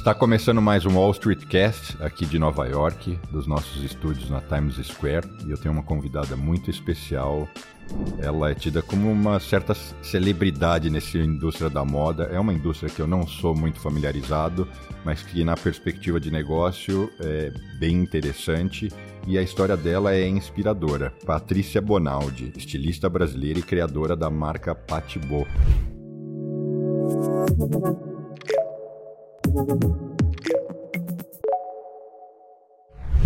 Está 0.00 0.14
começando 0.14 0.62
mais 0.62 0.86
um 0.86 0.96
Wall 0.96 1.10
Street 1.10 1.44
Cast 1.44 2.02
aqui 2.02 2.24
de 2.24 2.38
Nova 2.38 2.66
York, 2.66 3.18
dos 3.30 3.46
nossos 3.46 3.84
estúdios 3.84 4.30
na 4.30 4.40
Times 4.40 4.76
Square, 4.76 5.28
e 5.46 5.50
eu 5.50 5.58
tenho 5.58 5.74
uma 5.74 5.82
convidada 5.82 6.34
muito 6.34 6.70
especial. 6.70 7.46
Ela 8.18 8.50
é 8.50 8.54
tida 8.54 8.80
como 8.80 9.12
uma 9.12 9.38
certa 9.38 9.74
celebridade 10.00 10.88
nessa 10.88 11.18
indústria 11.18 11.68
da 11.68 11.84
moda. 11.84 12.24
É 12.32 12.40
uma 12.40 12.54
indústria 12.54 12.88
que 12.88 13.02
eu 13.02 13.06
não 13.06 13.26
sou 13.26 13.54
muito 13.54 13.78
familiarizado, 13.78 14.66
mas 15.04 15.22
que 15.22 15.44
na 15.44 15.54
perspectiva 15.54 16.18
de 16.18 16.30
negócio 16.30 17.10
é 17.20 17.52
bem 17.78 17.96
interessante 17.96 18.88
e 19.26 19.36
a 19.36 19.42
história 19.42 19.76
dela 19.76 20.14
é 20.14 20.26
inspiradora. 20.26 21.12
Patrícia 21.26 21.82
Bonaldi, 21.82 22.54
estilista 22.56 23.06
brasileira 23.10 23.58
e 23.58 23.62
criadora 23.62 24.16
da 24.16 24.30
marca 24.30 24.74
Patibô. 24.74 25.46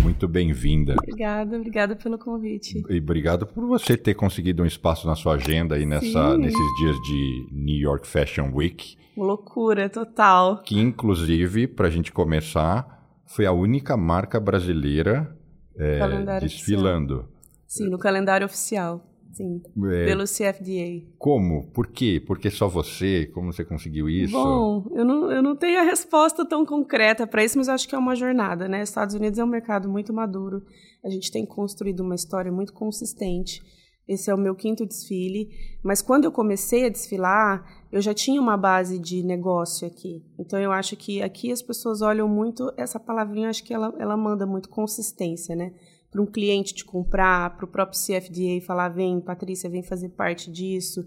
Muito 0.01 0.27
bem-vinda. 0.27 0.93
Obrigada, 0.93 1.57
obrigada 1.57 1.95
pelo 1.95 2.17
convite. 2.17 2.81
E 2.89 2.99
obrigado 2.99 3.45
por 3.45 3.65
você 3.67 3.97
ter 3.97 4.13
conseguido 4.13 4.63
um 4.63 4.65
espaço 4.65 5.05
na 5.07 5.15
sua 5.15 5.35
agenda 5.35 5.75
aí 5.75 5.85
nessa, 5.85 6.37
nesses 6.37 6.75
dias 6.79 6.95
de 7.01 7.47
New 7.51 7.77
York 7.77 8.07
Fashion 8.07 8.51
Week. 8.53 8.95
Loucura 9.17 9.89
total. 9.89 10.61
Que, 10.61 10.79
inclusive, 10.79 11.67
para 11.67 11.87
a 11.87 11.91
gente 11.91 12.11
começar, 12.11 13.03
foi 13.25 13.45
a 13.45 13.51
única 13.51 13.97
marca 13.97 14.39
brasileira 14.39 15.35
é, 15.77 16.39
desfilando. 16.39 17.15
Oficial. 17.15 17.35
Sim, 17.67 17.89
no 17.89 17.97
calendário 17.97 18.45
oficial. 18.45 19.03
Sim, 19.35 19.61
é, 19.91 20.05
pelo 20.05 20.23
CFDA. 20.23 21.05
Como? 21.17 21.67
Por 21.73 21.87
quê? 21.87 22.23
Por 22.25 22.39
que 22.39 22.49
só 22.49 22.69
você? 22.69 23.25
Como 23.33 23.51
você 23.51 23.65
conseguiu 23.65 24.07
isso? 24.07 24.31
Bom, 24.31 24.87
eu 24.91 25.03
não, 25.03 25.29
eu 25.29 25.43
não 25.43 25.57
tenho 25.57 25.77
a 25.77 25.83
resposta 25.83 26.47
tão 26.47 26.65
concreta 26.65 27.27
para 27.27 27.43
isso, 27.43 27.57
mas 27.57 27.67
acho 27.67 27.85
que 27.85 27.93
é 27.93 27.97
uma 27.97 28.15
jornada, 28.15 28.69
né? 28.69 28.81
Estados 28.81 29.13
Unidos 29.13 29.37
é 29.37 29.43
um 29.43 29.47
mercado 29.47 29.89
muito 29.89 30.13
maduro, 30.13 30.63
a 31.03 31.09
gente 31.09 31.29
tem 31.29 31.45
construído 31.45 31.99
uma 31.99 32.15
história 32.15 32.49
muito 32.49 32.71
consistente. 32.71 33.61
Esse 34.07 34.29
é 34.29 34.33
o 34.33 34.37
meu 34.37 34.55
quinto 34.55 34.85
desfile, 34.85 35.49
mas 35.83 36.01
quando 36.01 36.23
eu 36.23 36.31
comecei 36.31 36.85
a 36.85 36.89
desfilar, 36.89 37.65
eu 37.91 37.99
já 37.99 38.13
tinha 38.13 38.39
uma 38.39 38.55
base 38.55 38.99
de 38.99 39.21
negócio 39.21 39.85
aqui. 39.85 40.23
Então 40.39 40.59
eu 40.59 40.71
acho 40.71 40.95
que 40.95 41.21
aqui 41.21 41.51
as 41.51 41.61
pessoas 41.61 42.01
olham 42.01 42.29
muito 42.29 42.71
essa 42.77 42.99
palavrinha, 42.99 43.49
acho 43.49 43.63
que 43.63 43.73
ela, 43.73 43.93
ela 43.99 44.15
manda 44.15 44.45
muito 44.45 44.69
consistência, 44.69 45.55
né? 45.57 45.73
Para 46.15 46.21
um 46.21 46.25
cliente 46.25 46.73
te 46.73 46.85
comprar, 46.85 47.57
para 47.57 47.65
o 47.65 47.67
próprio 47.67 47.99
CFDA 47.99 48.65
falar, 48.65 48.87
vem, 48.87 49.19
Patrícia, 49.19 49.69
vem 49.69 49.83
fazer 49.83 50.09
parte 50.09 50.49
disso. 50.49 51.05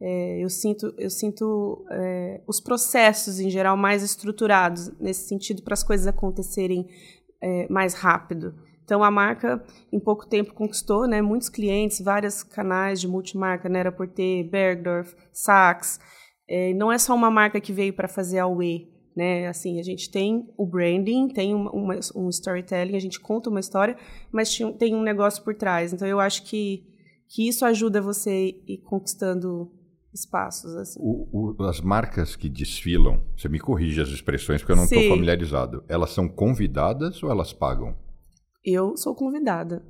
É, 0.00 0.42
eu 0.42 0.50
sinto, 0.50 0.92
eu 0.98 1.08
sinto 1.08 1.86
é, 1.92 2.40
os 2.44 2.60
processos 2.60 3.38
em 3.38 3.48
geral 3.50 3.76
mais 3.76 4.02
estruturados 4.02 4.90
nesse 4.98 5.28
sentido 5.28 5.62
para 5.62 5.74
as 5.74 5.84
coisas 5.84 6.08
acontecerem 6.08 6.88
é, 7.40 7.68
mais 7.68 7.94
rápido. 7.94 8.52
Então 8.82 9.04
a 9.04 9.12
marca 9.12 9.64
em 9.92 10.00
pouco 10.00 10.26
tempo 10.26 10.52
conquistou, 10.52 11.06
né, 11.06 11.22
muitos 11.22 11.48
clientes, 11.48 12.00
vários 12.00 12.42
canais 12.42 13.00
de 13.00 13.06
multimarca, 13.06 13.68
Nera 13.68 13.92
Porter, 13.92 14.48
Bergdorf, 14.50 15.14
Saks. 15.32 16.00
É, 16.48 16.74
não 16.74 16.90
é 16.90 16.98
só 16.98 17.14
uma 17.14 17.30
marca 17.30 17.60
que 17.60 17.72
veio 17.72 17.92
para 17.92 18.08
fazer 18.08 18.40
a 18.40 18.46
UE, 18.48 18.88
né? 19.18 19.48
Assim, 19.48 19.80
a 19.80 19.82
gente 19.82 20.08
tem 20.08 20.48
o 20.56 20.64
branding, 20.64 21.26
tem 21.26 21.52
uma, 21.52 21.72
uma, 21.72 21.98
um 22.14 22.28
storytelling, 22.28 22.94
a 22.94 23.00
gente 23.00 23.18
conta 23.18 23.50
uma 23.50 23.58
história, 23.58 23.96
mas 24.30 24.56
tem 24.78 24.94
um 24.94 25.02
negócio 25.02 25.42
por 25.42 25.56
trás. 25.56 25.92
Então, 25.92 26.06
eu 26.06 26.20
acho 26.20 26.44
que, 26.44 26.86
que 27.26 27.48
isso 27.48 27.64
ajuda 27.66 28.00
você 28.00 28.54
ir 28.64 28.78
conquistando 28.78 29.72
espaços. 30.14 30.72
Assim. 30.76 31.00
O, 31.02 31.56
o, 31.58 31.64
as 31.64 31.80
marcas 31.80 32.36
que 32.36 32.48
desfilam, 32.48 33.20
você 33.36 33.48
me 33.48 33.58
corrige 33.58 34.00
as 34.00 34.08
expressões 34.08 34.60
porque 34.60 34.72
eu 34.72 34.76
não 34.76 34.84
estou 34.84 35.08
familiarizado, 35.08 35.82
elas 35.88 36.10
são 36.10 36.28
convidadas 36.28 37.20
ou 37.20 37.28
elas 37.28 37.52
pagam? 37.52 37.96
Eu 38.64 38.96
sou 38.96 39.16
convidada. 39.16 39.84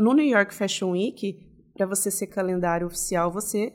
No 0.00 0.14
New 0.14 0.26
York 0.26 0.52
Fashion 0.52 0.90
Week, 0.90 1.46
para 1.76 1.86
você 1.86 2.10
ser 2.10 2.26
calendário 2.26 2.88
oficial, 2.88 3.30
você 3.30 3.72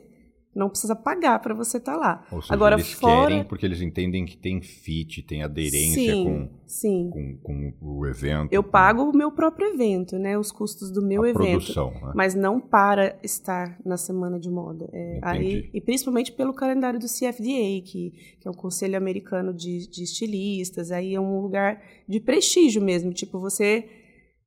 não 0.54 0.68
precisa 0.68 0.96
pagar 0.96 1.38
para 1.38 1.54
você 1.54 1.76
estar 1.76 1.92
tá 1.92 1.98
lá. 1.98 2.26
Ou 2.30 2.42
seja, 2.42 2.52
Agora, 2.52 2.74
eles 2.74 2.92
fora... 2.92 3.28
querem 3.28 3.44
porque 3.44 3.64
eles 3.64 3.80
entendem 3.80 4.24
que 4.24 4.36
tem 4.36 4.60
fit, 4.60 5.22
tem 5.22 5.42
aderência 5.42 6.12
sim, 6.12 6.24
com, 6.24 6.48
sim. 6.66 7.10
Com, 7.10 7.38
com, 7.40 7.72
o 7.80 8.06
evento. 8.06 8.52
Eu 8.52 8.62
com... 8.62 8.70
pago 8.70 9.02
o 9.04 9.16
meu 9.16 9.30
próprio 9.30 9.68
evento, 9.68 10.18
né? 10.18 10.36
Os 10.36 10.50
custos 10.50 10.90
do 10.90 11.06
meu 11.06 11.22
A 11.22 11.28
evento. 11.28 11.72
Produção, 11.72 11.92
né? 11.92 12.12
Mas 12.14 12.34
não 12.34 12.60
para 12.60 13.16
estar 13.22 13.78
na 13.84 13.96
semana 13.96 14.40
de 14.40 14.50
moda. 14.50 14.88
É, 14.92 15.20
aí, 15.22 15.70
e 15.72 15.80
principalmente 15.80 16.32
pelo 16.32 16.52
calendário 16.52 16.98
do 16.98 17.06
CFDA, 17.06 17.82
que, 17.84 18.12
que 18.40 18.48
é 18.48 18.50
o 18.50 18.54
Conselho 18.54 18.96
Americano 18.96 19.54
de, 19.54 19.88
de 19.88 20.02
Estilistas. 20.02 20.90
Aí 20.90 21.14
é 21.14 21.20
um 21.20 21.40
lugar 21.40 21.80
de 22.08 22.18
prestígio 22.18 22.82
mesmo. 22.82 23.12
Tipo, 23.12 23.38
você, 23.38 23.88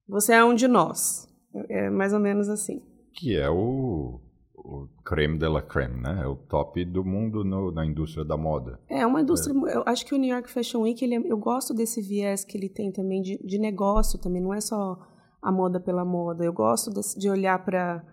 você 0.08 0.34
é 0.34 0.44
um 0.44 0.54
de 0.54 0.68
nós. 0.68 1.30
É 1.70 1.90
mais 1.90 2.14
ou 2.14 2.20
menos 2.20 2.50
assim. 2.50 2.82
Que 3.14 3.38
é 3.38 3.50
o 3.50 4.20
o 4.56 4.88
creme 5.04 5.38
de 5.38 5.48
la 5.48 5.62
creme, 5.62 6.02
né? 6.02 6.22
É 6.24 6.28
o 6.28 6.36
top 6.36 6.84
do 6.86 7.04
mundo 7.04 7.44
no, 7.44 7.72
na 7.72 7.86
indústria 7.86 8.24
da 8.24 8.38
moda. 8.38 8.80
É 8.88 9.06
uma 9.06 9.22
indústria. 9.22 9.54
É. 9.70 9.78
Eu 9.78 9.84
acho 9.86 10.06
que 10.06 10.14
o 10.14 10.18
New 10.18 10.34
York 10.34 10.50
Fashion 10.50 10.82
Week, 10.82 11.04
ele, 11.04 11.16
é, 11.16 11.22
eu 11.26 11.38
gosto 11.38 11.74
desse 11.74 12.02
viés 12.02 12.46
que 12.46 12.58
ele 12.58 12.70
tem 12.70 12.92
também 12.92 13.22
de, 13.22 13.38
de 13.44 13.58
negócio 13.58 14.20
também. 14.20 14.42
Não 14.42 14.54
é 14.54 14.62
só 14.62 14.98
a 15.42 15.52
moda 15.52 15.80
pela 15.80 16.06
moda. 16.06 16.44
Eu 16.44 16.54
gosto 16.54 16.92
de, 16.92 17.02
de 17.20 17.30
olhar 17.30 17.64
para 17.64 18.04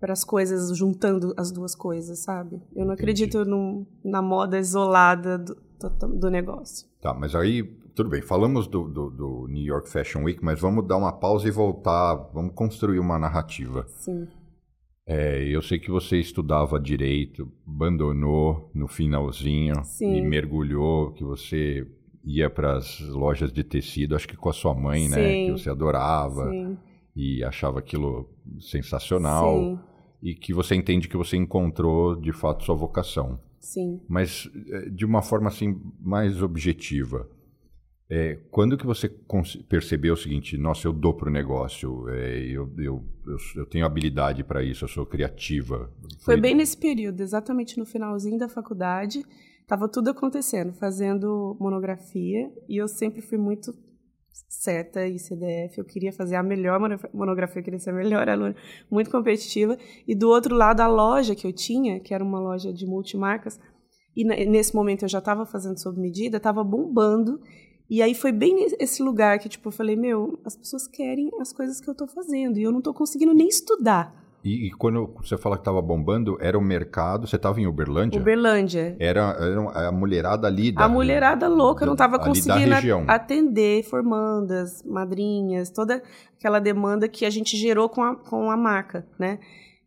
para 0.00 0.12
as 0.14 0.24
coisas 0.24 0.76
juntando 0.76 1.32
as 1.36 1.52
duas 1.52 1.76
coisas, 1.76 2.24
sabe? 2.24 2.56
Eu 2.74 2.84
não 2.84 2.94
Entendi. 2.94 3.22
acredito 3.24 3.44
no, 3.44 3.86
na 4.04 4.20
moda 4.20 4.58
isolada 4.58 5.38
do, 5.38 5.54
do, 5.78 6.18
do, 6.18 6.28
negócio. 6.28 6.88
Tá, 7.00 7.14
mas 7.14 7.36
aí 7.36 7.62
tudo 7.94 8.10
bem. 8.10 8.20
Falamos 8.20 8.66
do, 8.66 8.88
do, 8.88 9.10
do 9.10 9.46
New 9.48 9.62
York 9.62 9.88
Fashion 9.88 10.24
Week, 10.24 10.44
mas 10.44 10.60
vamos 10.60 10.88
dar 10.88 10.96
uma 10.96 11.12
pausa 11.12 11.46
e 11.46 11.52
voltar. 11.52 12.16
Vamos 12.34 12.52
construir 12.52 12.98
uma 12.98 13.16
narrativa. 13.16 13.86
Sim. 13.90 14.26
É, 15.06 15.42
eu 15.48 15.60
sei 15.60 15.78
que 15.78 15.90
você 15.90 16.18
estudava 16.18 16.78
direito, 16.78 17.50
abandonou 17.66 18.70
no 18.72 18.86
finalzinho 18.86 19.82
Sim. 19.84 20.16
e 20.16 20.22
mergulhou, 20.22 21.12
que 21.12 21.24
você 21.24 21.86
ia 22.24 22.48
para 22.48 22.76
as 22.76 23.00
lojas 23.00 23.52
de 23.52 23.64
tecido, 23.64 24.14
acho 24.14 24.28
que 24.28 24.36
com 24.36 24.48
a 24.48 24.52
sua 24.52 24.74
mãe, 24.74 25.02
Sim. 25.02 25.10
né? 25.10 25.46
Que 25.46 25.50
você 25.52 25.70
adorava 25.70 26.48
Sim. 26.50 26.78
e 27.16 27.42
achava 27.42 27.80
aquilo 27.80 28.30
sensacional. 28.60 29.78
E 30.22 30.36
que 30.36 30.54
você 30.54 30.76
entende 30.76 31.08
que 31.08 31.16
você 31.16 31.36
encontrou 31.36 32.14
de 32.14 32.32
fato 32.32 32.64
sua 32.64 32.76
vocação. 32.76 33.40
Sim. 33.58 34.00
Mas 34.08 34.48
é, 34.70 34.88
de 34.88 35.04
uma 35.04 35.20
forma 35.20 35.48
assim 35.48 35.80
mais 36.00 36.40
objetiva. 36.40 37.28
É, 38.14 38.38
quando 38.50 38.76
que 38.76 38.84
você 38.84 39.08
percebeu 39.70 40.12
o 40.12 40.16
seguinte, 40.18 40.58
nossa, 40.58 40.86
eu 40.86 40.92
dou 40.92 41.14
para 41.14 41.30
o 41.30 41.32
negócio, 41.32 42.06
é, 42.10 42.40
eu, 42.40 42.70
eu, 42.76 43.02
eu, 43.26 43.36
eu, 43.56 43.64
tenho 43.64 43.86
habilidade 43.86 44.44
para 44.44 44.62
isso, 44.62 44.84
eu 44.84 44.88
sou 44.88 45.06
criativa? 45.06 45.90
Foi... 46.22 46.34
Foi 46.34 46.36
bem 46.36 46.54
nesse 46.54 46.76
período, 46.76 47.22
exatamente 47.22 47.78
no 47.78 47.86
finalzinho 47.86 48.38
da 48.38 48.50
faculdade, 48.50 49.24
estava 49.62 49.88
tudo 49.88 50.10
acontecendo, 50.10 50.74
fazendo 50.74 51.56
monografia, 51.58 52.52
e 52.68 52.76
eu 52.76 52.86
sempre 52.86 53.22
fui 53.22 53.38
muito 53.38 53.74
certa 54.46 55.08
em 55.08 55.16
CDF, 55.16 55.78
eu 55.78 55.84
queria 55.86 56.12
fazer 56.12 56.36
a 56.36 56.42
melhor 56.42 56.78
monografia, 57.14 57.60
eu 57.60 57.64
queria 57.64 57.80
ser 57.80 57.92
a 57.92 57.94
melhor 57.94 58.28
aluna, 58.28 58.54
muito 58.90 59.10
competitiva, 59.10 59.78
e 60.06 60.14
do 60.14 60.28
outro 60.28 60.54
lado 60.54 60.82
a 60.82 60.86
loja 60.86 61.34
que 61.34 61.46
eu 61.46 61.52
tinha, 61.52 61.98
que 61.98 62.12
era 62.12 62.22
uma 62.22 62.38
loja 62.38 62.74
de 62.74 62.84
multimarcas, 62.84 63.58
e 64.14 64.22
nesse 64.22 64.74
momento 64.74 65.06
eu 65.06 65.08
já 65.08 65.20
estava 65.20 65.46
fazendo 65.46 65.78
sob 65.78 65.98
medida, 65.98 66.36
estava 66.36 66.62
bombando, 66.62 67.40
e 67.92 68.00
aí 68.00 68.14
foi 68.14 68.32
bem 68.32 68.68
esse 68.80 69.02
lugar 69.02 69.38
que, 69.38 69.50
tipo, 69.50 69.68
eu 69.68 69.72
falei, 69.72 69.94
meu, 69.94 70.40
as 70.46 70.56
pessoas 70.56 70.88
querem 70.88 71.30
as 71.38 71.52
coisas 71.52 71.78
que 71.78 71.90
eu 71.90 71.94
tô 71.94 72.06
fazendo 72.06 72.58
e 72.58 72.62
eu 72.62 72.72
não 72.72 72.80
tô 72.80 72.94
conseguindo 72.94 73.34
nem 73.34 73.46
estudar. 73.46 74.14
E, 74.42 74.68
e 74.68 74.70
quando 74.70 75.14
você 75.22 75.36
fala 75.36 75.56
que 75.56 75.60
estava 75.60 75.82
bombando, 75.82 76.38
era 76.40 76.58
o 76.58 76.62
mercado, 76.62 77.26
você 77.26 77.36
estava 77.36 77.60
em 77.60 77.66
Uberlândia? 77.66 78.18
Uberlândia. 78.18 78.96
Era, 78.98 79.36
era 79.38 79.88
a 79.88 79.92
mulherada 79.92 80.46
ali 80.46 80.72
da... 80.72 80.86
A 80.86 80.88
mulherada 80.88 81.46
louca, 81.48 81.84
não 81.84 81.92
estava 81.92 82.18
conseguindo 82.18 82.74
atender 83.06 83.82
formandas, 83.82 84.82
madrinhas, 84.84 85.68
toda 85.68 86.02
aquela 86.38 86.60
demanda 86.60 87.06
que 87.10 87.26
a 87.26 87.30
gente 87.30 87.58
gerou 87.58 87.90
com 87.90 88.02
a, 88.02 88.16
com 88.16 88.50
a 88.50 88.56
marca, 88.56 89.06
né? 89.18 89.38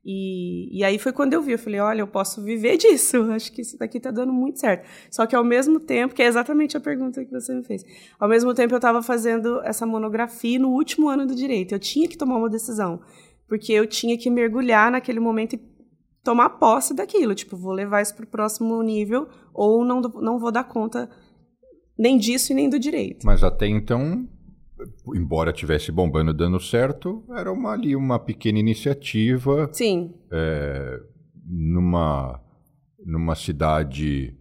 E, 0.08 0.70
e 0.72 0.84
aí 0.84 1.00
foi 1.00 1.12
quando 1.12 1.34
eu 1.34 1.42
vi, 1.42 1.54
eu 1.54 1.58
falei, 1.58 1.80
olha, 1.80 2.02
eu 2.02 2.08
posso 2.08 2.44
viver 2.44 2.78
disso, 2.78 3.24
acho 3.34 3.52
que 3.52 3.62
isso 3.62 3.76
daqui 3.80 4.00
tá 4.00 4.12
dando 4.12 4.32
muito 4.32 4.60
certo. 4.60 4.88
Só 5.10 5.26
que 5.26 5.36
ao 5.36 5.44
mesmo 5.44 5.80
tempo, 5.80 6.14
que 6.14 6.22
é 6.22 6.28
exatamente 6.28 6.78
a 6.78 6.80
pergunta 6.80 7.26
que 7.26 7.32
você 7.32 7.56
me 7.56 7.64
fez, 7.64 7.84
ao 8.20 8.30
mesmo 8.30 8.54
tempo 8.54 8.72
eu 8.76 8.78
estava 8.78 9.02
fazendo 9.02 9.60
essa 9.64 9.84
monografia 9.84 10.60
no 10.60 10.70
último 10.70 11.10
ano 11.10 11.26
do 11.26 11.34
direito, 11.34 11.74
eu 11.74 11.80
tinha 11.80 12.08
que 12.08 12.16
tomar 12.16 12.38
uma 12.38 12.50
decisão, 12.50 13.02
porque 13.48 13.74
eu 13.74 13.88
tinha 13.88 14.16
que 14.16 14.30
mergulhar 14.30 14.92
naquele 14.92 15.20
momento 15.20 15.54
e 15.54 15.76
tomar 16.24 16.52
posse 16.52 16.94
daquilo, 16.94 17.34
tipo, 17.34 17.58
vou 17.58 17.74
levar 17.74 18.04
isso 18.04 18.16
para 18.16 18.26
o 18.26 18.28
próximo 18.28 18.80
nível 18.84 19.28
ou 19.52 19.84
não, 19.84 20.02
não 20.02 20.38
vou 20.38 20.52
dar 20.52 20.66
conta 20.66 21.10
nem 21.98 22.18
disso 22.18 22.52
e 22.52 22.56
nem 22.56 22.70
do 22.70 22.78
direito. 22.78 23.26
Mas 23.26 23.44
até 23.44 23.66
então 23.66 24.28
embora 25.16 25.54
tivesse 25.54 25.92
bombando 25.92 26.34
dando 26.34 26.60
certo, 26.60 27.24
era 27.30 27.52
uma, 27.52 27.72
ali 27.72 27.96
uma 27.96 28.20
pequena 28.20 28.60
iniciativa. 28.60 29.70
Sim. 29.72 30.14
É, 30.32 31.00
numa, 31.46 32.42
numa 33.06 33.36
cidade, 33.36 34.36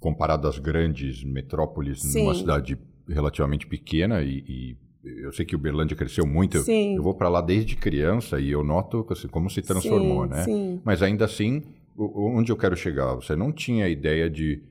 comparada 0.00 0.48
às 0.48 0.58
grandes 0.58 1.22
metrópoles, 1.24 2.00
Sim. 2.00 2.22
numa 2.22 2.34
cidade 2.34 2.78
relativamente 3.08 3.66
pequena 3.66 4.22
e, 4.22 4.44
e 4.46 4.76
eu 5.22 5.32
sei 5.32 5.46
que 5.46 5.56
o 5.56 5.58
Berlândia 5.58 5.96
cresceu 5.96 6.26
muito. 6.26 6.58
Sim. 6.58 6.92
Eu, 6.92 6.96
eu 6.96 7.02
vou 7.02 7.14
para 7.14 7.28
lá 7.28 7.40
desde 7.40 7.76
criança 7.76 8.40
e 8.40 8.50
eu 8.50 8.64
noto 8.64 9.06
assim, 9.10 9.28
como 9.28 9.48
se 9.48 9.62
transformou, 9.62 10.24
sim, 10.24 10.30
né? 10.30 10.44
Sim. 10.44 10.80
Mas 10.84 11.02
ainda 11.02 11.24
assim, 11.24 11.62
onde 11.96 12.52
eu 12.52 12.56
quero 12.56 12.76
chegar? 12.76 13.14
Você 13.14 13.34
não 13.36 13.52
tinha 13.52 13.88
ideia 13.88 14.28
de 14.28 14.62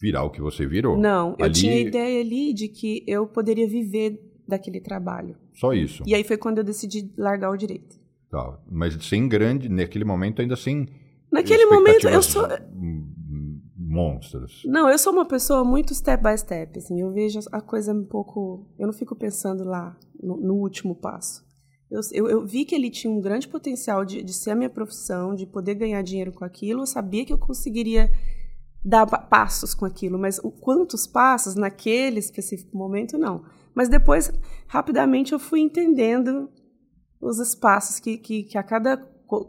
virar 0.00 0.24
o 0.24 0.30
que 0.30 0.40
você 0.40 0.66
virou? 0.66 0.98
Não, 0.98 1.36
eu 1.38 1.44
ali... 1.44 1.54
tinha 1.54 1.78
ideia 1.78 2.20
ali 2.20 2.52
de 2.52 2.68
que 2.68 3.04
eu 3.06 3.26
poderia 3.26 3.68
viver 3.68 4.18
daquele 4.46 4.80
trabalho. 4.80 5.36
Só 5.54 5.72
isso. 5.72 6.02
E 6.06 6.14
aí 6.14 6.24
foi 6.24 6.36
quando 6.36 6.58
eu 6.58 6.64
decidi 6.64 7.12
largar 7.16 7.50
o 7.50 7.56
direito. 7.56 7.98
Tá, 8.30 8.58
mas 8.70 8.94
sem 9.04 9.28
grande, 9.28 9.68
naquele 9.68 10.04
momento 10.04 10.42
ainda 10.42 10.56
sem. 10.56 10.88
Naquele 11.30 11.66
momento 11.66 12.08
eu 12.08 12.22
sou 12.22 12.46
monstros. 13.94 14.62
Não, 14.66 14.88
eu 14.88 14.98
sou 14.98 15.12
uma 15.12 15.24
pessoa 15.24 15.64
muito 15.64 15.94
step 15.94 16.22
by 16.22 16.36
step, 16.36 16.78
assim, 16.78 17.00
eu 17.00 17.12
vejo 17.12 17.38
a 17.52 17.60
coisa 17.60 17.92
um 17.92 18.04
pouco, 18.04 18.66
eu 18.78 18.86
não 18.86 18.92
fico 18.92 19.14
pensando 19.14 19.62
lá 19.62 19.96
no, 20.20 20.36
no 20.36 20.54
último 20.54 20.94
passo. 20.94 21.44
Eu, 21.90 22.00
eu, 22.12 22.28
eu, 22.28 22.46
vi 22.46 22.64
que 22.64 22.74
ele 22.74 22.90
tinha 22.90 23.12
um 23.12 23.20
grande 23.20 23.46
potencial 23.46 24.04
de, 24.04 24.22
de 24.22 24.32
ser 24.32 24.50
a 24.50 24.56
minha 24.56 24.70
profissão, 24.70 25.34
de 25.34 25.46
poder 25.46 25.74
ganhar 25.74 26.02
dinheiro 26.02 26.32
com 26.32 26.44
aquilo. 26.44 26.82
Eu 26.82 26.86
sabia 26.86 27.24
que 27.24 27.32
eu 27.32 27.38
conseguiria 27.38 28.10
dar 28.84 29.06
passos 29.06 29.74
com 29.74 29.84
aquilo, 29.84 30.18
mas 30.18 30.38
o 30.38 30.50
quantos 30.50 31.06
passos 31.06 31.54
naquele 31.54 32.18
específico 32.18 32.76
momento 32.76 33.16
não. 33.16 33.44
Mas 33.74 33.88
depois, 33.88 34.32
rapidamente, 34.66 35.32
eu 35.32 35.38
fui 35.38 35.60
entendendo 35.60 36.48
os 37.20 37.38
espaços 37.38 37.98
que, 37.98 38.16
que, 38.16 38.42
que 38.44 38.58
a 38.58 38.62
cada 38.62 38.96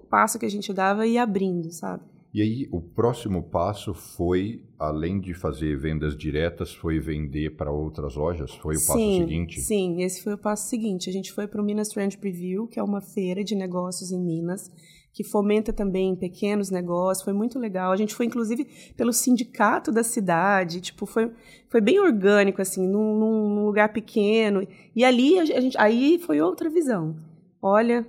passo 0.09 0.39
que 0.39 0.45
a 0.45 0.49
gente 0.49 0.73
dava 0.73 1.05
ia 1.05 1.23
abrindo, 1.23 1.71
sabe? 1.71 2.03
E 2.33 2.41
aí, 2.41 2.67
o 2.69 2.81
próximo 2.81 3.43
passo 3.43 3.93
foi, 3.93 4.61
além 4.77 5.21
de 5.21 5.33
fazer 5.33 5.77
vendas 5.77 6.17
diretas, 6.17 6.73
foi 6.73 6.99
vender 6.99 7.55
para 7.55 7.71
outras 7.71 8.15
lojas? 8.15 8.51
Foi 8.55 8.75
o 8.75 8.79
sim, 8.79 8.87
passo 8.87 9.17
seguinte? 9.19 9.61
Sim, 9.61 10.01
esse 10.01 10.21
foi 10.21 10.33
o 10.33 10.37
passo 10.37 10.67
seguinte. 10.67 11.09
A 11.09 11.13
gente 11.13 11.31
foi 11.31 11.47
para 11.47 11.61
o 11.61 11.63
Minas 11.63 11.87
Trend 11.87 12.17
Preview, 12.17 12.67
que 12.67 12.77
é 12.77 12.83
uma 12.83 12.99
feira 12.99 13.41
de 13.41 13.55
negócios 13.55 14.11
em 14.11 14.19
Minas, 14.19 14.69
que 15.15 15.23
fomenta 15.23 15.71
também 15.71 16.13
pequenos 16.13 16.69
negócios. 16.69 17.23
Foi 17.23 17.31
muito 17.31 17.57
legal. 17.57 17.93
A 17.93 17.95
gente 17.95 18.13
foi, 18.13 18.25
inclusive, 18.25 18.67
pelo 18.97 19.13
sindicato 19.13 19.89
da 19.89 20.03
cidade. 20.03 20.81
Tipo, 20.81 21.05
foi, 21.05 21.31
foi 21.69 21.79
bem 21.79 22.01
orgânico, 22.01 22.61
assim, 22.61 22.85
num, 22.85 23.17
num 23.17 23.65
lugar 23.65 23.93
pequeno. 23.93 24.67
E 24.93 25.05
ali, 25.05 25.39
a 25.39 25.45
gente, 25.45 25.77
aí 25.79 26.19
foi 26.19 26.41
outra 26.41 26.69
visão. 26.69 27.15
Olha, 27.61 28.05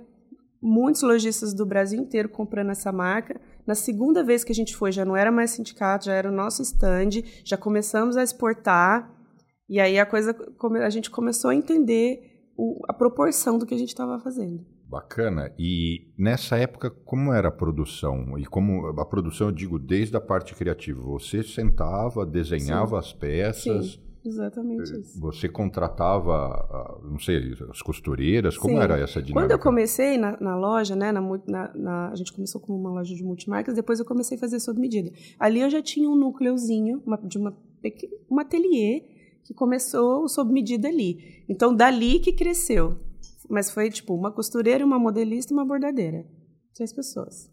muitos 0.61 1.01
lojistas 1.01 1.53
do 1.53 1.65
Brasil 1.65 1.97
inteiro 1.97 2.27
comprando 2.27 2.71
essa 2.71 2.91
marca 2.91 3.39
na 3.65 3.73
segunda 3.73 4.21
vez 4.21 4.43
que 4.43 4.51
a 4.51 4.55
gente 4.55 4.75
foi, 4.75 4.91
já 4.91 5.05
não 5.05 5.15
era 5.15 5.31
mais 5.31 5.51
sindicato, 5.51 6.05
já 6.05 6.13
era 6.13 6.29
o 6.29 6.35
nosso 6.35 6.61
stand, 6.61 7.21
já 7.43 7.57
começamos 7.57 8.15
a 8.15 8.23
exportar, 8.23 9.13
e 9.67 9.77
aí 9.77 9.99
a 9.99 10.05
coisa 10.05 10.33
a 10.81 10.89
gente 10.89 11.11
começou 11.11 11.51
a 11.51 11.55
entender 11.55 12.49
o, 12.57 12.79
a 12.87 12.93
proporção 12.93 13.57
do 13.57 13.65
que 13.65 13.75
a 13.75 13.77
gente 13.77 13.89
estava 13.89 14.17
fazendo. 14.19 14.76
Bacana. 14.89 15.51
E 15.59 16.07
nessa 16.17 16.55
época, 16.55 16.89
como 16.89 17.33
era 17.33 17.49
a 17.49 17.51
produção? 17.51 18.39
E 18.39 18.45
como 18.45 18.87
a 18.87 19.05
produção, 19.05 19.47
eu 19.47 19.51
digo, 19.51 19.77
desde 19.77 20.15
a 20.15 20.21
parte 20.21 20.55
criativa, 20.55 21.01
você 21.01 21.43
sentava, 21.43 22.25
desenhava 22.25 22.91
Sim. 22.91 22.97
as 22.97 23.13
peças. 23.13 23.85
Sim. 23.93 24.07
Exatamente 24.27 24.93
eh, 24.93 24.99
isso. 24.99 25.19
Você 25.21 25.47
contratava, 25.47 26.33
ah, 26.33 26.99
não 27.03 27.19
sei, 27.19 27.53
as 27.69 27.81
costureiras? 27.81 28.57
Como 28.57 28.75
Sim. 28.75 28.81
era 28.81 28.99
essa 28.99 29.21
dinâmica? 29.21 29.41
Quando 29.41 29.51
eu 29.51 29.59
comecei 29.59 30.17
na, 30.17 30.37
na 30.39 30.55
loja, 30.55 30.95
né, 30.95 31.11
na, 31.11 31.21
na, 31.75 32.09
a 32.09 32.15
gente 32.15 32.33
começou 32.33 32.59
com 32.59 32.73
uma 32.73 32.91
loja 32.91 33.15
de 33.15 33.23
multimarcas, 33.23 33.75
depois 33.75 33.99
eu 33.99 34.05
comecei 34.05 34.37
a 34.37 34.39
fazer 34.39 34.59
sob 34.59 34.79
medida. 34.79 35.11
Ali 35.39 35.61
eu 35.61 35.69
já 35.69 35.81
tinha 35.81 36.09
um 36.09 36.15
núcleozinho 36.15 37.01
uma, 37.05 37.17
de 37.17 37.37
uma, 37.37 37.55
um 38.29 38.39
ateliê 38.39 39.03
que 39.45 39.53
começou 39.53 40.27
sob 40.27 40.51
medida 40.51 40.89
ali. 40.89 41.43
Então, 41.47 41.73
dali 41.73 42.19
que 42.19 42.33
cresceu. 42.33 42.99
Mas 43.49 43.71
foi 43.71 43.89
tipo 43.89 44.13
uma 44.13 44.31
costureira, 44.31 44.85
uma 44.85 44.99
modelista 44.99 45.53
e 45.53 45.55
uma 45.55 45.65
bordadeira. 45.65 46.25
Três 46.75 46.93
pessoas. 46.93 47.49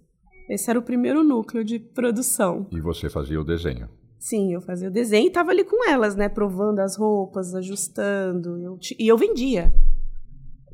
Esse 0.48 0.68
era 0.68 0.78
o 0.78 0.82
primeiro 0.82 1.24
núcleo 1.24 1.64
de 1.64 1.78
produção. 1.78 2.66
E 2.70 2.80
você 2.80 3.08
fazia 3.08 3.40
o 3.40 3.44
desenho? 3.44 3.88
Sim, 4.18 4.52
eu 4.52 4.60
fazia 4.60 4.88
o 4.88 4.92
desenho 4.92 5.24
e 5.24 5.28
estava 5.28 5.50
ali 5.50 5.64
com 5.64 5.88
elas, 5.88 6.16
né? 6.16 6.28
Provando 6.28 6.80
as 6.80 6.96
roupas, 6.96 7.54
ajustando. 7.54 8.58
Eu, 8.58 8.78
e 8.98 9.08
eu 9.08 9.16
vendia. 9.16 9.72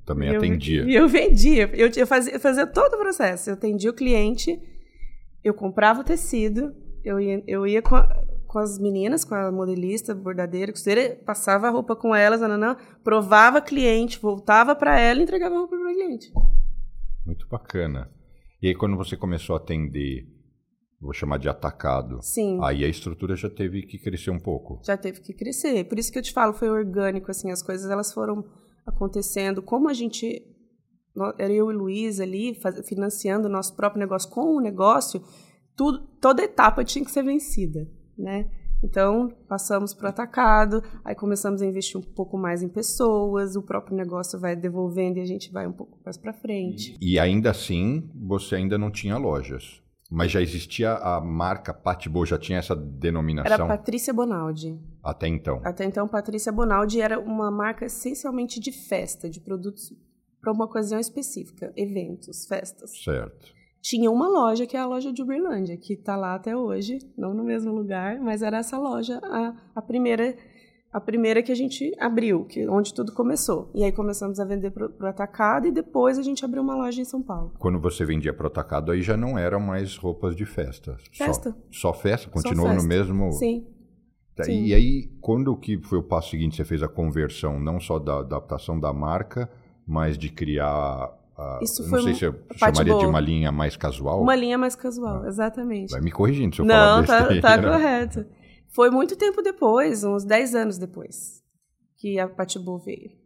Também 0.05 0.35
atendia. 0.35 0.85
E 0.85 0.95
eu 0.97 1.09
vendia. 1.09 1.71
Eu, 1.75 1.91
eu, 1.97 2.07
fazia, 2.07 2.33
eu 2.33 2.41
fazia 2.41 2.67
todo 2.67 2.95
o 2.95 2.99
processo. 2.99 3.51
Eu 3.51 3.55
atendia 3.55 3.91
o 3.91 3.95
cliente, 3.95 4.61
eu 5.43 5.55
comprava 5.55 6.01
o 6.01 6.05
tecido, 6.05 6.75
eu 7.05 7.21
ia, 7.21 7.43
eu 7.47 7.67
ia 7.67 7.83
com, 7.83 7.97
a, 7.97 8.25
com 8.51 8.59
as 8.59 8.81
meninas, 8.81 9.25
com 9.25 9.33
a 9.33 9.53
modelista, 9.53 10.13
bordadeira, 10.13 10.73
costureira, 10.73 11.15
passava 11.25 11.69
a 11.69 11.71
roupa 11.71 11.95
com 11.95 12.13
elas, 12.13 12.41
não, 12.41 12.77
provava 13.05 13.61
cliente, 13.61 14.19
voltava 14.19 14.75
para 14.75 14.99
ela 14.99 15.21
e 15.21 15.23
entregava 15.23 15.55
a 15.55 15.59
roupa 15.59 15.77
para 15.77 15.89
o 15.89 15.95
cliente. 15.95 16.33
Muito 17.25 17.47
bacana. 17.47 18.11
E 18.61 18.67
aí, 18.67 18.75
quando 18.75 18.97
você 18.97 19.17
começou 19.17 19.55
a 19.55 19.59
atender 19.59 20.27
vou 21.01 21.15
chamar 21.15 21.39
de 21.39 21.49
atacado. 21.49 22.19
Sim. 22.21 22.59
Aí 22.63 22.85
a 22.85 22.89
estrutura 22.89 23.35
já 23.35 23.49
teve 23.49 23.83
que 23.83 23.99
crescer 23.99 24.31
um 24.31 24.39
pouco. 24.39 24.83
Já 24.85 24.97
teve 24.99 25.21
que 25.21 25.33
crescer. 25.33 25.85
Por 25.85 25.99
isso 25.99 26.13
que 26.13 26.19
eu 26.19 26.23
te 26.23 26.33
falo, 26.33 26.53
foi 26.53 26.69
orgânico, 26.69 27.31
assim, 27.31 27.51
as 27.51 27.63
coisas 27.63 27.91
elas 27.91 28.13
foram 28.13 28.45
acontecendo. 28.85 29.63
Como 29.63 29.89
a 29.89 29.95
gente, 29.95 30.43
era 31.39 31.53
eu 31.53 31.71
e 31.71 31.75
Luiz 31.75 32.21
ali, 32.21 32.59
financiando 32.85 33.49
o 33.49 33.51
nosso 33.51 33.75
próprio 33.75 34.01
negócio 34.01 34.29
com 34.29 34.57
o 34.57 34.61
negócio, 34.61 35.23
tudo, 35.75 36.01
toda 36.21 36.43
etapa 36.43 36.85
tinha 36.85 37.03
que 37.03 37.11
ser 37.11 37.23
vencida, 37.23 37.89
né? 38.21 38.47
Então, 38.83 39.31
passamos 39.47 39.93
para 39.93 40.07
o 40.07 40.09
atacado, 40.09 40.83
aí 41.05 41.15
começamos 41.15 41.61
a 41.61 41.67
investir 41.67 41.99
um 42.01 42.03
pouco 42.03 42.39
mais 42.39 42.63
em 42.63 42.69
pessoas, 42.69 43.55
o 43.55 43.63
próprio 43.63 43.97
negócio 43.97 44.39
vai 44.39 44.57
devolvendo 44.57 45.19
e 45.19 45.21
a 45.21 45.27
gente 45.27 45.53
vai 45.53 45.67
um 45.67 45.73
pouco 45.73 45.99
mais 46.05 46.17
para 46.17 46.33
frente. 46.33 46.97
E, 47.01 47.13
e 47.13 47.19
ainda 47.19 47.51
assim, 47.51 48.09
você 48.15 48.57
ainda 48.57 48.79
não 48.79 48.91
tinha 48.91 49.19
lojas. 49.19 49.83
Mas 50.11 50.33
já 50.33 50.43
existia 50.43 50.95
a 50.95 51.21
marca 51.21 51.73
Patibô, 51.73 52.27
já 52.27 52.37
tinha 52.37 52.59
essa 52.59 52.75
denominação? 52.75 53.53
Era 53.53 53.67
Patrícia 53.67 54.13
Bonaldi. 54.13 54.77
Até 55.05 55.29
então? 55.29 55.61
Até 55.63 55.85
então, 55.85 56.09
Patrícia 56.09 56.51
Bonaldi 56.51 57.01
era 57.01 57.21
uma 57.21 57.49
marca 57.49 57.85
essencialmente 57.85 58.59
de 58.59 58.73
festa, 58.73 59.31
de 59.31 59.41
produtos 59.41 59.93
para 60.41 60.53
uma 60.53 60.65
ocasião 60.65 60.99
específica, 60.99 61.73
eventos, 61.77 62.45
festas. 62.47 62.91
Certo. 63.05 63.60
Tinha 63.81 64.11
uma 64.11 64.29
loja, 64.29 64.67
que 64.67 64.77
é 64.77 64.81
a 64.81 64.87
loja 64.87 65.13
de 65.13 65.23
Uberlândia, 65.23 65.77
que 65.77 65.95
está 65.95 66.17
lá 66.17 66.35
até 66.35 66.57
hoje, 66.57 66.99
não 67.17 67.33
no 67.33 67.43
mesmo 67.43 67.73
lugar, 67.73 68.21
mas 68.21 68.43
era 68.43 68.59
essa 68.59 68.79
loja, 68.79 69.19
a, 69.23 69.55
a 69.75 69.83
primeira 69.83 70.37
a 70.93 71.01
primeira 71.01 71.41
que 71.41 71.53
a 71.53 71.55
gente 71.55 71.93
abriu, 72.01 72.45
que 72.45 72.69
onde 72.69 72.93
tudo 72.93 73.13
começou. 73.13 73.71
E 73.75 73.85
aí 73.85 73.93
começamos 73.93 74.41
a 74.41 74.45
vender 74.45 74.73
para 74.73 74.89
o 74.89 75.07
atacado 75.07 75.69
e 75.69 75.71
depois 75.71 76.19
a 76.19 76.23
gente 76.23 76.45
abriu 76.45 76.63
uma 76.63 76.75
loja 76.75 77.01
em 77.01 77.05
São 77.05 77.23
Paulo. 77.23 77.53
Quando 77.59 77.79
você 77.79 78.05
vendia 78.05 78.33
para 78.33 78.45
o 78.45 78.47
atacado, 78.49 78.91
aí 78.91 79.01
já 79.01 79.17
não 79.17 79.39
eram 79.39 79.61
mais 79.61 79.97
roupas 79.97 80.35
de 80.35 80.45
festa. 80.45 80.97
Festa. 81.13 81.57
Só, 81.71 81.93
só 81.93 81.95
festa? 81.95 82.29
Continuou 82.29 82.67
só 82.67 82.75
festa. 82.75 82.83
no 82.83 82.89
mesmo... 82.89 83.33
Sim. 83.33 83.67
Tá, 84.35 84.45
Sim. 84.45 84.65
E 84.65 84.75
aí, 84.75 85.09
quando 85.21 85.57
que 85.57 85.79
foi 85.83 85.99
o 85.99 86.03
passo 86.03 86.31
seguinte? 86.31 86.57
Você 86.57 86.65
fez 86.65 86.83
a 86.83 86.89
conversão 86.89 87.61
não 87.61 87.79
só 87.79 87.99
da 87.99 88.19
adaptação 88.19 88.79
da 88.79 88.93
marca, 88.93 89.49
mas 89.87 90.19
de 90.19 90.29
criar 90.29 91.13
Isso 91.63 91.89
não 91.89 92.03
sei 92.03 92.15
se 92.15 92.25
eu 92.25 92.35
chamaria 92.57 92.99
de 92.99 93.07
uma 93.07 93.21
linha 93.21 93.53
mais 93.53 93.77
casual. 93.77 94.23
Uma 94.23 94.35
linha 94.35 94.59
mais 94.59 94.75
casual, 94.75 95.23
ah. 95.25 95.29
exatamente. 95.29 95.91
Vai 95.91 96.01
me 96.01 96.11
corrigindo 96.11 96.55
se 96.55 96.63
eu 96.63 96.65
não, 96.65 97.05
falar 97.05 97.29
besteira. 97.29 97.35
Não, 97.35 97.41
tá, 97.41 97.59
tá 97.59 97.63
correto. 97.73 98.27
Foi 98.69 98.91
muito 98.91 99.17
tempo 99.17 99.43
depois, 99.43 100.05
uns 100.05 100.25
10 100.25 100.55
anos 100.55 100.79
depois, 100.79 101.43
que 101.97 102.19
a 102.19 102.29
Patibu 102.29 102.79
veio. 102.79 103.21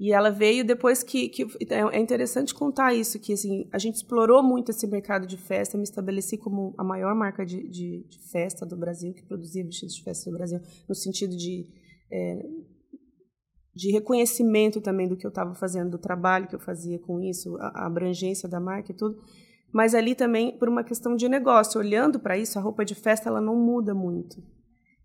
E 0.00 0.12
ela 0.12 0.30
veio 0.30 0.64
depois 0.64 1.02
que, 1.02 1.28
que, 1.28 1.46
é 1.68 2.00
interessante 2.00 2.54
contar 2.54 2.94
isso 2.94 3.20
que 3.20 3.34
assim 3.34 3.68
a 3.70 3.76
gente 3.76 3.96
explorou 3.96 4.42
muito 4.42 4.70
esse 4.70 4.86
mercado 4.86 5.26
de 5.26 5.36
festa, 5.36 5.76
me 5.76 5.84
estabeleci 5.84 6.38
como 6.38 6.74
a 6.78 6.82
maior 6.82 7.14
marca 7.14 7.44
de, 7.44 7.68
de, 7.68 8.06
de 8.08 8.18
festa 8.32 8.64
do 8.64 8.78
Brasil 8.78 9.12
que 9.12 9.22
produzia 9.22 9.62
vestidos 9.62 9.94
de 9.94 10.02
festa 10.02 10.30
do 10.30 10.36
Brasil 10.38 10.58
no 10.88 10.94
sentido 10.94 11.36
de 11.36 11.66
é, 12.10 12.42
de 13.74 13.90
reconhecimento 13.90 14.80
também 14.80 15.08
do 15.08 15.16
que 15.16 15.26
eu 15.26 15.30
estava 15.30 15.54
fazendo, 15.54 15.90
do 15.90 15.98
trabalho 15.98 16.48
que 16.48 16.54
eu 16.54 16.60
fazia 16.60 16.98
com 16.98 17.20
isso, 17.20 17.56
a, 17.56 17.82
a 17.82 17.86
abrangência 17.86 18.48
da 18.48 18.60
marca 18.60 18.92
e 18.92 18.94
tudo. 18.94 19.18
Mas 19.72 19.94
ali 19.94 20.14
também 20.14 20.58
por 20.58 20.68
uma 20.68 20.82
questão 20.82 21.14
de 21.14 21.28
negócio, 21.28 21.78
olhando 21.78 22.18
para 22.18 22.36
isso, 22.36 22.58
a 22.58 22.62
roupa 22.62 22.84
de 22.84 22.94
festa 22.94 23.28
ela 23.28 23.40
não 23.40 23.56
muda 23.56 23.94
muito. 23.94 24.42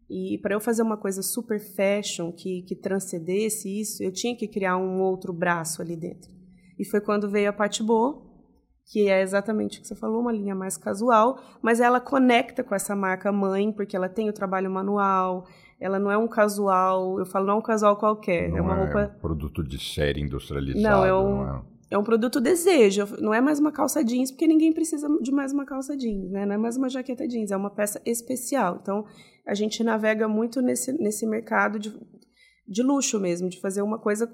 E 0.09 0.37
para 0.39 0.53
eu 0.53 0.59
fazer 0.59 0.81
uma 0.81 0.97
coisa 0.97 1.21
super 1.21 1.59
fashion 1.59 2.31
que, 2.31 2.61
que 2.63 2.75
transcendesse 2.75 3.69
isso, 3.79 4.03
eu 4.03 4.11
tinha 4.11 4.35
que 4.35 4.47
criar 4.47 4.77
um 4.77 5.01
outro 5.01 5.33
braço 5.33 5.81
ali 5.81 5.95
dentro. 5.95 6.31
E 6.77 6.85
foi 6.85 7.01
quando 7.01 7.29
veio 7.29 7.49
a 7.49 7.53
Patibô, 7.53 8.34
que 8.85 9.09
é 9.09 9.21
exatamente 9.21 9.79
o 9.79 9.81
que 9.81 9.87
você 9.87 9.95
falou, 9.95 10.21
uma 10.21 10.31
linha 10.31 10.53
mais 10.53 10.77
casual, 10.77 11.39
mas 11.61 11.79
ela 11.79 11.99
conecta 11.99 12.63
com 12.63 12.75
essa 12.75 12.95
marca 12.95 13.31
mãe, 13.31 13.71
porque 13.71 13.95
ela 13.95 14.07
tem 14.07 14.29
o 14.29 14.33
trabalho 14.33 14.69
manual, 14.69 15.47
ela 15.79 15.97
não 15.97 16.11
é 16.11 16.17
um 16.17 16.27
casual, 16.27 17.17
eu 17.17 17.25
falo, 17.25 17.47
não 17.47 17.55
é 17.55 17.57
um 17.57 17.61
casual 17.61 17.97
qualquer, 17.97 18.49
não 18.49 18.57
é 18.57 18.61
uma 18.61 18.75
roupa... 18.75 19.01
É 19.01 19.07
produto 19.07 19.63
de 19.63 19.79
série 19.79 20.21
industrializado, 20.21 20.83
não, 20.83 21.05
é 21.05 21.13
um, 21.13 21.35
não 21.37 21.55
é... 21.55 21.61
é 21.91 21.97
um 21.97 22.03
produto 22.03 22.39
desejo, 22.39 23.07
não 23.19 23.33
é 23.33 23.41
mais 23.41 23.59
uma 23.59 23.71
calça 23.71 24.03
jeans, 24.03 24.29
porque 24.29 24.47
ninguém 24.47 24.71
precisa 24.71 25.07
de 25.19 25.31
mais 25.31 25.51
uma 25.51 25.65
calça 25.65 25.97
jeans, 25.97 26.29
né? 26.29 26.45
não 26.45 26.53
é 26.53 26.57
mais 26.57 26.77
uma 26.77 26.87
jaqueta 26.87 27.27
jeans, 27.27 27.51
é 27.51 27.57
uma 27.57 27.71
peça 27.71 27.99
especial, 28.05 28.77
então 28.81 29.03
a 29.47 29.55
gente 29.55 29.83
navega 29.83 30.27
muito 30.27 30.61
nesse, 30.61 30.93
nesse 30.93 31.25
mercado 31.25 31.79
de, 31.79 31.91
de 32.67 32.83
luxo 32.83 33.19
mesmo, 33.19 33.49
de 33.49 33.59
fazer 33.59 33.81
uma 33.81 33.97
coisa 33.97 34.31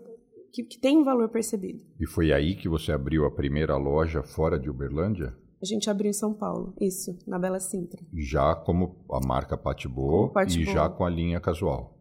que, 0.51 0.63
que 0.63 0.79
tem 0.79 0.98
um 0.98 1.03
valor 1.03 1.29
percebido. 1.29 1.81
E 2.00 2.05
foi 2.05 2.31
aí 2.31 2.55
que 2.55 2.67
você 2.67 2.91
abriu 2.91 3.25
a 3.25 3.31
primeira 3.31 3.75
loja 3.77 4.22
fora 4.22 4.60
de 4.60 4.70
Uberlândia? 4.70 5.36
A 5.62 5.65
gente 5.65 5.89
abriu 5.89 6.10
em 6.10 6.13
São 6.13 6.34
Paulo, 6.34 6.74
isso, 6.81 7.17
na 7.27 7.38
Bela 7.38 7.60
Sintra. 7.60 8.01
Já 8.13 8.55
como 8.55 9.05
a 9.12 9.25
marca 9.25 9.55
Patibô 9.55 10.34
e 10.48 10.63
já 10.65 10.89
com 10.89 11.05
a 11.05 11.10
linha 11.10 11.39
casual. 11.39 11.98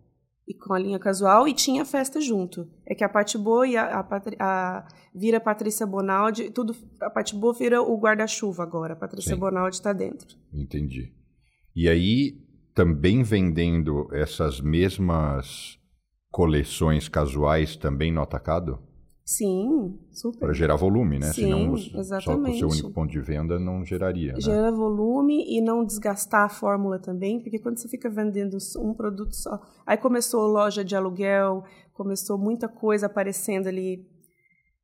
E 0.48 0.54
com 0.54 0.72
a 0.72 0.78
linha 0.78 0.98
casual 0.98 1.46
e 1.46 1.52
tinha 1.52 1.84
festa 1.84 2.20
junto. 2.20 2.66
É 2.86 2.94
que 2.94 3.04
a 3.04 3.08
Patibô 3.08 3.64
e 3.64 3.76
a, 3.76 4.00
a, 4.00 4.22
a 4.40 4.88
vira 5.14 5.38
Patrícia 5.38 5.86
Bonaldi, 5.86 6.50
tudo 6.50 6.74
a 7.00 7.10
Patibô 7.10 7.52
vira 7.52 7.82
o 7.82 7.96
guarda-chuva 7.98 8.62
agora, 8.62 8.94
a 8.94 8.96
Patrícia 8.96 9.34
Sim. 9.34 9.40
Bonaldi 9.40 9.76
está 9.76 9.92
dentro. 9.92 10.36
Entendi. 10.52 11.12
E 11.76 11.88
aí 11.88 12.40
também 12.74 13.22
vendendo 13.22 14.08
essas 14.12 14.60
mesmas 14.60 15.78
coleções 16.30 17.08
casuais 17.08 17.76
também 17.76 18.12
no 18.12 18.22
atacado? 18.22 18.78
Sim, 19.30 19.96
super. 20.10 20.40
Para 20.40 20.52
gerar 20.52 20.74
volume, 20.74 21.20
né? 21.20 21.32
Sim, 21.32 21.42
Senão, 21.42 21.74
exatamente. 21.76 22.24
só 22.24 22.36
com 22.36 22.50
o 22.50 22.58
seu 22.58 22.68
único 22.68 22.90
ponto 22.90 23.12
de 23.12 23.20
venda 23.20 23.60
não 23.60 23.84
geraria. 23.84 24.32
Né? 24.32 24.40
Gera 24.40 24.72
volume 24.72 25.44
e 25.46 25.60
não 25.60 25.84
desgastar 25.84 26.46
a 26.46 26.48
fórmula 26.48 26.98
também, 26.98 27.40
porque 27.40 27.60
quando 27.60 27.78
você 27.78 27.88
fica 27.88 28.10
vendendo 28.10 28.58
um 28.78 28.92
produto 28.92 29.32
só. 29.32 29.60
Aí 29.86 29.96
começou 29.96 30.48
loja 30.48 30.84
de 30.84 30.96
aluguel, 30.96 31.62
começou 31.92 32.36
muita 32.36 32.66
coisa 32.66 33.06
aparecendo 33.06 33.68
ali, 33.68 34.04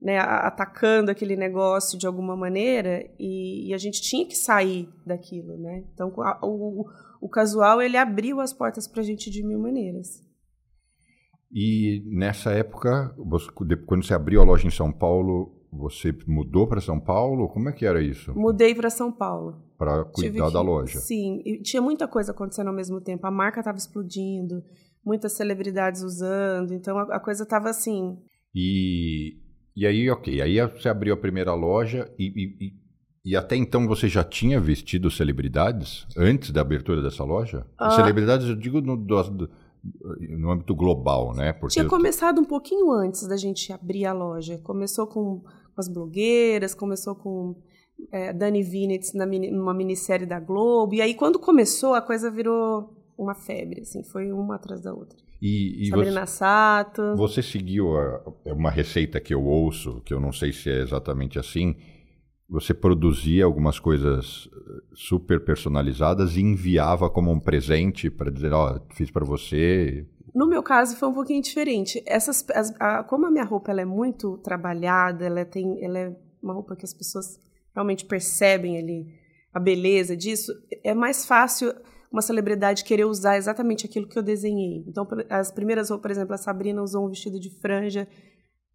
né, 0.00 0.18
atacando 0.18 1.10
aquele 1.10 1.34
negócio 1.34 1.98
de 1.98 2.06
alguma 2.06 2.36
maneira, 2.36 3.04
e, 3.18 3.70
e 3.70 3.74
a 3.74 3.78
gente 3.78 4.00
tinha 4.00 4.24
que 4.28 4.36
sair 4.36 4.88
daquilo, 5.04 5.56
né? 5.56 5.82
Então, 5.92 6.12
a, 6.20 6.38
o, 6.46 6.84
o 7.20 7.28
casual 7.28 7.82
ele 7.82 7.96
abriu 7.96 8.40
as 8.40 8.52
portas 8.52 8.86
para 8.86 9.00
a 9.00 9.04
gente 9.04 9.28
de 9.28 9.44
mil 9.44 9.58
maneiras. 9.58 10.25
E 11.52 12.02
nessa 12.06 12.50
época, 12.50 13.14
você, 13.16 13.50
quando 13.86 14.04
você 14.04 14.14
abriu 14.14 14.40
a 14.40 14.44
loja 14.44 14.66
em 14.66 14.70
São 14.70 14.92
Paulo, 14.92 15.56
você 15.72 16.16
mudou 16.26 16.66
para 16.66 16.80
São 16.80 16.98
Paulo? 16.98 17.48
Como 17.48 17.68
é 17.68 17.72
que 17.72 17.86
era 17.86 18.02
isso? 18.02 18.34
Mudei 18.34 18.74
para 18.74 18.90
São 18.90 19.12
Paulo. 19.12 19.62
Para 19.78 20.04
cuidar 20.04 20.46
que, 20.46 20.52
da 20.52 20.60
loja? 20.60 20.98
Sim, 20.98 21.42
e 21.44 21.60
tinha 21.60 21.82
muita 21.82 22.08
coisa 22.08 22.32
acontecendo 22.32 22.68
ao 22.68 22.74
mesmo 22.74 23.00
tempo. 23.00 23.26
A 23.26 23.30
marca 23.30 23.60
estava 23.60 23.76
explodindo, 23.76 24.62
muitas 25.04 25.32
celebridades 25.32 26.02
usando, 26.02 26.72
então 26.72 26.98
a, 26.98 27.16
a 27.16 27.20
coisa 27.20 27.42
estava 27.42 27.68
assim. 27.68 28.16
E, 28.54 29.36
e 29.76 29.86
aí, 29.86 30.10
ok, 30.10 30.40
aí 30.40 30.58
você 30.66 30.88
abriu 30.88 31.12
a 31.12 31.18
primeira 31.18 31.52
loja 31.52 32.10
e, 32.18 32.24
e, 32.26 32.72
e, 33.24 33.36
até 33.36 33.54
então 33.54 33.86
você 33.86 34.08
já 34.08 34.24
tinha 34.24 34.58
vestido 34.58 35.10
celebridades 35.10 36.06
antes 36.16 36.50
da 36.50 36.62
abertura 36.62 37.02
dessa 37.02 37.22
loja? 37.22 37.66
Ah. 37.78 37.90
Celebridades, 37.90 38.48
eu 38.48 38.56
digo 38.56 38.80
no, 38.80 38.96
do, 38.96 39.50
no 40.30 40.50
âmbito 40.50 40.74
global, 40.74 41.34
né? 41.34 41.52
Porque 41.52 41.74
Tinha 41.74 41.88
começado 41.88 42.40
um 42.40 42.44
pouquinho 42.44 42.90
antes 42.90 43.26
da 43.26 43.36
gente 43.36 43.72
abrir 43.72 44.06
a 44.06 44.12
loja. 44.12 44.58
Começou 44.58 45.06
com, 45.06 45.42
as 45.76 45.88
blogueiras, 45.88 46.74
começou 46.74 47.14
com 47.14 47.54
é, 48.10 48.32
Dani 48.32 48.62
Vinitz 48.62 49.12
na 49.12 49.26
numa 49.26 49.74
minissérie 49.74 50.26
da 50.26 50.40
Globo. 50.40 50.94
E 50.94 51.02
aí, 51.02 51.14
quando 51.14 51.38
começou, 51.38 51.94
a 51.94 52.00
coisa 52.00 52.30
virou 52.30 52.94
uma 53.16 53.34
febre, 53.34 53.82
assim, 53.82 54.02
foi 54.02 54.32
uma 54.32 54.56
atrás 54.56 54.82
da 54.82 54.92
outra. 54.92 55.18
E, 55.40 55.86
e 55.86 55.90
Sabrina 55.90 56.26
você, 56.26 56.32
Sato. 56.32 57.16
Você 57.16 57.42
seguiu 57.42 57.96
a, 57.96 58.22
é 58.44 58.52
uma 58.52 58.70
receita 58.70 59.20
que 59.20 59.34
eu 59.34 59.44
ouço, 59.44 60.00
que 60.04 60.14
eu 60.14 60.20
não 60.20 60.32
sei 60.32 60.52
se 60.52 60.70
é 60.70 60.80
exatamente 60.80 61.38
assim, 61.38 61.76
você 62.48 62.72
produzia 62.72 63.44
algumas 63.44 63.78
coisas 63.78 64.48
eh, 64.54 64.82
super 64.94 65.44
personalizadas 65.44 66.36
e 66.36 66.40
enviava 66.40 67.10
como 67.10 67.30
um 67.30 67.40
presente 67.40 68.08
para 68.08 68.30
dizer, 68.30 68.52
ó, 68.52 68.76
oh, 68.76 68.94
fiz 68.94 69.10
para 69.10 69.24
você. 69.24 70.06
No 70.34 70.46
meu 70.46 70.62
caso 70.62 70.96
foi 70.96 71.08
um 71.08 71.14
pouquinho 71.14 71.42
diferente. 71.42 72.02
Essas, 72.06 72.44
as, 72.54 72.74
a, 72.80 73.02
como 73.02 73.26
a 73.26 73.30
minha 73.30 73.44
roupa 73.44 73.70
ela 73.70 73.80
é 73.80 73.84
muito 73.84 74.38
trabalhada, 74.38 75.24
ela 75.24 75.44
tem, 75.44 75.82
ela 75.84 75.98
é 75.98 76.16
uma 76.42 76.54
roupa 76.54 76.76
que 76.76 76.84
as 76.84 76.94
pessoas 76.94 77.40
realmente 77.74 78.04
percebem 78.04 78.78
ali 78.78 79.06
a 79.52 79.58
beleza 79.58 80.16
disso, 80.16 80.52
é 80.84 80.94
mais 80.94 81.24
fácil 81.24 81.74
uma 82.12 82.20
celebridade 82.22 82.84
querer 82.84 83.04
usar 83.04 83.36
exatamente 83.36 83.86
aquilo 83.86 84.06
que 84.06 84.18
eu 84.18 84.22
desenhei. 84.22 84.84
Então, 84.86 85.06
as 85.28 85.50
primeiras 85.50 85.88
roupas, 85.90 86.02
por 86.02 86.10
exemplo, 86.10 86.34
a 86.34 86.38
Sabrina 86.38 86.82
usou 86.82 87.06
um 87.06 87.08
vestido 87.08 87.40
de 87.40 87.50
franja 87.50 88.06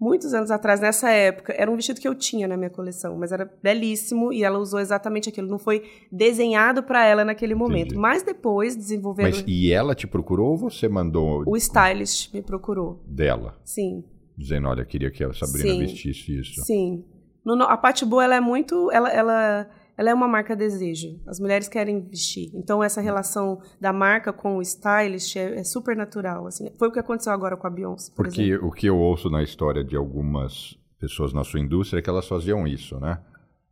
muitos 0.01 0.33
anos 0.33 0.49
atrás, 0.49 0.79
nessa 0.79 1.11
época, 1.11 1.53
era 1.55 1.69
um 1.69 1.75
vestido 1.75 2.01
que 2.01 2.07
eu 2.07 2.15
tinha 2.15 2.47
na 2.47 2.57
minha 2.57 2.71
coleção, 2.71 3.15
mas 3.15 3.31
era 3.31 3.47
belíssimo 3.61 4.33
e 4.33 4.43
ela 4.43 4.57
usou 4.57 4.79
exatamente 4.79 5.29
aquilo. 5.29 5.47
Não 5.47 5.59
foi 5.59 5.83
desenhado 6.11 6.81
para 6.81 7.05
ela 7.05 7.23
naquele 7.23 7.53
momento. 7.53 7.89
Entendi. 7.89 8.01
Mas 8.01 8.23
depois, 8.23 8.75
desenvolvendo. 8.75 9.35
Mas 9.35 9.43
e 9.47 9.71
ela 9.71 9.93
te 9.93 10.07
procurou 10.07 10.49
ou 10.49 10.57
você 10.57 10.89
mandou? 10.89 11.43
O 11.45 11.55
stylist 11.55 12.33
me 12.33 12.41
procurou. 12.41 12.99
Dela? 13.05 13.61
Sim. 13.63 14.03
Dizendo, 14.35 14.69
olha, 14.69 14.83
queria 14.83 15.11
que 15.11 15.23
a 15.23 15.31
Sabrina 15.33 15.69
Sim. 15.69 15.79
vestisse 15.79 16.39
isso. 16.39 16.65
Sim. 16.65 17.05
No, 17.45 17.61
a 17.63 17.77
Pati 17.77 18.03
Boa, 18.03 18.23
ela 18.23 18.35
é 18.35 18.41
muito. 18.41 18.91
Ela, 18.91 19.09
ela 19.09 19.69
ela 20.01 20.09
é 20.09 20.13
uma 20.15 20.27
marca 20.27 20.55
desejo. 20.55 21.19
As 21.27 21.39
mulheres 21.39 21.67
querem 21.67 22.01
vestir. 22.01 22.49
Então 22.55 22.83
essa 22.83 22.99
relação 22.99 23.61
da 23.79 23.93
marca 23.93 24.33
com 24.33 24.57
o 24.57 24.61
stylist 24.63 25.35
é, 25.35 25.59
é 25.59 25.63
super 25.63 25.95
natural. 25.95 26.47
Assim. 26.47 26.71
Foi 26.79 26.87
o 26.87 26.91
que 26.91 26.97
aconteceu 26.97 27.31
agora 27.31 27.55
com 27.55 27.67
a 27.67 27.69
Beyoncé. 27.69 28.11
Por 28.15 28.25
Porque 28.25 28.41
exemplo. 28.41 28.67
o 28.67 28.71
que 28.71 28.87
eu 28.87 28.97
ouço 28.97 29.29
na 29.29 29.43
história 29.43 29.83
de 29.83 29.95
algumas 29.95 30.75
pessoas 30.99 31.33
na 31.33 31.43
sua 31.43 31.59
indústria 31.59 31.99
é 31.99 32.01
que 32.01 32.09
elas 32.09 32.27
faziam 32.27 32.67
isso, 32.67 32.99
né? 32.99 33.19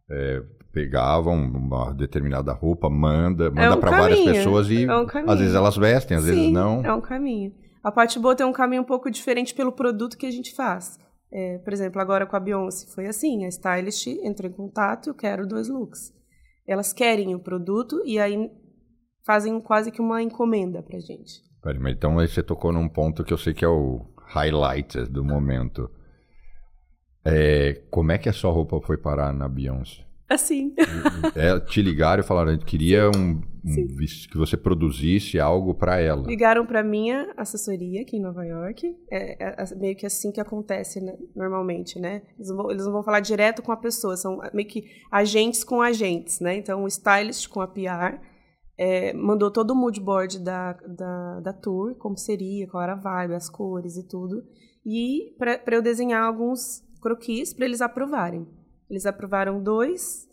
É, 0.07 0.43
pegavam 0.71 1.33
uma 1.33 1.93
determinada 1.93 2.53
roupa, 2.53 2.91
manda, 2.91 3.49
manda 3.49 3.63
é 3.63 3.71
um 3.71 3.79
para 3.79 3.89
várias 3.89 4.19
pessoas 4.19 4.69
e 4.69 4.85
é 4.85 4.95
um 4.95 5.07
às 5.27 5.39
vezes 5.39 5.55
elas 5.55 5.77
vestem, 5.77 6.15
às 6.15 6.25
Sim, 6.25 6.29
vezes 6.29 6.51
não. 6.51 6.85
É 6.85 6.93
um 6.93 7.01
caminho. 7.01 7.51
A 7.83 7.91
parte 7.91 8.19
boa 8.19 8.35
tem 8.35 8.45
um 8.45 8.53
caminho 8.53 8.83
um 8.83 8.85
pouco 8.85 9.09
diferente 9.09 9.55
pelo 9.55 9.71
produto 9.71 10.15
que 10.15 10.27
a 10.27 10.31
gente 10.31 10.53
faz. 10.53 10.99
É, 11.31 11.57
por 11.57 11.73
exemplo, 11.73 11.99
agora 11.99 12.27
com 12.27 12.35
a 12.35 12.39
Beyoncé 12.39 12.85
foi 12.93 13.07
assim, 13.07 13.45
a 13.45 13.47
stylist 13.47 14.05
entrou 14.05 14.47
em 14.47 14.53
contato, 14.53 15.09
eu 15.09 15.15
quero 15.15 15.47
dois 15.47 15.69
looks 15.69 16.18
elas 16.69 16.93
querem 16.93 17.33
o 17.33 17.39
produto 17.39 17.99
e 18.05 18.19
aí 18.19 18.51
fazem 19.25 19.59
quase 19.59 19.91
que 19.91 19.99
uma 19.99 20.21
encomenda 20.21 20.83
pra 20.83 20.99
gente. 20.99 21.41
Peraí, 21.63 21.79
mas 21.79 21.93
então 21.93 22.13
você 22.13 22.43
tocou 22.43 22.71
num 22.71 22.87
ponto 22.87 23.23
que 23.23 23.33
eu 23.33 23.37
sei 23.37 23.55
que 23.55 23.65
é 23.65 23.67
o 23.67 24.05
highlight 24.27 25.05
do 25.05 25.25
momento. 25.25 25.89
É, 27.25 27.81
como 27.89 28.11
é 28.11 28.19
que 28.19 28.29
a 28.29 28.33
sua 28.33 28.51
roupa 28.51 28.79
foi 28.81 28.97
parar 28.97 29.33
na 29.33 29.49
Beyoncé? 29.49 30.05
Assim. 30.29 30.73
É, 31.35 31.59
te 31.59 31.81
ligaram 31.81 32.21
e 32.21 32.25
falaram 32.25 32.57
que 32.57 32.65
queria 32.65 33.09
um, 33.09 33.41
um 33.65 33.87
que 34.31 34.37
você 34.37 34.55
produzisse 34.55 35.39
algo 35.39 35.73
para 35.73 35.99
ela. 35.99 36.25
Ligaram 36.25 36.65
para 36.65 36.83
minha 36.83 37.31
assessoria 37.37 38.01
aqui 38.01 38.17
em 38.17 38.21
Nova 38.21 38.45
York. 38.45 38.95
É, 39.11 39.43
é, 39.43 39.55
é, 39.57 39.75
meio 39.75 39.95
que 39.95 40.05
assim 40.05 40.31
que 40.31 40.39
acontece 40.39 41.01
né, 41.01 41.13
normalmente, 41.35 41.99
né? 41.99 42.21
Eles 42.37 42.49
não, 42.49 42.57
vão, 42.57 42.71
eles 42.71 42.85
não 42.85 42.91
vão 42.91 43.03
falar 43.03 43.19
direto 43.19 43.61
com 43.61 43.71
a 43.71 43.77
pessoa, 43.77 44.15
são 44.15 44.39
meio 44.53 44.67
que 44.67 44.85
agentes 45.11 45.63
com 45.63 45.81
agentes, 45.81 46.39
né? 46.39 46.55
Então 46.55 46.83
o 46.83 46.87
stylist 46.87 47.47
com 47.47 47.61
a 47.61 47.67
PR 47.67 48.19
é, 48.77 49.13
mandou 49.13 49.51
todo 49.51 49.71
o 49.71 49.75
mood 49.75 49.99
board 49.99 50.39
da, 50.39 50.73
da, 50.73 51.39
da 51.41 51.53
tour, 51.53 51.95
como 51.95 52.17
seria, 52.17 52.67
qual 52.67 52.81
era 52.81 52.93
a 52.93 52.95
vibe, 52.95 53.33
as 53.33 53.49
cores 53.49 53.97
e 53.97 54.07
tudo, 54.07 54.43
e 54.85 55.35
para 55.37 55.75
eu 55.75 55.81
desenhar 55.81 56.23
alguns 56.23 56.81
croquis 57.01 57.53
para 57.53 57.65
eles 57.65 57.81
aprovarem. 57.81 58.47
Eles 58.89 59.05
aprovaram 59.05 59.61
dois, 59.61 60.27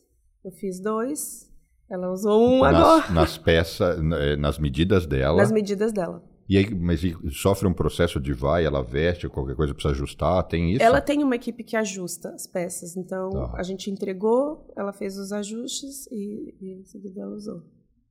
eu 0.44 0.50
fiz 0.50 0.80
dois, 0.80 1.52
ela 1.90 2.10
usou 2.10 2.48
um 2.48 2.60
nas, 2.60 2.74
agora. 2.74 3.12
Nas 3.12 3.38
peças, 3.38 3.98
eh, 3.98 4.36
nas 4.36 4.58
medidas 4.58 5.06
dela. 5.06 5.36
Nas 5.36 5.52
medidas 5.52 5.92
dela. 5.92 6.22
E 6.48 6.56
aí, 6.56 6.72
mas 6.72 7.00
sofre 7.32 7.66
um 7.66 7.74
processo 7.74 8.20
de 8.20 8.32
vai, 8.32 8.64
ela 8.64 8.82
veste, 8.82 9.28
qualquer 9.28 9.56
coisa 9.56 9.74
precisa 9.74 9.92
ajustar, 9.92 10.44
tem 10.44 10.72
isso? 10.72 10.82
Ela 10.82 11.00
tem 11.00 11.22
uma 11.24 11.34
equipe 11.34 11.64
que 11.64 11.76
ajusta 11.76 12.30
as 12.30 12.46
peças, 12.46 12.96
então 12.96 13.30
tá. 13.30 13.54
a 13.56 13.62
gente 13.64 13.90
entregou, 13.90 14.64
ela 14.76 14.92
fez 14.92 15.18
os 15.18 15.32
ajustes 15.32 16.06
e, 16.06 16.54
e 16.60 16.80
em 16.80 16.84
seguida 16.84 17.22
ela 17.22 17.34
usou. 17.34 17.62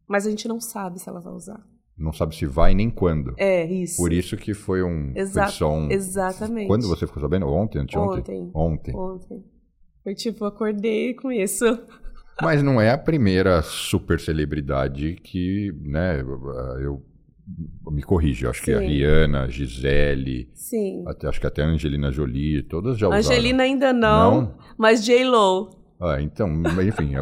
Mas 0.05 0.27
a 0.27 0.29
gente 0.29 0.47
não 0.49 0.59
sabe 0.59 0.99
se 0.99 1.07
ela 1.07 1.21
vai 1.21 1.33
usar. 1.33 1.65
Não 1.97 2.11
sabe 2.11 2.35
se 2.35 2.45
vai 2.45 2.75
nem 2.75 2.89
quando. 2.89 3.33
É, 3.37 3.65
isso. 3.65 3.95
Por 3.95 4.11
isso 4.11 4.35
que 4.35 4.53
foi 4.53 4.83
um... 4.83 5.13
Exato, 5.15 5.53
foi 5.53 5.67
um 5.67 5.89
exatamente. 5.89 6.67
Quando 6.67 6.87
você 6.89 7.07
ficou 7.07 7.23
sabendo? 7.23 7.47
Ontem, 7.47 7.79
anteontem? 7.79 8.51
Ontem. 8.53 8.93
Ontem. 8.93 8.95
Ontem. 8.95 9.54
Foi 10.05 10.13
tipo, 10.13 10.45
acordei 10.45 11.15
com 11.15 11.31
isso. 11.31 11.65
Mas 12.39 12.61
não 12.61 12.79
é 12.79 12.91
a 12.91 12.97
primeira 12.97 13.63
super 13.63 14.19
celebridade 14.19 15.15
que, 15.15 15.73
né, 15.81 16.19
eu 16.79 17.03
me 17.89 18.03
corrija, 18.03 18.51
acho 18.51 18.59
Sim. 18.59 18.65
que 18.65 18.73
a 18.73 18.79
Rihanna, 18.79 19.41
a 19.45 19.47
Gisele, 19.47 20.47
Sim. 20.53 21.03
Até, 21.07 21.27
acho 21.27 21.39
que 21.39 21.47
até 21.47 21.63
a 21.63 21.65
Angelina 21.65 22.11
Jolie, 22.11 22.61
todas 22.61 22.99
já 22.99 23.07
usaram. 23.07 23.25
Angelina 23.25 23.63
ainda 23.63 23.91
não, 23.91 24.41
não? 24.41 24.57
mas 24.77 25.03
J-Lo. 25.03 25.71
Ah, 25.99 26.21
então, 26.21 26.51
enfim, 26.83 27.15
a, 27.15 27.21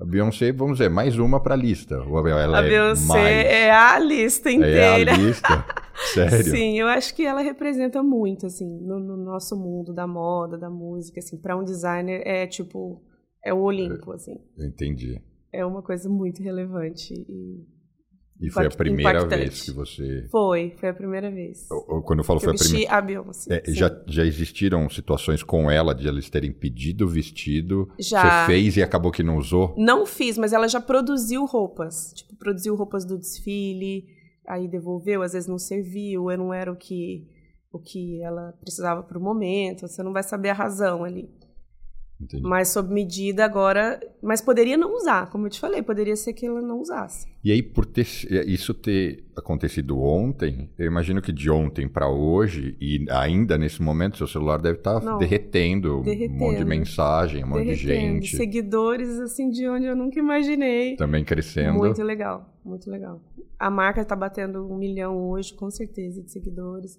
a, 0.00 0.04
Beyoncé, 0.04 0.50
vamos 0.50 0.78
dizer, 0.78 0.90
mais 0.90 1.18
uma 1.18 1.38
para 1.38 1.54
a 1.54 1.56
lista. 1.56 1.94
Ela 1.94 2.58
a 2.58 2.64
é 2.64 2.68
Beyoncé 2.68 3.06
mais... 3.06 3.46
é 3.46 3.70
a 3.70 3.98
lista 4.00 4.50
inteira. 4.50 5.10
É 5.10 5.14
a 5.14 5.16
lista. 5.16 5.64
Sério? 6.14 6.44
Sim, 6.44 6.78
eu 6.78 6.86
acho 6.86 7.14
que 7.14 7.24
ela 7.24 7.40
representa 7.40 8.02
muito, 8.02 8.46
assim, 8.46 8.66
no, 8.80 8.98
no 9.00 9.16
nosso 9.16 9.56
mundo 9.56 9.92
da 9.92 10.06
moda, 10.06 10.58
da 10.58 10.70
música, 10.70 11.18
assim, 11.20 11.36
para 11.36 11.56
um 11.56 11.64
designer 11.64 12.22
é 12.26 12.46
tipo, 12.46 13.02
é 13.44 13.52
o 13.52 13.58
Olimpo, 13.58 14.12
assim. 14.12 14.36
Entendi. 14.58 15.20
É 15.52 15.64
uma 15.64 15.82
coisa 15.82 16.08
muito 16.08 16.42
relevante 16.42 17.14
e 17.14 17.64
E 18.38 18.50
foi 18.50 18.66
a 18.66 18.70
primeira 18.70 19.20
impactante. 19.20 19.40
vez 19.40 19.62
que 19.62 19.70
você. 19.70 20.26
Foi, 20.30 20.74
foi 20.78 20.88
a 20.90 20.94
primeira 20.94 21.30
vez. 21.30 21.66
Quando 22.04 22.18
eu 22.18 22.24
falo 22.24 22.38
foi 22.40 22.50
eu 22.50 22.54
a 22.54 22.58
primeira. 22.58 22.92
a 22.92 23.00
Beyoncé. 23.00 23.62
É, 23.66 23.72
já, 23.72 24.04
já 24.06 24.24
existiram 24.26 24.86
situações 24.90 25.42
com 25.42 25.70
ela 25.70 25.94
de 25.94 26.06
eles 26.06 26.28
terem 26.28 26.52
pedido 26.52 27.06
o 27.06 27.08
vestido. 27.08 27.88
Já. 27.98 28.44
Você 28.44 28.52
fez 28.52 28.76
e 28.76 28.82
acabou 28.82 29.10
que 29.10 29.22
não 29.22 29.38
usou? 29.38 29.74
Não 29.78 30.04
fiz, 30.04 30.36
mas 30.36 30.52
ela 30.52 30.68
já 30.68 30.80
produziu 30.80 31.46
roupas. 31.46 32.12
Tipo, 32.14 32.36
produziu 32.36 32.74
roupas 32.74 33.06
do 33.06 33.16
desfile, 33.16 34.04
aí 34.46 34.68
devolveu, 34.68 35.22
às 35.22 35.32
vezes 35.32 35.48
não 35.48 35.58
serviu, 35.58 36.30
eu 36.30 36.38
não 36.38 36.52
era 36.52 36.70
o 36.70 36.76
que, 36.76 37.26
o 37.72 37.78
que 37.78 38.22
ela 38.22 38.52
precisava 38.60 39.02
para 39.02 39.18
o 39.18 39.22
momento. 39.22 39.86
Você 39.88 40.02
não 40.02 40.12
vai 40.12 40.22
saber 40.22 40.50
a 40.50 40.54
razão 40.54 41.04
ali. 41.04 41.28
Entendi. 42.20 42.42
Mas 42.42 42.68
sob 42.68 42.92
medida 42.92 43.44
agora, 43.44 44.00
mas 44.22 44.40
poderia 44.40 44.76
não 44.76 44.94
usar, 44.94 45.30
como 45.30 45.46
eu 45.46 45.50
te 45.50 45.60
falei, 45.60 45.82
poderia 45.82 46.16
ser 46.16 46.32
que 46.32 46.46
ela 46.46 46.62
não 46.62 46.80
usasse. 46.80 47.26
E 47.44 47.52
aí 47.52 47.62
por 47.62 47.84
ter 47.84 48.06
isso 48.46 48.72
ter 48.72 49.24
acontecido 49.36 50.00
ontem, 50.00 50.70
eu 50.78 50.86
imagino 50.86 51.20
que 51.20 51.30
de 51.30 51.50
ontem 51.50 51.86
para 51.86 52.08
hoje 52.08 52.74
e 52.80 53.04
ainda 53.10 53.58
nesse 53.58 53.82
momento 53.82 54.16
seu 54.16 54.26
celular 54.26 54.58
deve 54.58 54.78
estar 54.78 54.98
tá 54.98 55.18
derretendo, 55.18 56.02
derretendo, 56.02 56.34
um 56.34 56.38
monte 56.38 56.58
de 56.58 56.64
mensagem, 56.64 57.44
um 57.44 57.48
monte 57.48 57.66
de 57.66 57.74
gente, 57.74 58.34
seguidores 58.34 59.20
assim 59.20 59.50
de 59.50 59.68
onde 59.68 59.84
eu 59.84 59.94
nunca 59.94 60.18
imaginei. 60.18 60.96
Também 60.96 61.22
crescendo. 61.22 61.74
Muito 61.74 62.02
legal, 62.02 62.50
muito 62.66 62.90
legal. 62.90 63.20
A 63.58 63.70
marca 63.70 64.02
está 64.02 64.16
batendo 64.16 64.66
um 64.70 64.76
milhão 64.76 65.30
hoje, 65.30 65.54
com 65.54 65.70
certeza, 65.70 66.22
de 66.22 66.30
seguidores 66.30 66.98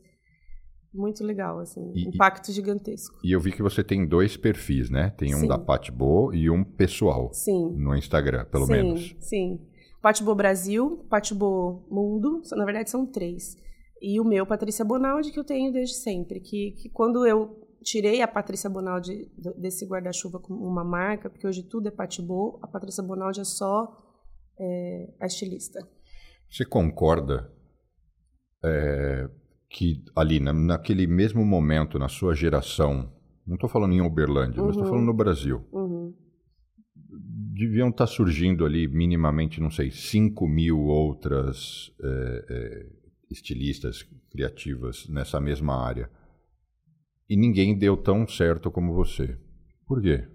muito 0.93 1.23
legal, 1.23 1.59
assim, 1.59 1.91
e, 1.93 2.07
impacto 2.07 2.51
gigantesco. 2.51 3.19
E 3.23 3.31
eu 3.31 3.39
vi 3.39 3.51
que 3.51 3.61
você 3.61 3.83
tem 3.83 4.07
dois 4.07 4.35
perfis, 4.35 4.89
né? 4.89 5.11
Tem 5.11 5.35
um 5.35 5.41
sim. 5.41 5.47
da 5.47 5.57
Patbo 5.57 6.33
e 6.33 6.49
um 6.49 6.63
pessoal. 6.63 7.29
Sim. 7.33 7.75
No 7.77 7.95
Instagram, 7.95 8.45
pelo 8.45 8.65
sim, 8.65 8.71
menos. 8.71 9.15
Sim, 9.19 9.59
Patbo 10.01 10.33
Brasil, 10.33 11.05
Patbo 11.09 11.85
Mundo, 11.89 12.41
na 12.51 12.65
verdade 12.65 12.89
são 12.89 13.05
três. 13.05 13.57
E 14.01 14.19
o 14.19 14.23
meu, 14.23 14.45
Patrícia 14.45 14.85
Bonaldi, 14.85 15.31
que 15.31 15.39
eu 15.39 15.43
tenho 15.43 15.71
desde 15.71 15.95
sempre. 15.95 16.39
Que, 16.39 16.71
que 16.71 16.89
quando 16.89 17.25
eu 17.25 17.67
tirei 17.83 18.21
a 18.21 18.27
Patrícia 18.27 18.69
Bonaldi 18.69 19.29
desse 19.57 19.85
guarda-chuva 19.85 20.39
com 20.39 20.53
uma 20.53 20.83
marca, 20.83 21.29
porque 21.29 21.47
hoje 21.47 21.63
tudo 21.63 21.87
é 21.87 21.91
Patbo, 21.91 22.59
a 22.61 22.67
Patrícia 22.67 23.03
Bonaldi 23.03 23.41
é 23.41 23.43
só 23.43 24.06
é, 24.59 25.13
a 25.19 25.25
estilista. 25.25 25.79
Você 26.49 26.65
concorda 26.65 27.51
é, 28.63 29.29
que 29.69 30.03
ali, 30.15 30.39
na, 30.39 30.53
naquele 30.53 31.05
mesmo 31.07 31.45
momento, 31.45 31.99
na 31.99 32.07
sua 32.07 32.33
geração, 32.33 33.11
não 33.45 33.55
estou 33.55 33.69
falando 33.69 33.93
em 33.93 34.01
Uberlândia, 34.01 34.59
uhum. 34.59 34.67
mas 34.67 34.75
estou 34.75 34.89
falando 34.89 35.05
no 35.05 35.13
Brasil, 35.13 35.65
uhum. 35.71 36.13
deviam 37.53 37.89
estar 37.89 38.05
tá 38.05 38.11
surgindo 38.11 38.65
ali 38.65 38.87
minimamente, 38.87 39.61
não 39.61 39.69
sei, 39.69 39.91
5 39.91 40.47
mil 40.47 40.79
outras 40.79 41.91
é, 42.01 42.45
é, 42.49 42.89
estilistas 43.29 44.03
criativas 44.31 45.07
nessa 45.09 45.39
mesma 45.39 45.75
área. 45.75 46.09
E 47.29 47.35
ninguém 47.35 47.77
deu 47.77 47.97
tão 47.97 48.25
certo 48.25 48.71
como 48.71 48.93
você. 48.93 49.37
Por 49.85 50.01
quê? 50.01 50.25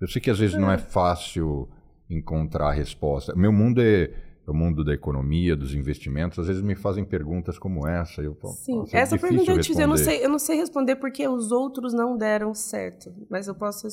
Eu 0.00 0.08
sei 0.08 0.20
que 0.20 0.30
às 0.30 0.38
vezes 0.38 0.56
é. 0.56 0.58
não 0.58 0.70
é 0.70 0.76
fácil 0.76 1.70
encontrar 2.10 2.68
a 2.68 2.72
resposta. 2.72 3.34
Meu 3.34 3.52
mundo 3.52 3.80
é 3.80 4.10
o 4.46 4.54
mundo 4.54 4.82
da 4.82 4.92
economia, 4.92 5.54
dos 5.54 5.74
investimentos, 5.74 6.38
às 6.38 6.48
vezes 6.48 6.60
me 6.60 6.74
fazem 6.74 7.04
perguntas 7.04 7.58
como 7.58 7.86
essa. 7.86 8.20
Eu, 8.20 8.36
Sim, 8.46 8.84
é 8.92 8.98
essa 8.98 9.16
pergunta 9.16 9.52
eu 9.52 9.60
te 9.60 9.80
eu 9.80 9.86
não 9.86 9.96
sei, 9.96 10.24
eu 10.24 10.28
não 10.28 10.38
sei 10.38 10.56
responder 10.56 10.96
porque 10.96 11.26
os 11.28 11.52
outros 11.52 11.94
não 11.94 12.16
deram 12.16 12.52
certo, 12.52 13.12
mas 13.30 13.46
eu 13.46 13.54
posso 13.54 13.86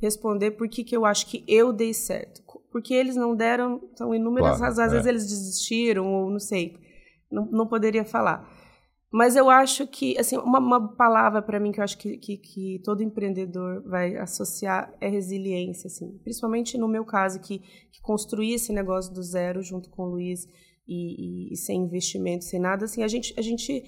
responder 0.00 0.52
por 0.52 0.68
que 0.68 0.84
eu 0.94 1.04
acho 1.04 1.26
que 1.26 1.44
eu 1.46 1.72
dei 1.72 1.94
certo. 1.94 2.42
Porque 2.72 2.92
eles 2.92 3.14
não 3.14 3.36
deram, 3.36 3.80
são 3.96 4.12
inúmeras 4.12 4.56
claro, 4.56 4.64
razões, 4.64 4.86
às 4.86 4.92
é. 4.92 4.96
vezes 4.96 5.06
eles 5.06 5.28
desistiram 5.28 6.12
ou 6.12 6.30
não 6.30 6.40
sei, 6.40 6.76
não, 7.30 7.46
não 7.46 7.66
poderia 7.66 8.04
falar. 8.04 8.50
Mas 9.14 9.36
eu 9.36 9.48
acho 9.48 9.86
que, 9.86 10.18
assim, 10.18 10.36
uma, 10.36 10.58
uma 10.58 10.96
palavra 10.96 11.40
para 11.40 11.60
mim 11.60 11.70
que 11.70 11.78
eu 11.78 11.84
acho 11.84 11.96
que, 11.96 12.16
que, 12.18 12.36
que, 12.36 12.80
todo 12.82 13.00
empreendedor 13.00 13.80
vai 13.88 14.16
associar 14.16 14.92
é 15.00 15.08
resiliência, 15.08 15.86
assim. 15.86 16.18
Principalmente 16.24 16.76
no 16.76 16.88
meu 16.88 17.04
caso, 17.04 17.38
que, 17.38 17.60
que 17.60 18.02
construí 18.02 18.54
esse 18.54 18.72
negócio 18.72 19.14
do 19.14 19.22
zero 19.22 19.62
junto 19.62 19.88
com 19.88 20.02
o 20.02 20.10
Luiz 20.10 20.48
e, 20.88 21.50
e, 21.50 21.52
e, 21.52 21.56
sem 21.56 21.84
investimento, 21.84 22.44
sem 22.44 22.58
nada, 22.58 22.86
assim, 22.86 23.04
a 23.04 23.06
gente, 23.06 23.32
a 23.38 23.40
gente, 23.40 23.84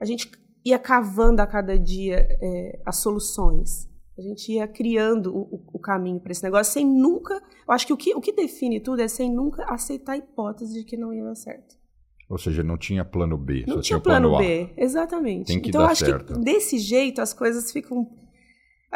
a 0.00 0.04
gente 0.04 0.28
ia 0.64 0.80
cavando 0.80 1.40
a 1.40 1.46
cada 1.46 1.78
dia 1.78 2.26
é, 2.42 2.82
as 2.84 2.96
soluções. 2.96 3.88
A 4.18 4.20
gente 4.20 4.50
ia 4.50 4.66
criando 4.66 5.32
o, 5.32 5.62
o 5.74 5.78
caminho 5.78 6.18
para 6.18 6.32
esse 6.32 6.42
negócio 6.42 6.72
sem 6.72 6.84
nunca. 6.84 7.34
Eu 7.34 7.72
acho 7.72 7.86
que 7.86 7.92
o, 7.92 7.96
que 7.96 8.16
o 8.16 8.20
que 8.20 8.32
define 8.32 8.80
tudo 8.80 9.00
é 9.00 9.06
sem 9.06 9.32
nunca 9.32 9.64
aceitar 9.72 10.14
a 10.14 10.16
hipótese 10.16 10.74
de 10.74 10.84
que 10.84 10.96
não 10.96 11.14
ia 11.14 11.22
dar 11.22 11.36
certo. 11.36 11.85
Ou 12.28 12.38
seja, 12.38 12.62
não 12.62 12.76
tinha 12.76 13.04
plano 13.04 13.36
B, 13.36 13.64
não 13.66 13.76
só 13.76 13.80
tinha, 13.80 13.82
tinha 13.82 14.00
plano, 14.00 14.30
plano 14.30 14.44
B, 14.44 14.70
exatamente. 14.76 15.46
Tem 15.46 15.60
que 15.60 15.68
então 15.68 15.82
dar 15.82 15.90
acho 15.90 16.04
certo. 16.04 16.34
que 16.34 16.40
desse 16.40 16.78
jeito 16.78 17.20
as 17.20 17.32
coisas 17.32 17.70
ficam 17.70 18.08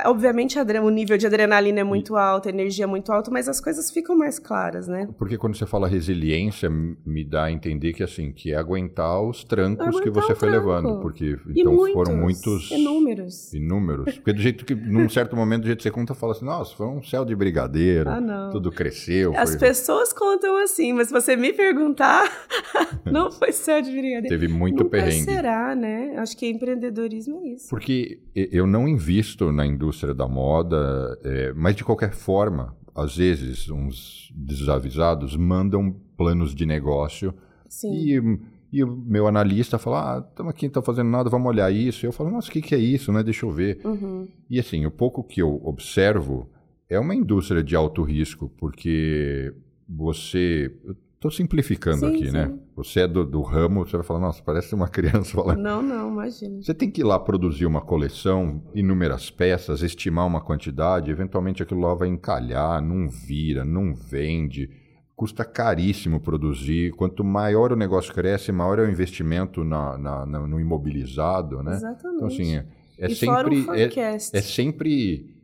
Obviamente 0.04 0.58
o 0.58 0.90
nível 0.90 1.18
de 1.18 1.26
adrenalina 1.26 1.80
é 1.80 1.84
muito 1.84 2.16
alto, 2.16 2.48
a 2.48 2.50
energia 2.50 2.84
é 2.84 2.86
muito 2.86 3.12
alta, 3.12 3.30
mas 3.30 3.48
as 3.48 3.60
coisas 3.60 3.90
ficam 3.90 4.16
mais 4.16 4.38
claras, 4.38 4.86
né? 4.86 5.08
Porque 5.18 5.36
quando 5.36 5.56
você 5.56 5.66
fala 5.66 5.88
resiliência, 5.88 6.70
me 6.70 7.24
dá 7.24 7.44
a 7.44 7.52
entender 7.52 7.92
que 7.92 8.02
assim, 8.02 8.32
que 8.32 8.52
é 8.52 8.56
aguentar 8.56 9.20
os 9.20 9.42
trancos 9.42 9.86
aguentar 9.86 10.02
que 10.02 10.10
você 10.10 10.34
foi 10.34 10.48
tranco. 10.48 10.68
levando, 10.68 11.00
porque 11.00 11.36
e 11.48 11.60
então 11.60 11.74
muitos, 11.74 11.92
foram 11.92 12.16
muitos 12.16 12.70
inúmeros. 12.70 13.52
Inúmeros. 13.52 14.14
Porque 14.14 14.32
do 14.32 14.40
jeito 14.40 14.64
que 14.64 14.74
num 14.74 15.08
certo 15.10 15.34
momento 15.34 15.62
do 15.62 15.66
jeito 15.66 15.78
que 15.78 15.82
você 15.82 15.90
conta, 15.90 16.14
fala 16.14 16.32
assim: 16.32 16.44
"Nossa, 16.44 16.74
foi 16.76 16.86
um 16.86 17.02
céu 17.02 17.24
de 17.24 17.34
brigadeiro". 17.34 18.08
Ah, 18.08 18.48
tudo 18.52 18.70
cresceu, 18.70 19.36
As 19.36 19.50
foi... 19.50 19.58
pessoas 19.58 20.12
contam 20.12 20.56
assim, 20.62 20.92
mas 20.92 21.08
se 21.08 21.12
você 21.12 21.34
me 21.36 21.52
perguntar, 21.52 22.30
não 23.04 23.30
foi 23.30 23.52
céu 23.52 23.82
de 23.82 23.90
brigadeiro. 23.90 24.28
Teve 24.28 24.48
muito 24.48 24.84
Nunca 24.84 24.90
perrengue. 24.90 25.24
será, 25.24 25.74
né? 25.74 26.14
Acho 26.16 26.36
que 26.36 26.48
empreendedorismo 26.48 27.40
é 27.44 27.48
isso. 27.48 27.68
Porque 27.68 28.20
eu 28.34 28.66
não 28.66 28.88
invisto 28.88 29.50
na 29.50 29.66
indústria 29.66 29.79
da 30.14 30.28
moda 30.28 30.50
moda, 30.60 31.18
é, 31.24 31.52
mas 31.54 31.76
de 31.76 31.84
qualquer 31.84 32.12
forma, 32.12 32.76
às 32.94 33.16
vezes 33.16 33.70
uns 33.70 34.32
desavisados 34.34 35.36
mandam 35.36 35.94
planos 36.16 36.54
de 36.54 36.66
negócio 36.66 37.34
Sim. 37.68 37.92
e 37.92 38.40
e 38.72 38.84
o 38.84 38.86
meu 38.86 39.26
analista 39.26 39.78
fala, 39.78 40.16
ah, 40.16 40.24
estamos 40.30 40.50
aqui, 40.50 40.66
não 40.66 40.68
estamos 40.68 40.86
fazendo 40.86 41.10
nada, 41.10 41.28
vamos 41.28 41.48
olhar 41.48 41.72
isso. 41.72 42.04
E 42.04 42.06
eu 42.06 42.12
falo, 42.12 42.30
nossa, 42.30 42.48
o 42.48 42.52
que, 42.52 42.62
que 42.62 42.72
é 42.72 42.78
isso, 42.78 43.12
né? 43.12 43.20
Deixa 43.20 43.44
eu 43.44 43.50
ver. 43.50 43.80
Uhum. 43.84 44.28
E 44.48 44.60
assim, 44.60 44.86
o 44.86 44.92
pouco 44.92 45.24
que 45.24 45.42
eu 45.42 45.60
observo 45.64 46.48
é 46.88 46.98
uma 46.98 47.14
indústria 47.14 47.64
de 47.64 47.74
alto 47.74 48.02
risco, 48.02 48.48
porque 48.58 49.52
você... 49.88 50.72
Estou 51.20 51.30
simplificando 51.30 51.98
sim, 51.98 52.14
aqui, 52.14 52.30
né? 52.30 52.46
sim. 52.46 52.52
né? 52.52 52.58
Você 52.74 53.00
é 53.00 53.06
do, 53.06 53.26
do, 53.26 53.42
ramo, 53.42 53.84
você 53.84 53.94
vai 53.94 54.06
falar, 54.06 54.20
nossa, 54.20 54.42
parece 54.42 54.74
uma 54.74 54.88
criança 54.88 55.34
falando. 55.34 55.58
Não, 55.58 55.82
não, 55.82 56.08
imagina. 56.10 56.62
Você 56.62 56.72
tem 56.72 56.90
que 56.90 57.02
ir 57.02 57.04
lá 57.04 57.18
produzir 57.18 57.66
uma 57.66 57.82
coleção, 57.82 58.62
inúmeras 58.74 59.28
peças, 59.28 59.82
estimar 59.82 60.26
uma 60.26 60.40
quantidade, 60.40 61.10
eventualmente 61.10 61.62
aquilo 61.62 61.82
lá 61.82 61.92
vai 61.92 62.08
encalhar, 62.08 62.80
não 62.80 63.06
vira, 63.06 63.66
não 63.66 63.94
vende, 63.94 64.70
custa 65.14 65.44
caríssimo 65.44 66.20
produzir. 66.20 66.92
Quanto 66.92 67.22
maior 67.22 67.70
o 67.70 67.76
negócio 67.76 68.14
cresce, 68.14 68.50
maior 68.50 68.78
é 68.78 68.86
o 68.86 68.90
investimento 68.90 69.62
na, 69.62 69.98
na, 69.98 70.24
na 70.24 70.46
no 70.46 70.58
imobilizado, 70.58 71.62
né? 71.62 71.74
Exatamente. 71.74 72.16
Então, 72.16 72.28
assim, 72.28 72.56
é, 72.56 72.66
é 72.98 73.10
e 73.10 73.14
sempre. 73.14 73.66
É, 73.74 74.14
é 74.14 74.40
sempre 74.40 75.39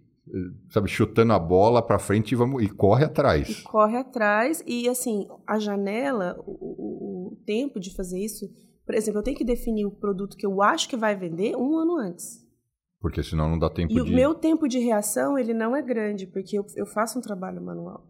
sabe, 0.71 0.89
chutando 0.89 1.33
a 1.33 1.39
bola 1.39 1.83
para 1.83 1.99
frente 1.99 2.33
e, 2.33 2.35
vamos, 2.35 2.63
e 2.63 2.69
corre 2.69 3.05
atrás. 3.05 3.49
E 3.49 3.63
corre 3.63 3.97
atrás. 3.97 4.63
E, 4.67 4.89
assim, 4.89 5.29
a 5.47 5.59
janela, 5.59 6.37
o, 6.47 6.53
o, 6.53 7.33
o, 7.33 7.37
tempo 7.45 7.79
de 7.79 7.95
fazer 7.95 8.19
isso... 8.19 8.47
Por 8.85 8.95
exemplo, 8.95 9.19
eu 9.19 9.25
tenho 9.25 9.37
que 9.37 9.45
definir 9.45 9.85
o 9.85 9.91
produto 9.91 10.37
que 10.37 10.47
eu 10.47 10.63
acho 10.63 10.89
que 10.89 10.97
vai 10.97 11.17
vender 11.17 11.57
um 11.57 11.77
ano 11.77 11.97
antes. 11.99 12.45
Porque 13.01 13.23
senão 13.23 13.51
não 13.51 13.59
dá 13.59 13.69
tempo 13.69 13.93
e 13.93 13.95
de... 13.95 14.01
E 14.01 14.03
o 14.03 14.15
meu 14.15 14.35
tempo 14.35 14.69
de 14.69 14.79
reação, 14.79 15.37
ele 15.39 15.53
não 15.53 15.75
é 15.75 15.83
grande, 15.83 16.27
porque 16.27 16.57
eu, 16.59 16.65
eu 16.77 16.87
faço 16.87 17.19
um 17.19 17.23
trabalho 17.23 17.61
manual. 17.61 18.09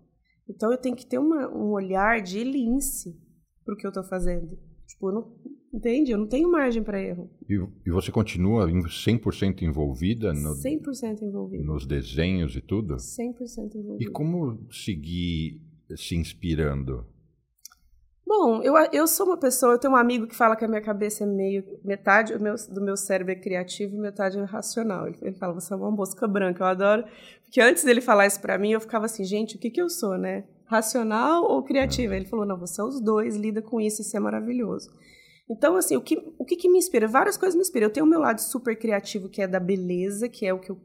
Então, 0.49 0.71
eu 0.71 0.79
tenho 0.79 0.95
que 0.95 1.07
ter 1.07 1.19
uma, 1.19 1.49
um 1.49 1.71
olhar 1.71 2.21
de 2.21 2.45
lince 2.45 3.19
para 3.65 3.75
o 3.75 3.77
que 3.77 3.87
eu 3.87 3.91
estou 3.91 4.05
fazendo. 4.05 4.57
Tipo, 4.87 5.11
eu 5.11 5.15
não, 5.15 5.37
Entende? 5.73 6.13
Eu 6.13 6.19
não 6.19 6.27
tenho 6.27 6.51
margem 6.51 6.83
para 6.83 7.01
erro. 7.01 7.31
E, 7.49 7.55
e, 7.87 7.91
você 7.91 8.11
continua 8.11 8.67
100% 8.67 9.63
envolvida? 9.63 10.33
No, 10.33 10.55
100% 10.55 11.23
envolvida. 11.23 11.65
Nos 11.65 11.87
desenhos 11.87 12.57
e 12.57 12.61
tudo? 12.61 12.97
100% 12.97 13.75
envolvida. 13.75 13.97
E 14.01 14.07
como 14.07 14.67
seguir 14.71 15.61
se 15.95 16.17
inspirando? 16.17 17.07
Bom, 18.27 18.61
eu, 18.61 18.75
eu 18.93 19.07
sou 19.07 19.25
uma 19.25 19.37
pessoa, 19.37 19.75
eu 19.75 19.79
tenho 19.79 19.93
um 19.93 19.97
amigo 19.97 20.27
que 20.27 20.35
fala 20.35 20.57
que 20.57 20.65
a 20.65 20.69
minha 20.69 20.81
cabeça 20.81 21.23
é 21.23 21.27
meio. 21.27 21.63
metade 21.85 22.37
do 22.37 22.43
meu, 22.43 22.57
do 22.71 22.81
meu 22.83 22.97
cérebro 22.97 23.33
é 23.33 23.37
criativo 23.37 23.95
e 23.95 23.99
metade 23.99 24.37
é 24.37 24.43
racional. 24.43 25.07
Ele, 25.07 25.17
ele 25.23 25.37
fala, 25.37 25.55
você 25.55 25.73
é 25.73 25.77
uma 25.77 25.93
mosca 25.93 26.27
branca, 26.27 26.65
eu 26.65 26.67
adoro. 26.67 27.05
Porque 27.45 27.61
antes 27.61 27.85
dele 27.85 28.01
falar 28.01 28.27
isso 28.27 28.41
para 28.41 28.59
mim, 28.59 28.73
eu 28.73 28.81
ficava 28.81 29.05
assim, 29.05 29.25
gente, 29.25 29.55
o 29.55 29.61
que, 29.61 29.71
que 29.71 29.81
eu 29.81 29.89
sou, 29.89 30.19
né? 30.19 30.45
Racional 30.65 31.45
ou 31.45 31.63
criativa? 31.63 32.15
É. 32.15 32.17
Ele 32.17 32.27
falou, 32.27 32.45
não, 32.45 32.59
você 32.59 32.81
é 32.81 32.85
os 32.85 33.01
dois, 33.01 33.37
lida 33.37 33.63
com 33.63 33.81
isso, 33.81 34.03
isso 34.03 34.17
é 34.17 34.21
maravilhoso. 34.21 34.91
Então, 35.49 35.77
assim, 35.77 35.97
o 35.97 36.01
que, 36.01 36.17
o 36.39 36.45
que, 36.45 36.57
que 36.57 36.69
me 36.69 36.79
inspira? 36.79 37.07
Várias 37.07 37.37
coisas 37.37 37.55
me 37.55 37.63
inspiram. 37.63 37.87
Eu 37.87 37.93
tenho 37.93 38.07
o 38.07 38.09
meu 38.09 38.21
lado 38.21 38.41
super 38.41 38.77
criativo, 38.77 39.29
que 39.29 39.41
é 39.41 39.47
da 39.47 39.61
beleza, 39.61 40.29
que 40.29 40.45
é 40.45 40.53
o 40.53 40.59
que 40.59 40.71
eu 40.71 40.81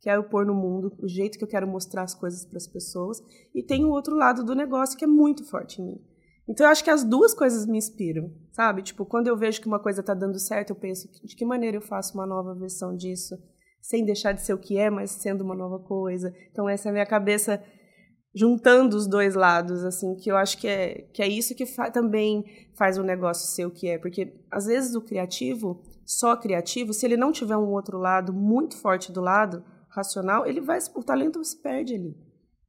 quero 0.00 0.24
pôr 0.24 0.44
no 0.44 0.54
mundo, 0.54 0.96
o 0.98 1.06
jeito 1.06 1.38
que 1.38 1.44
eu 1.44 1.48
quero 1.48 1.68
mostrar 1.68 2.02
as 2.02 2.14
coisas 2.14 2.44
para 2.44 2.56
as 2.56 2.66
pessoas. 2.66 3.22
E 3.54 3.62
tem 3.62 3.84
o 3.84 3.90
outro 3.90 4.16
lado 4.16 4.44
do 4.44 4.54
negócio, 4.54 4.98
que 4.98 5.04
é 5.04 5.08
muito 5.08 5.44
forte 5.44 5.80
em 5.80 5.86
mim. 5.86 6.00
Então 6.48 6.66
eu 6.66 6.70
acho 6.72 6.82
que 6.82 6.90
as 6.90 7.04
duas 7.04 7.32
coisas 7.32 7.64
me 7.64 7.78
inspiram, 7.78 8.32
sabe? 8.50 8.82
Tipo, 8.82 9.06
quando 9.06 9.28
eu 9.28 9.36
vejo 9.36 9.60
que 9.60 9.68
uma 9.68 9.78
coisa 9.78 10.02
tá 10.02 10.14
dando 10.14 10.38
certo, 10.38 10.70
eu 10.70 10.76
penso 10.76 11.08
de 11.22 11.36
que 11.36 11.44
maneira 11.44 11.76
eu 11.76 11.80
faço 11.80 12.14
uma 12.14 12.26
nova 12.26 12.54
versão 12.54 12.96
disso, 12.96 13.36
sem 13.80 14.04
deixar 14.04 14.32
de 14.32 14.42
ser 14.42 14.52
o 14.52 14.58
que 14.58 14.76
é, 14.76 14.90
mas 14.90 15.12
sendo 15.12 15.42
uma 15.44 15.54
nova 15.54 15.78
coisa. 15.78 16.34
Então 16.50 16.68
essa 16.68 16.88
é 16.88 16.90
a 16.90 16.92
minha 16.92 17.06
cabeça 17.06 17.62
juntando 18.34 18.96
os 18.96 19.06
dois 19.06 19.34
lados, 19.34 19.84
assim, 19.84 20.14
que 20.14 20.30
eu 20.30 20.36
acho 20.36 20.58
que 20.58 20.68
é, 20.68 21.08
que 21.12 21.22
é 21.22 21.28
isso 21.28 21.54
que 21.54 21.66
fa 21.66 21.90
também 21.90 22.44
faz 22.74 22.96
o 22.96 23.02
negócio 23.02 23.48
ser 23.48 23.66
o 23.66 23.70
que 23.70 23.88
é, 23.88 23.98
porque 23.98 24.32
às 24.50 24.66
vezes 24.66 24.94
o 24.94 25.02
criativo, 25.02 25.82
só 26.06 26.36
criativo, 26.36 26.92
se 26.92 27.04
ele 27.04 27.16
não 27.16 27.32
tiver 27.32 27.56
um 27.56 27.72
outro 27.72 27.98
lado 27.98 28.32
muito 28.32 28.76
forte 28.76 29.12
do 29.12 29.20
lado 29.20 29.64
racional, 29.88 30.46
ele 30.46 30.60
vai, 30.60 30.78
o 30.94 31.02
talento 31.02 31.42
se 31.44 31.60
perde 31.60 31.94
ali, 31.94 32.16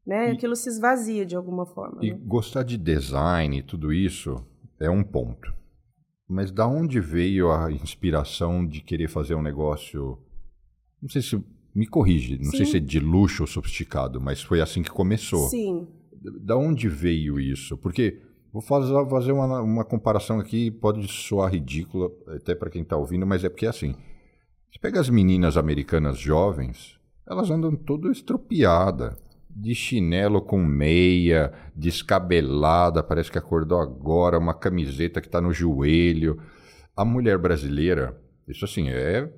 né? 0.06 0.30
E, 0.30 0.32
Aquilo 0.34 0.56
se 0.56 0.69
esvazia 0.69 1.26
de 1.26 1.36
alguma 1.36 1.65
forma. 1.65 2.00
E 2.04 2.12
né? 2.12 2.19
gostar 2.26 2.63
de 2.63 2.78
design 2.78 3.60
e 3.60 3.63
tudo 3.63 3.93
isso 3.93 4.43
é 4.80 4.89
um 4.89 5.04
ponto. 5.04 5.54
Mas 6.28 6.52
da 6.52 6.65
onde 6.65 7.00
veio 7.00 7.52
a 7.52 7.71
inspiração 7.71 8.65
de 8.65 8.82
querer 8.82 9.10
fazer 9.10 9.36
um 9.36 9.41
negócio, 9.41 10.17
não 11.02 11.10
sei 11.10 11.21
se 11.21 11.43
me 11.74 11.88
corrige, 11.88 12.38
não 12.38 12.52
Sim. 12.52 12.58
sei 12.58 12.66
se 12.66 12.78
é 12.78 12.80
de 12.80 13.00
luxo 13.00 13.44
ou 13.44 13.48
sofisticado, 13.48 14.20
mas 14.20 14.42
foi 14.42 14.62
assim 14.62 14.84
que 14.84 14.90
começou. 14.90 15.48
Sim. 15.50 15.88
Da 16.42 16.56
onde 16.56 16.88
veio 16.88 17.40
isso? 17.40 17.78
Porque 17.78 18.20
vou 18.52 18.62
fazer, 18.62 18.94
fazer 19.10 19.32
uma, 19.32 19.62
uma 19.62 19.86
comparação 19.86 20.40
aqui, 20.40 20.70
pode 20.70 21.08
soar 21.08 21.52
ridícula 21.52 22.12
até 22.28 22.54
para 22.54 22.70
quem 22.70 22.82
está 22.82 22.98
ouvindo, 22.98 23.26
mas 23.26 23.44
é 23.44 23.50
porque 23.50 23.66
é 23.66 23.70
assim. 23.70 23.96
Você 24.72 24.80
pega 24.80 25.00
as 25.00 25.10
meninas 25.10 25.58
americanas 25.58 26.18
jovens, 26.18 27.00
elas 27.28 27.50
andam 27.50 27.76
toda 27.76 28.12
estropiada, 28.12 29.18
de 29.50 29.76
chinelo 29.76 30.42
com 30.42 30.64
meia, 30.64 31.52
descabelada, 31.76 33.04
parece 33.04 33.32
que 33.32 33.38
acordou 33.38 33.80
agora, 33.80 34.38
uma 34.38 34.54
camiseta 34.54 35.20
que 35.20 35.28
está 35.28 35.42
no 35.42 35.52
joelho. 35.52 36.40
A 36.96 37.04
mulher 37.04 37.38
brasileira, 37.38 38.18
isso 38.48 38.64
assim, 38.64 38.90
é 38.90 39.30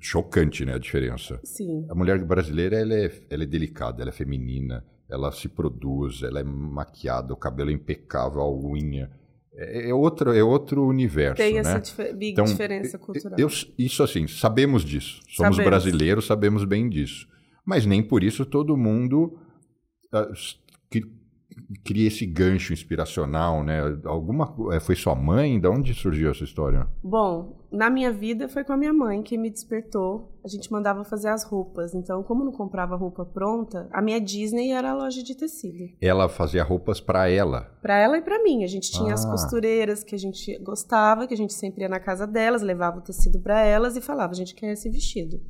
chocante, 0.00 0.64
né, 0.64 0.74
a 0.74 0.78
diferença. 0.78 1.40
Sim. 1.42 1.86
A 1.88 1.94
mulher 1.94 2.22
brasileira, 2.24 2.76
ela 2.76 2.94
é, 2.94 3.10
ela 3.30 3.42
é 3.42 3.46
delicada, 3.46 4.02
ela 4.02 4.10
é 4.10 4.12
feminina, 4.12 4.84
ela 5.08 5.32
se 5.32 5.48
produz, 5.48 6.22
ela 6.22 6.40
é 6.40 6.44
maquiada, 6.44 7.32
o 7.32 7.36
cabelo 7.36 7.70
é 7.70 7.72
impecável, 7.72 8.40
a 8.40 8.50
unha. 8.50 9.10
É, 9.54 9.90
é 9.90 9.94
outro, 9.94 10.32
é 10.32 10.42
outro 10.42 10.86
universo, 10.86 11.36
Tem 11.36 11.54
né? 11.54 11.60
essa 11.60 11.80
dif 11.80 11.96
big 12.12 12.32
então, 12.32 12.44
diferença 12.44 12.98
cultural. 12.98 13.38
Eu, 13.38 13.48
isso 13.76 14.02
assim, 14.02 14.26
sabemos 14.28 14.84
disso. 14.84 15.20
Somos 15.28 15.56
sabemos. 15.56 15.64
brasileiros, 15.64 16.26
sabemos 16.26 16.64
bem 16.64 16.88
disso. 16.88 17.26
Mas 17.64 17.84
nem 17.84 18.02
por 18.02 18.22
isso 18.22 18.46
todo 18.46 18.76
mundo 18.76 19.38
uh, 20.14 20.32
que 20.90 21.02
cria 21.84 22.08
esse 22.08 22.24
gancho 22.26 22.72
inspiracional, 22.72 23.62
né? 23.62 23.80
Alguma 24.04 24.54
é, 24.72 24.80
foi 24.80 24.94
sua 24.94 25.14
mãe? 25.14 25.60
De 25.60 25.68
onde 25.68 25.94
surgiu 25.94 26.30
essa 26.30 26.44
história? 26.44 26.86
Bom, 27.02 27.56
na 27.70 27.90
minha 27.90 28.12
vida 28.12 28.48
foi 28.48 28.64
com 28.64 28.72
a 28.72 28.76
minha 28.76 28.92
mãe 28.92 29.22
que 29.22 29.36
me 29.36 29.50
despertou. 29.50 30.32
A 30.44 30.48
gente 30.48 30.70
mandava 30.72 31.04
fazer 31.04 31.28
as 31.28 31.44
roupas. 31.44 31.94
Então, 31.94 32.22
como 32.22 32.44
não 32.44 32.52
comprava 32.52 32.96
roupa 32.96 33.24
pronta, 33.24 33.88
a 33.92 34.00
minha 34.00 34.20
Disney 34.20 34.72
era 34.72 34.90
a 34.90 34.94
loja 34.94 35.22
de 35.22 35.36
tecido. 35.36 35.84
Ela 36.00 36.28
fazia 36.28 36.64
roupas 36.64 37.00
para 37.00 37.28
ela. 37.28 37.70
Para 37.82 37.98
ela 37.98 38.18
e 38.18 38.22
para 38.22 38.42
mim. 38.42 38.64
A 38.64 38.68
gente 38.68 38.90
tinha 38.90 39.10
ah. 39.10 39.14
as 39.14 39.24
costureiras 39.24 40.02
que 40.02 40.14
a 40.14 40.18
gente 40.18 40.58
gostava, 40.60 41.26
que 41.26 41.34
a 41.34 41.36
gente 41.36 41.52
sempre 41.52 41.82
ia 41.82 41.88
na 41.88 42.00
casa 42.00 42.26
delas, 42.26 42.62
levava 42.62 42.98
o 42.98 43.02
tecido 43.02 43.40
para 43.40 43.60
elas 43.60 43.96
e 43.96 44.00
falava: 44.00 44.32
"A 44.32 44.36
gente 44.36 44.54
quer 44.54 44.72
esse 44.72 44.88
vestido". 44.88 45.40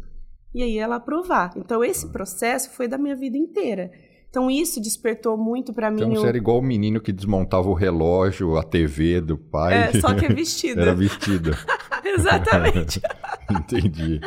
E 0.55 0.63
aí 0.63 0.79
ela 0.79 0.97
aprovar. 0.97 1.53
Então 1.57 1.85
esse 1.85 2.11
processo 2.11 2.71
foi 2.71 2.89
da 2.89 2.99
minha 2.99 3.15
vida 3.15 3.37
inteira. 3.37 3.91
Então 4.31 4.51
isso 4.51 4.81
despertou 4.81 5.37
muito 5.37 5.73
para 5.73 5.91
mim. 5.91 6.03
Então 6.03 6.11
você 6.11 6.27
o... 6.27 6.29
era 6.29 6.37
igual 6.37 6.59
o 6.59 6.63
menino 6.63 7.01
que 7.01 7.13
desmontava 7.13 7.69
o 7.69 7.75
relógio, 7.75 8.57
a 8.57 8.63
TV 8.63 9.21
do 9.21 9.39
pai. 9.39 9.89
É, 9.89 10.01
só 10.01 10.15
que 10.15 10.27
é 10.27 10.29
vestida. 10.29 10.83
era 10.83 10.95
vestida. 10.95 11.53
Exatamente. 12.05 13.01
Entendi. 13.51 14.21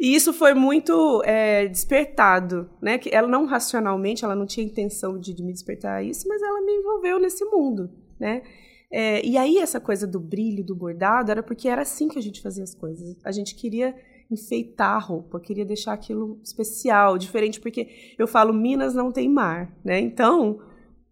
E 0.00 0.14
isso 0.14 0.32
foi 0.32 0.54
muito 0.54 1.22
é, 1.24 1.66
despertado, 1.66 2.68
né? 2.80 2.98
Que 2.98 3.14
ela 3.14 3.28
não 3.28 3.46
racionalmente, 3.46 4.24
ela 4.24 4.34
não 4.34 4.46
tinha 4.46 4.64
intenção 4.64 5.18
de, 5.18 5.34
de 5.34 5.42
me 5.42 5.52
despertar 5.52 6.04
isso, 6.04 6.26
mas 6.28 6.42
ela 6.42 6.60
me 6.60 6.72
envolveu 6.72 7.18
nesse 7.18 7.44
mundo, 7.44 7.90
né? 8.18 8.42
É, 8.90 9.24
e 9.26 9.36
aí 9.36 9.58
essa 9.58 9.80
coisa 9.80 10.06
do 10.06 10.20
brilho, 10.20 10.64
do 10.64 10.74
bordado, 10.74 11.30
era 11.30 11.42
porque 11.42 11.68
era 11.68 11.82
assim 11.82 12.08
que 12.08 12.18
a 12.18 12.22
gente 12.22 12.40
fazia 12.40 12.62
as 12.62 12.74
coisas. 12.74 13.16
A 13.24 13.32
gente 13.32 13.54
queria 13.54 13.94
enfeitar 14.30 14.96
a 14.96 14.98
roupa, 14.98 15.40
queria 15.40 15.64
deixar 15.64 15.92
aquilo 15.92 16.40
especial, 16.42 17.16
diferente, 17.16 17.60
porque 17.60 18.14
eu 18.18 18.26
falo 18.26 18.52
Minas 18.52 18.94
não 18.94 19.12
tem 19.12 19.28
mar, 19.28 19.72
né? 19.84 20.00
Então, 20.00 20.60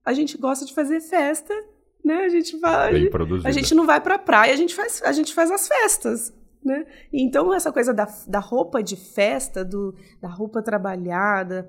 a 0.05 0.12
gente 0.12 0.37
gosta 0.37 0.64
de 0.64 0.74
fazer 0.74 1.00
festa, 1.00 1.55
né? 2.05 2.24
A 2.24 2.29
gente 2.29 2.59
vai, 2.59 3.09
a 3.44 3.50
gente 3.50 3.74
não 3.74 3.87
vai 3.87 4.00
para 4.00 4.18
praia, 4.18 4.53
a 4.53 4.57
gente 4.57 4.74
faz, 4.74 5.03
a 5.03 5.12
gente 5.12 5.33
faz 5.33 5.50
as 5.50 5.66
festas, 5.66 6.33
né? 6.64 6.87
Então 7.12 7.53
essa 7.55 7.72
coisa 7.72 7.94
da, 7.94 8.07
da 8.27 8.38
roupa 8.38 8.83
de 8.83 8.96
festa, 8.96 9.64
do, 9.64 9.94
da 10.20 10.29
roupa 10.29 10.62
trabalhada, 10.62 11.68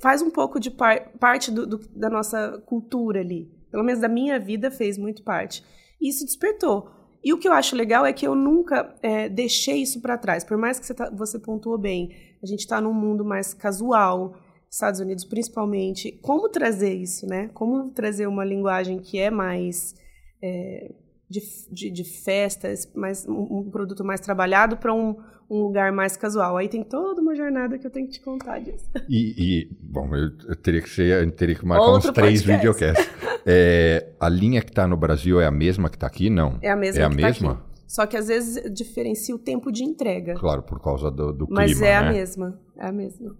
faz 0.00 0.22
um 0.22 0.30
pouco 0.30 0.58
de 0.58 0.70
par, 0.70 1.12
parte 1.18 1.50
do, 1.50 1.66
do, 1.66 1.78
da 1.94 2.08
nossa 2.08 2.62
cultura 2.66 3.20
ali. 3.20 3.50
Pelo 3.70 3.84
menos 3.84 4.00
da 4.00 4.08
minha 4.08 4.38
vida 4.38 4.70
fez 4.70 4.96
muito 4.96 5.22
parte. 5.22 5.64
Isso 6.00 6.24
despertou. 6.24 6.88
E 7.24 7.32
o 7.32 7.38
que 7.38 7.48
eu 7.48 7.52
acho 7.54 7.74
legal 7.74 8.04
é 8.04 8.12
que 8.12 8.26
eu 8.26 8.34
nunca 8.34 8.94
é, 9.02 9.28
deixei 9.30 9.80
isso 9.80 10.00
para 10.02 10.18
trás. 10.18 10.44
Por 10.44 10.58
mais 10.58 10.78
que 10.78 10.84
você, 10.84 10.92
tá, 10.92 11.08
você 11.08 11.38
pontuou 11.38 11.78
bem, 11.78 12.10
a 12.42 12.46
gente 12.46 12.60
está 12.60 12.80
num 12.82 12.92
mundo 12.92 13.24
mais 13.24 13.54
casual, 13.54 14.36
Estados 14.70 15.00
Unidos 15.00 15.24
principalmente. 15.24 16.12
Como 16.20 16.48
trazer 16.50 16.92
isso, 16.92 17.26
né? 17.26 17.48
Como 17.54 17.90
trazer 17.90 18.26
uma 18.26 18.44
linguagem 18.44 18.98
que 18.98 19.18
é 19.18 19.30
mais 19.30 19.94
é, 20.42 20.92
de, 21.28 21.40
de, 21.70 21.90
de, 21.90 22.04
festas, 22.04 22.90
mais, 22.94 23.26
um, 23.26 23.68
produto 23.70 24.04
mais 24.04 24.20
trabalhado 24.20 24.76
para 24.76 24.92
um, 24.92 25.16
um, 25.50 25.62
lugar 25.62 25.90
mais 25.92 26.16
casual. 26.16 26.56
Aí 26.56 26.68
tem 26.68 26.82
toda 26.82 27.20
uma 27.20 27.34
jornada 27.34 27.78
que 27.78 27.86
eu 27.86 27.90
tenho 27.90 28.06
que 28.06 28.14
te 28.14 28.20
contar 28.20 28.58
disso. 28.60 28.88
E, 29.08 29.34
e 29.36 29.68
bom, 29.80 30.14
eu, 30.14 30.30
eu, 30.48 30.56
teria 30.56 30.80
que 30.80 30.88
ser, 30.88 31.30
teria 31.32 31.54
que 31.54 31.64
marcar 31.64 31.86
Outro 31.86 32.10
uns 32.10 32.14
três 32.14 32.42
videocasts. 32.42 33.08
é, 33.46 34.12
a 34.20 34.28
linha 34.28 34.60
que 34.60 34.70
está 34.70 34.86
no 34.86 34.96
Brasil 34.96 35.40
é 35.40 35.46
a 35.46 35.50
mesma 35.50 35.88
que 35.88 35.96
está 35.96 36.06
aqui? 36.06 36.28
Não. 36.28 36.58
É 36.62 36.70
a 36.70 36.76
mesma. 36.76 37.02
É 37.02 37.04
a 37.04 37.10
tá 37.10 37.14
mesma? 37.14 37.54
Tá 37.54 37.62
Só 37.86 38.06
que 38.06 38.16
às 38.16 38.28
vezes 38.28 38.72
diferencia 38.72 39.34
o 39.34 39.38
tempo 39.38 39.72
de 39.72 39.84
entrega. 39.84 40.34
Claro, 40.34 40.62
por 40.62 40.80
causa 40.80 41.10
do, 41.10 41.32
do 41.32 41.46
clima. 41.46 41.62
Mas 41.62 41.80
é 41.80 41.84
né? 41.84 41.96
a 41.96 42.12
mesma. 42.12 42.60
É 42.76 42.86
a 42.86 42.92
mesma. 42.92 43.36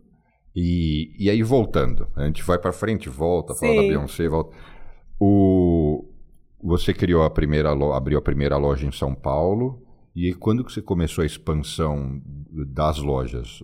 E, 0.56 1.10
e 1.18 1.28
aí, 1.28 1.42
voltando, 1.42 2.06
a 2.14 2.24
gente 2.26 2.42
vai 2.44 2.58
para 2.58 2.72
frente, 2.72 3.08
volta, 3.08 3.54
fala 3.54 3.74
da 3.74 3.80
Beyoncé, 3.82 4.28
volta. 4.28 4.56
O, 5.18 5.26
você 6.64 6.94
criou 6.94 7.22
a 7.22 7.30
primeira 7.30 7.70
abriu 7.94 8.18
a 8.18 8.22
primeira 8.22 8.56
loja 8.56 8.86
em 8.86 8.92
São 8.92 9.14
Paulo. 9.14 9.82
E 10.16 10.32
quando 10.32 10.64
que 10.64 10.72
você 10.72 10.80
começou 10.80 11.22
a 11.22 11.26
expansão 11.26 12.22
das 12.72 12.98
lojas? 12.98 13.62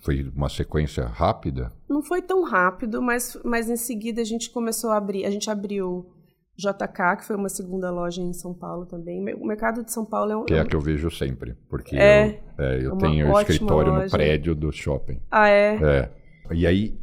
Foi 0.00 0.28
uma 0.34 0.48
sequência 0.48 1.06
rápida? 1.06 1.72
Não 1.88 2.02
foi 2.02 2.22
tão 2.22 2.42
rápido, 2.42 3.00
mas, 3.00 3.38
mas 3.44 3.70
em 3.70 3.76
seguida 3.76 4.20
a 4.20 4.24
gente 4.24 4.50
começou 4.50 4.90
a 4.90 4.96
abrir. 4.96 5.24
A 5.24 5.30
gente 5.30 5.48
abriu 5.48 6.10
JK, 6.56 7.18
que 7.18 7.24
foi 7.24 7.36
uma 7.36 7.48
segunda 7.48 7.90
loja 7.90 8.20
em 8.20 8.32
São 8.32 8.52
Paulo 8.52 8.86
também. 8.86 9.22
O 9.34 9.46
mercado 9.46 9.84
de 9.84 9.92
São 9.92 10.04
Paulo 10.04 10.32
é 10.32 10.36
um. 10.36 10.44
Que 10.44 10.54
é 10.54 10.60
a 10.60 10.64
que 10.64 10.74
eu 10.74 10.80
vejo 10.80 11.10
sempre, 11.10 11.54
porque 11.68 11.96
é, 11.96 12.40
eu, 12.58 12.64
é, 12.64 12.86
eu 12.86 12.96
tenho 12.96 13.40
escritório 13.40 13.92
loja. 13.92 14.04
no 14.04 14.10
prédio 14.10 14.54
do 14.54 14.72
shopping. 14.72 15.20
Ah, 15.30 15.48
é? 15.48 15.78
É. 15.82 16.10
E 16.52 16.66
aí, 16.66 16.98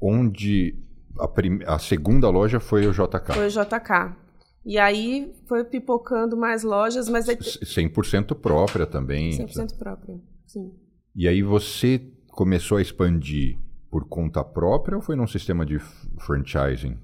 onde 0.00 0.76
a, 1.18 1.28
prim... 1.28 1.60
a 1.66 1.78
segunda 1.78 2.28
loja 2.28 2.60
foi 2.60 2.86
o 2.86 2.92
JK? 2.92 3.32
Foi 3.32 3.46
o 3.46 3.50
JK. 3.50 4.25
E 4.66 4.78
aí 4.78 5.32
foi 5.46 5.62
pipocando 5.62 6.36
mais 6.36 6.64
lojas, 6.64 7.08
mas... 7.08 7.26
100% 7.26 8.34
própria 8.34 8.84
também. 8.84 9.30
100% 9.30 9.78
própria, 9.78 10.20
sim. 10.44 10.72
E 11.14 11.28
aí 11.28 11.40
você 11.40 12.12
começou 12.32 12.78
a 12.78 12.82
expandir 12.82 13.56
por 13.88 14.08
conta 14.08 14.42
própria 14.42 14.96
ou 14.96 15.02
foi 15.02 15.14
num 15.14 15.26
sistema 15.28 15.64
de 15.64 15.78
franchising? 16.18 16.98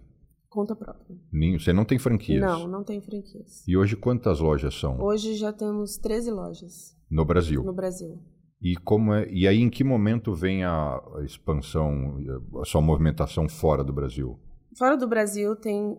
Conta 0.51 0.75
própria. 0.75 1.17
Você 1.57 1.73
não 1.73 1.85
tem 1.85 2.01
franquias? 2.01 2.43
Não, 2.43 2.67
não 2.67 2.83
tem 2.83 3.01
franquias. 3.01 3.67
E 3.67 3.77
hoje 3.77 3.95
quantas 3.95 4.41
lojas 4.41 4.75
são? 4.75 5.01
Hoje 5.01 5.37
já 5.37 5.53
temos 5.53 5.97
13 5.97 6.33
lojas. 6.33 6.97
No 7.09 7.25
Brasil? 7.25 7.63
No 7.63 7.73
Brasil. 7.73 8.19
E, 8.61 8.75
como 8.77 9.15
é, 9.15 9.29
e 9.31 9.47
aí 9.47 9.61
em 9.61 9.71
que 9.71 9.85
momento 9.85 10.35
vem 10.35 10.65
a 10.65 11.01
expansão, 11.25 12.19
a 12.61 12.65
sua 12.65 12.81
movimentação 12.83 13.49
fora 13.49 13.85
do 13.85 13.93
Brasil? 13.93 14.39
Fora 14.77 14.97
do 14.97 15.07
Brasil 15.07 15.55
tem 15.57 15.97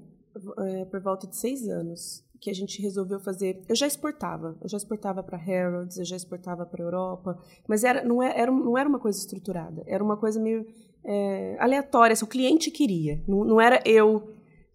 é, 0.59 0.85
por 0.85 0.99
volta 1.01 1.27
de 1.27 1.35
seis 1.35 1.67
anos 1.67 2.23
que 2.39 2.49
a 2.49 2.53
gente 2.53 2.81
resolveu 2.81 3.19
fazer. 3.19 3.61
Eu 3.69 3.75
já 3.75 3.87
exportava, 3.87 4.57
eu 4.61 4.67
já 4.67 4.75
exportava 4.75 5.23
para 5.23 5.37
Harrods, 5.37 5.97
eu 5.97 6.05
já 6.05 6.15
exportava 6.15 6.65
para 6.65 6.83
Europa, 6.83 7.39
mas 7.67 7.83
era 7.85 8.03
não, 8.03 8.21
é, 8.21 8.37
era 8.37 8.51
não 8.51 8.77
era 8.77 8.87
uma 8.87 8.99
coisa 8.99 9.17
estruturada, 9.17 9.81
era 9.87 10.03
uma 10.03 10.17
coisa 10.17 10.41
meio 10.41 10.65
é, 11.05 11.55
aleatória. 11.59 12.13
Assim, 12.13 12.25
o 12.25 12.27
cliente 12.27 12.69
queria, 12.69 13.21
não, 13.27 13.45
não 13.45 13.61
era 13.61 13.81
eu 13.85 14.33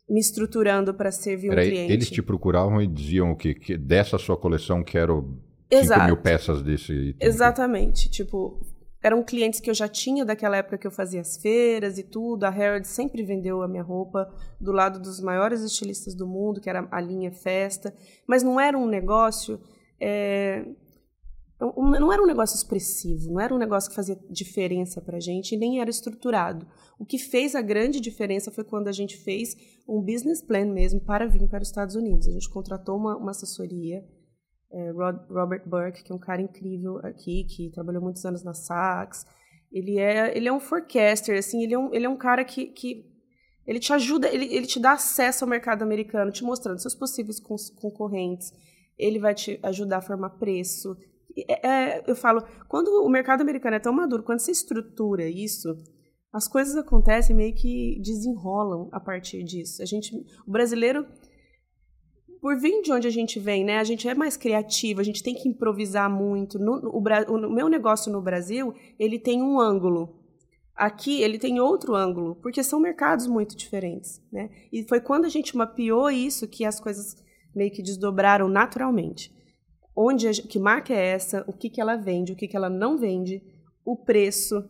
me 0.08 0.18
estruturando 0.18 0.94
para 0.94 1.12
servir 1.12 1.52
era, 1.52 1.60
um 1.60 1.64
cliente. 1.64 1.92
Eles 1.92 2.10
te 2.10 2.22
procuravam 2.22 2.80
e 2.80 2.86
diziam 2.86 3.34
que, 3.34 3.54
que 3.54 3.76
dessa 3.76 4.16
sua 4.16 4.36
coleção 4.36 4.82
quero 4.82 5.36
Exato. 5.70 6.00
5 6.00 6.06
mil 6.06 6.16
peças 6.16 6.62
desse. 6.62 7.14
Exatamente. 7.20 8.08
Tipo, 8.10 8.58
eram 9.02 9.22
clientes 9.22 9.60
que 9.60 9.70
eu 9.70 9.74
já 9.74 9.88
tinha 9.88 10.24
daquela 10.24 10.56
época 10.56 10.76
que 10.76 10.86
eu 10.86 10.90
fazia 10.90 11.20
as 11.20 11.36
feiras 11.36 11.98
e 11.98 12.02
tudo. 12.02 12.44
A 12.44 12.50
Harrods 12.50 12.90
sempre 12.90 13.22
vendeu 13.22 13.62
a 13.62 13.68
minha 13.68 13.82
roupa 13.82 14.28
do 14.60 14.72
lado 14.72 14.98
dos 14.98 15.20
maiores 15.20 15.62
estilistas 15.62 16.14
do 16.14 16.26
mundo, 16.26 16.60
que 16.60 16.68
era 16.68 16.86
a 16.90 17.00
linha 17.00 17.30
Festa. 17.30 17.94
Mas 18.26 18.42
não 18.42 18.58
era 18.58 18.76
um 18.76 18.86
negócio. 18.86 19.60
É, 20.00 20.64
não 21.60 22.12
era 22.12 22.22
um 22.22 22.26
negócio 22.26 22.54
expressivo, 22.54 23.32
não 23.32 23.40
era 23.40 23.52
um 23.52 23.58
negócio 23.58 23.90
que 23.90 23.96
fazia 23.96 24.16
diferença 24.30 25.00
para 25.00 25.16
a 25.16 25.20
gente 25.20 25.54
e 25.54 25.58
nem 25.58 25.80
era 25.80 25.90
estruturado. 25.90 26.66
O 26.98 27.04
que 27.04 27.18
fez 27.18 27.56
a 27.56 27.60
grande 27.60 28.00
diferença 28.00 28.50
foi 28.50 28.62
quando 28.62 28.86
a 28.86 28.92
gente 28.92 29.16
fez 29.16 29.56
um 29.88 30.00
business 30.00 30.40
plan 30.40 30.66
mesmo 30.66 31.00
para 31.00 31.26
vir 31.26 31.48
para 31.48 31.62
os 31.62 31.68
Estados 31.68 31.96
Unidos. 31.96 32.28
A 32.28 32.32
gente 32.32 32.48
contratou 32.48 32.96
uma, 32.96 33.16
uma 33.16 33.32
assessoria 33.32 34.04
é, 34.70 34.90
Robert 34.90 35.62
Burke, 35.66 36.02
que 36.02 36.12
é 36.12 36.14
um 36.14 36.18
cara 36.18 36.42
incrível 36.42 36.98
aqui, 36.98 37.44
que 37.44 37.70
trabalhou 37.70 38.02
muitos 38.02 38.24
anos 38.24 38.42
na 38.42 38.54
Saks. 38.54 39.26
Ele 39.72 39.98
é, 39.98 40.36
ele 40.36 40.48
é 40.48 40.52
um 40.52 40.60
forecaster, 40.60 41.38
assim, 41.38 41.62
ele 41.62 41.74
é 41.74 41.78
um, 41.78 41.94
ele 41.94 42.06
é 42.06 42.08
um 42.08 42.16
cara 42.16 42.44
que, 42.44 42.66
que 42.66 43.04
ele 43.66 43.78
te 43.78 43.92
ajuda, 43.92 44.28
ele, 44.28 44.46
ele 44.46 44.66
te 44.66 44.80
dá 44.80 44.92
acesso 44.92 45.44
ao 45.44 45.50
mercado 45.50 45.82
americano, 45.82 46.32
te 46.32 46.42
mostrando 46.42 46.80
seus 46.80 46.94
possíveis 46.94 47.38
concorrentes. 47.38 48.52
Ele 48.98 49.18
vai 49.18 49.34
te 49.34 49.60
ajudar 49.62 49.98
a 49.98 50.02
formar 50.02 50.30
preço. 50.30 50.96
É, 51.36 51.68
é, 51.68 52.04
eu 52.06 52.16
falo, 52.16 52.42
quando 52.66 52.88
o 53.04 53.08
mercado 53.08 53.42
americano 53.42 53.76
é 53.76 53.80
tão 53.80 53.92
maduro, 53.92 54.22
quando 54.22 54.40
você 54.40 54.50
estrutura 54.50 55.28
isso, 55.28 55.76
as 56.32 56.48
coisas 56.48 56.76
acontecem 56.76 57.36
meio 57.36 57.54
que 57.54 58.00
desenrolam 58.02 58.88
a 58.92 59.00
partir 59.00 59.42
disso. 59.44 59.82
A 59.82 59.84
gente, 59.84 60.14
o 60.46 60.50
brasileiro 60.50 61.06
por 62.40 62.56
vir 62.58 62.82
de 62.82 62.92
onde 62.92 63.06
a 63.06 63.10
gente 63.10 63.38
vem, 63.38 63.64
né? 63.64 63.78
A 63.78 63.84
gente 63.84 64.08
é 64.08 64.14
mais 64.14 64.36
criativo, 64.36 65.00
a 65.00 65.04
gente 65.04 65.22
tem 65.22 65.34
que 65.34 65.48
improvisar 65.48 66.10
muito. 66.10 66.58
No, 66.58 66.76
o, 66.88 66.98
o, 66.98 67.50
meu 67.50 67.68
negócio 67.68 68.12
no 68.12 68.20
Brasil, 68.22 68.74
ele 68.98 69.18
tem 69.18 69.42
um 69.42 69.60
ângulo. 69.60 70.16
Aqui 70.74 71.20
ele 71.22 71.38
tem 71.38 71.58
outro 71.58 71.94
ângulo, 71.94 72.36
porque 72.36 72.62
são 72.62 72.78
mercados 72.78 73.26
muito 73.26 73.56
diferentes, 73.56 74.22
né? 74.32 74.48
E 74.72 74.84
foi 74.84 75.00
quando 75.00 75.24
a 75.24 75.28
gente 75.28 75.56
mapeou 75.56 76.08
isso 76.08 76.46
que 76.46 76.64
as 76.64 76.78
coisas 76.78 77.16
meio 77.54 77.72
que 77.72 77.82
desdobraram 77.82 78.48
naturalmente. 78.48 79.36
Onde 79.96 80.28
a, 80.28 80.32
que 80.32 80.58
marca 80.58 80.94
é 80.94 81.06
essa? 81.08 81.44
O 81.48 81.52
que 81.52 81.68
que 81.68 81.80
ela 81.80 81.96
vende? 81.96 82.32
O 82.32 82.36
que 82.36 82.46
que 82.46 82.56
ela 82.56 82.70
não 82.70 82.96
vende? 82.96 83.42
O 83.84 83.96
preço, 83.96 84.64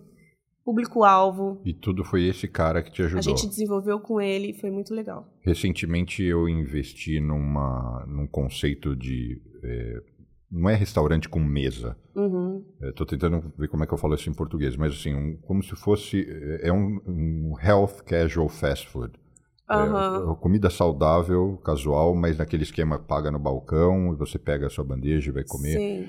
público-alvo. 0.68 1.62
E 1.64 1.72
tudo 1.72 2.04
foi 2.04 2.26
esse 2.26 2.46
cara 2.46 2.82
que 2.82 2.92
te 2.92 3.02
ajudou. 3.02 3.18
A 3.20 3.22
gente 3.22 3.48
desenvolveu 3.48 3.98
com 3.98 4.20
ele 4.20 4.50
e 4.50 4.52
foi 4.52 4.70
muito 4.70 4.94
legal. 4.94 5.26
Recentemente 5.40 6.22
eu 6.22 6.46
investi 6.46 7.20
numa, 7.20 8.04
num 8.06 8.26
conceito 8.26 8.94
de. 8.94 9.40
É, 9.62 10.02
não 10.50 10.68
é 10.68 10.74
restaurante 10.74 11.26
com 11.26 11.40
mesa. 11.40 11.96
Estou 12.82 13.06
é, 13.06 13.08
tentando 13.08 13.50
ver 13.56 13.68
como 13.68 13.82
é 13.82 13.86
que 13.86 13.94
eu 13.94 13.98
falo 13.98 14.14
isso 14.14 14.28
em 14.28 14.34
português, 14.34 14.76
mas 14.76 14.92
assim, 14.92 15.14
um, 15.14 15.36
como 15.38 15.62
se 15.62 15.74
fosse. 15.74 16.26
É, 16.28 16.68
é 16.68 16.72
um, 16.72 17.00
um 17.06 17.54
health 17.62 18.02
casual 18.04 18.48
fast 18.50 18.88
food. 18.88 19.14
Uhum. 19.70 20.32
É, 20.32 20.36
comida 20.36 20.68
saudável, 20.68 21.58
casual, 21.64 22.14
mas 22.14 22.36
naquele 22.36 22.62
esquema 22.62 22.98
paga 22.98 23.30
no 23.30 23.38
balcão, 23.38 24.12
e 24.12 24.16
você 24.16 24.38
pega 24.38 24.66
a 24.66 24.70
sua 24.70 24.84
bandeja 24.84 25.30
e 25.30 25.32
vai 25.32 25.44
comer. 25.44 25.78
Sim. 25.78 26.08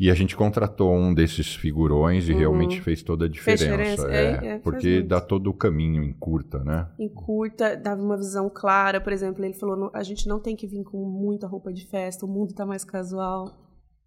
E 0.00 0.10
a 0.10 0.14
gente 0.14 0.34
contratou 0.34 0.94
um 0.94 1.12
desses 1.12 1.54
figurões 1.54 2.26
e 2.26 2.32
uhum. 2.32 2.38
realmente 2.38 2.80
fez 2.80 3.02
toda 3.02 3.26
a 3.26 3.28
diferença. 3.28 3.66
diferença. 3.66 4.10
É, 4.10 4.22
é, 4.22 4.46
é 4.52 4.58
porque 4.58 5.02
dá 5.02 5.20
todo 5.20 5.50
o 5.50 5.52
caminho 5.52 6.02
em 6.02 6.10
curta, 6.14 6.64
né? 6.64 6.88
Em 6.98 7.06
curta, 7.06 7.76
dava 7.76 8.00
uma 8.00 8.16
visão 8.16 8.48
clara. 8.48 8.98
Por 8.98 9.12
exemplo, 9.12 9.44
ele 9.44 9.52
falou: 9.52 9.90
a 9.92 10.02
gente 10.02 10.26
não 10.26 10.40
tem 10.40 10.56
que 10.56 10.66
vir 10.66 10.84
com 10.84 11.04
muita 11.04 11.46
roupa 11.46 11.70
de 11.70 11.86
festa, 11.86 12.24
o 12.24 12.28
mundo 12.30 12.52
está 12.52 12.64
mais 12.64 12.82
casual, 12.82 13.54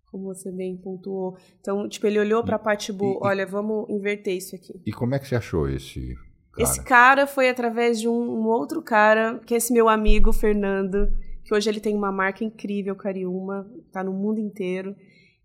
como 0.08 0.24
você 0.34 0.52
bem 0.52 0.76
pontuou. 0.76 1.38
Então, 1.60 1.88
tipo, 1.88 2.08
ele 2.08 2.18
olhou 2.18 2.44
para 2.44 2.56
a 2.56 2.60
parte 2.60 2.92
boa: 2.92 3.20
olha, 3.22 3.46
vamos 3.46 3.88
inverter 3.88 4.36
isso 4.36 4.56
aqui. 4.56 4.82
E 4.88 4.92
como 4.92 5.14
é 5.14 5.20
que 5.20 5.28
você 5.28 5.36
achou 5.36 5.70
esse 5.70 6.16
cara? 6.54 6.64
Esse 6.64 6.84
cara 6.84 7.28
foi 7.28 7.50
através 7.50 8.02
de 8.02 8.08
um, 8.08 8.20
um 8.20 8.48
outro 8.48 8.82
cara, 8.82 9.40
que 9.46 9.54
é 9.54 9.58
esse 9.58 9.72
meu 9.72 9.88
amigo, 9.88 10.34
Fernando, 10.34 11.14
que 11.44 11.54
hoje 11.54 11.70
ele 11.70 11.80
tem 11.80 11.96
uma 11.96 12.12
marca 12.12 12.44
incrível, 12.44 12.96
Cariúma, 12.96 13.70
tá 13.92 14.04
no 14.04 14.12
mundo 14.12 14.40
inteiro. 14.40 14.96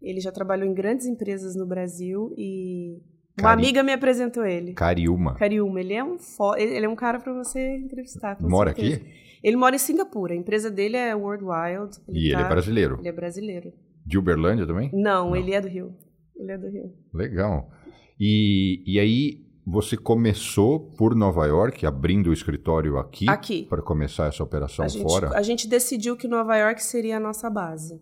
Ele 0.00 0.20
já 0.20 0.30
trabalhou 0.30 0.68
em 0.68 0.74
grandes 0.74 1.06
empresas 1.06 1.56
no 1.56 1.66
Brasil 1.66 2.32
e 2.37 3.02
Cari... 3.37 3.46
uma 3.46 3.52
amiga 3.52 3.82
me 3.82 3.92
apresentou 3.92 4.44
ele. 4.44 4.72
Cariúma. 4.74 5.34
Cariúma. 5.34 5.80
Ele 5.80 5.94
é 5.94 6.04
um 6.04 6.18
fo... 6.18 6.54
ele 6.56 6.87
é 6.87 6.88
um 6.88 6.96
cara 6.96 7.18
para 7.18 7.32
você 7.32 7.76
entrevistar. 7.76 8.37
Mora 8.40 8.74
certeza. 8.74 8.96
aqui? 8.96 9.28
Ele 9.42 9.56
mora 9.56 9.74
em 9.74 9.78
Singapura. 9.78 10.34
A 10.34 10.37
empresa 10.37 10.70
dele 10.70 10.96
é 10.96 11.14
World 11.14 11.44
Wild. 11.44 11.98
Ele 12.08 12.28
e 12.28 12.32
tá... 12.32 12.38
ele 12.38 12.46
é 12.46 12.48
brasileiro? 12.48 12.98
Ele 13.00 13.08
é 13.08 13.12
brasileiro. 13.12 13.72
De 14.04 14.18
Uberlândia 14.18 14.66
também? 14.66 14.90
Não, 14.92 15.30
Não, 15.30 15.37
ele 15.37 15.52
é 15.52 15.61
do 15.61 15.68
Rio. 15.68 15.94
Ele 16.37 16.52
é 16.52 16.58
do 16.58 16.68
Rio. 16.68 16.92
Legal. 17.12 17.70
E, 18.18 18.82
e 18.87 18.98
aí 18.98 19.44
você 19.66 19.96
começou 19.96 20.80
por 20.96 21.14
Nova 21.14 21.44
York, 21.46 21.84
abrindo 21.84 22.30
o 22.30 22.32
escritório 22.32 22.98
aqui? 22.98 23.28
Aqui. 23.28 23.66
Para 23.68 23.82
começar 23.82 24.26
essa 24.26 24.42
operação 24.42 24.84
a 24.84 24.88
gente, 24.88 25.02
fora? 25.02 25.37
A 25.37 25.42
gente 25.42 25.68
decidiu 25.68 26.16
que 26.16 26.26
Nova 26.26 26.56
York 26.56 26.82
seria 26.82 27.18
a 27.18 27.20
nossa 27.20 27.50
base 27.50 28.00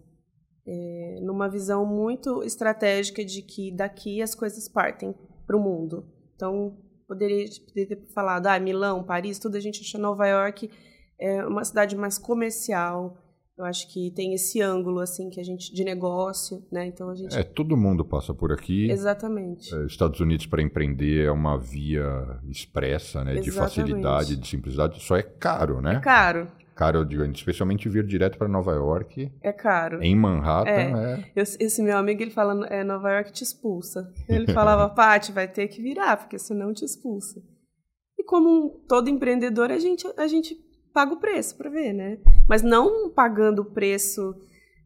é, 0.67 1.19
numa 1.23 1.49
visão 1.49 1.87
muito 1.87 2.43
estratégica 2.43 3.25
de 3.25 3.43
que 3.43 3.71
daqui 3.71 4.21
as 4.21 4.35
coisas 4.35 4.69
partem 4.69 5.15
para 5.47 5.57
o 5.57 5.61
mundo. 5.61 6.05
Então, 6.35 6.77
poderia, 7.07 7.47
poderia, 7.67 7.97
ter 7.97 8.13
falado, 8.13 8.49
ah, 8.49 8.59
Milão, 8.59 9.05
Paris, 9.05 9.39
tudo 9.39 9.57
a 9.57 9.61
gente 9.61 9.81
acha 9.81 9.99
Nova 9.99 10.27
York 10.27 10.69
é 11.19 11.45
uma 11.47 11.65
cidade 11.65 11.97
mais 11.97 12.19
comercial. 12.19 13.17
Eu 13.57 13.65
acho 13.65 13.91
que 13.91 14.11
tem 14.11 14.35
esse 14.35 14.61
ângulo 14.61 15.01
assim 15.01 15.31
que 15.31 15.41
a 15.41 15.43
gente 15.43 15.73
de 15.73 15.83
negócio, 15.83 16.63
né? 16.71 16.87
Então 16.87 17.09
a 17.09 17.15
gente 17.15 17.35
É, 17.35 17.43
todo 17.43 17.75
mundo 17.75 18.05
passa 18.05 18.35
por 18.35 18.53
aqui. 18.53 18.91
Exatamente. 18.91 19.75
É, 19.75 19.87
Estados 19.87 20.21
Unidos 20.21 20.45
para 20.47 20.63
empreender 20.63 21.25
é 21.25 21.31
uma 21.31 21.57
via 21.57 22.05
expressa, 22.51 23.25
né, 23.25 23.33
Exatamente. 23.33 23.45
de 23.45 23.51
facilidade, 23.53 24.37
de 24.37 24.47
simplicidade, 24.47 25.03
só 25.03 25.17
é 25.17 25.23
caro, 25.23 25.81
né? 25.81 25.95
É 25.95 26.01
caro 26.01 26.49
caro, 26.77 26.99
eu 26.99 27.05
digo, 27.05 27.25
especialmente 27.25 27.89
vir 27.89 28.07
direto 28.07 28.37
para 28.37 28.47
Nova 28.47 28.73
York. 28.73 29.33
É 29.43 29.53
caro. 29.53 30.03
Em 30.03 30.15
Manhattan, 30.15 30.71
é. 30.71 31.25
é. 31.35 31.43
esse 31.43 31.83
meu 31.83 31.97
amigo, 31.97 32.23
ele 32.23 32.31
fala, 32.31 32.67
é, 32.69 32.85
Nova 32.85 33.11
York 33.11 33.33
te 33.33 33.43
expulsa. 33.43 34.13
Ele 34.29 34.53
falava, 34.53 34.89
Paty, 34.89 35.33
vai 35.33 35.49
ter 35.49 35.67
que 35.69 35.83
virar, 35.83 36.17
porque 36.19 36.39
senão 36.39 36.73
te 36.73 36.85
expulsa. 36.85 37.43
E 38.19 38.23
como 38.23 38.85
todo 38.87 39.09
empreendedor, 39.09 39.73
a 39.73 39.79
gente, 39.79 40.07
a 40.17 40.27
gente 40.27 40.55
paga 40.93 41.15
o 41.15 41.21
preço 41.21 41.57
para 41.57 41.71
ver, 41.71 41.93
né? 41.93 42.19
Mas 42.49 42.63
não 42.63 43.11
pagando 43.11 43.63
o 43.63 43.71
preço 43.73 44.35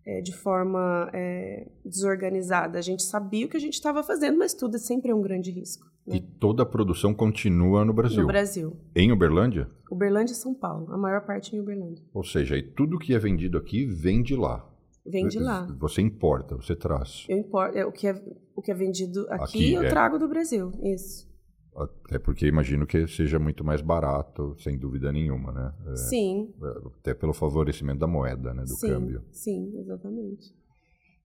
é, 0.06 0.20
de 0.20 0.32
forma 0.32 1.10
é, 1.12 1.68
desorganizada. 1.84 2.78
A 2.78 2.82
gente 2.82 3.02
sabia 3.02 3.46
o 3.46 3.48
que 3.48 3.56
a 3.56 3.60
gente 3.60 3.74
estava 3.74 4.02
fazendo, 4.02 4.38
mas 4.38 4.54
tudo 4.54 4.78
sempre 4.78 5.10
é 5.10 5.14
um 5.14 5.22
grande 5.22 5.50
risco. 5.50 5.86
Né? 6.10 6.16
E 6.16 6.20
toda 6.20 6.64
a 6.64 6.66
produção 6.66 7.14
continua 7.14 7.84
no 7.84 7.92
Brasil? 7.92 8.22
No 8.22 8.26
Brasil. 8.26 8.76
Em 8.94 9.12
Uberlândia? 9.12 9.68
Uberlândia 9.90 10.32
e 10.32 10.36
São 10.36 10.52
Paulo. 10.52 10.92
A 10.92 10.98
maior 10.98 11.24
parte 11.24 11.54
em 11.54 11.60
Uberlândia. 11.60 12.04
Ou 12.12 12.24
seja, 12.24 12.56
e 12.56 12.62
tudo 12.62 12.98
que 12.98 13.14
é 13.14 13.18
vendido 13.18 13.56
aqui 13.56 13.86
vem 13.86 14.22
de 14.22 14.34
lá? 14.34 14.68
Vem 15.06 15.28
de 15.28 15.38
lá. 15.38 15.66
Você 15.78 16.02
importa, 16.02 16.56
você 16.56 16.76
traz? 16.76 17.26
Eu 17.28 17.38
importo. 17.38 17.78
É, 17.78 17.86
o, 17.86 17.92
que 17.92 18.06
é, 18.06 18.22
o 18.54 18.60
que 18.60 18.70
é 18.70 18.74
vendido 18.74 19.26
aqui, 19.30 19.42
aqui 19.42 19.72
eu 19.72 19.82
é. 19.82 19.88
trago 19.88 20.18
do 20.18 20.28
Brasil. 20.28 20.72
Isso. 20.82 21.30
Até 21.74 22.18
porque 22.18 22.46
imagino 22.46 22.86
que 22.86 23.06
seja 23.06 23.38
muito 23.38 23.64
mais 23.64 23.80
barato, 23.80 24.56
sem 24.58 24.76
dúvida 24.76 25.10
nenhuma, 25.12 25.52
né? 25.52 25.74
É, 25.92 25.96
sim. 25.96 26.52
Até 26.98 27.14
pelo 27.14 27.32
favorecimento 27.32 28.00
da 28.00 28.06
moeda, 28.06 28.52
né? 28.52 28.62
Do 28.62 28.68
sim, 28.68 28.88
câmbio. 28.88 29.22
Sim, 29.30 29.72
exatamente. 29.78 30.52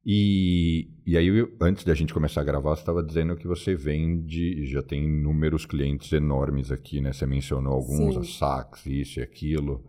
E, 0.06 0.88
e 1.04 1.18
aí, 1.18 1.30
antes 1.60 1.84
da 1.84 1.96
gente 1.96 2.14
começar 2.14 2.42
a 2.42 2.44
gravar, 2.44 2.76
você 2.76 2.82
estava 2.82 3.02
dizendo 3.02 3.36
que 3.36 3.48
você 3.48 3.74
vende, 3.74 4.64
já 4.68 4.84
tem 4.84 5.04
inúmeros 5.04 5.66
clientes 5.66 6.14
enormes 6.14 6.72
aqui, 6.72 7.02
né? 7.02 7.12
Você 7.12 7.26
mencionou 7.26 7.74
alguns, 7.74 8.14
Sim. 8.14 8.20
a 8.20 8.24
Saks, 8.24 8.86
isso 8.86 9.20
e 9.20 9.24
aquilo. 9.24 9.84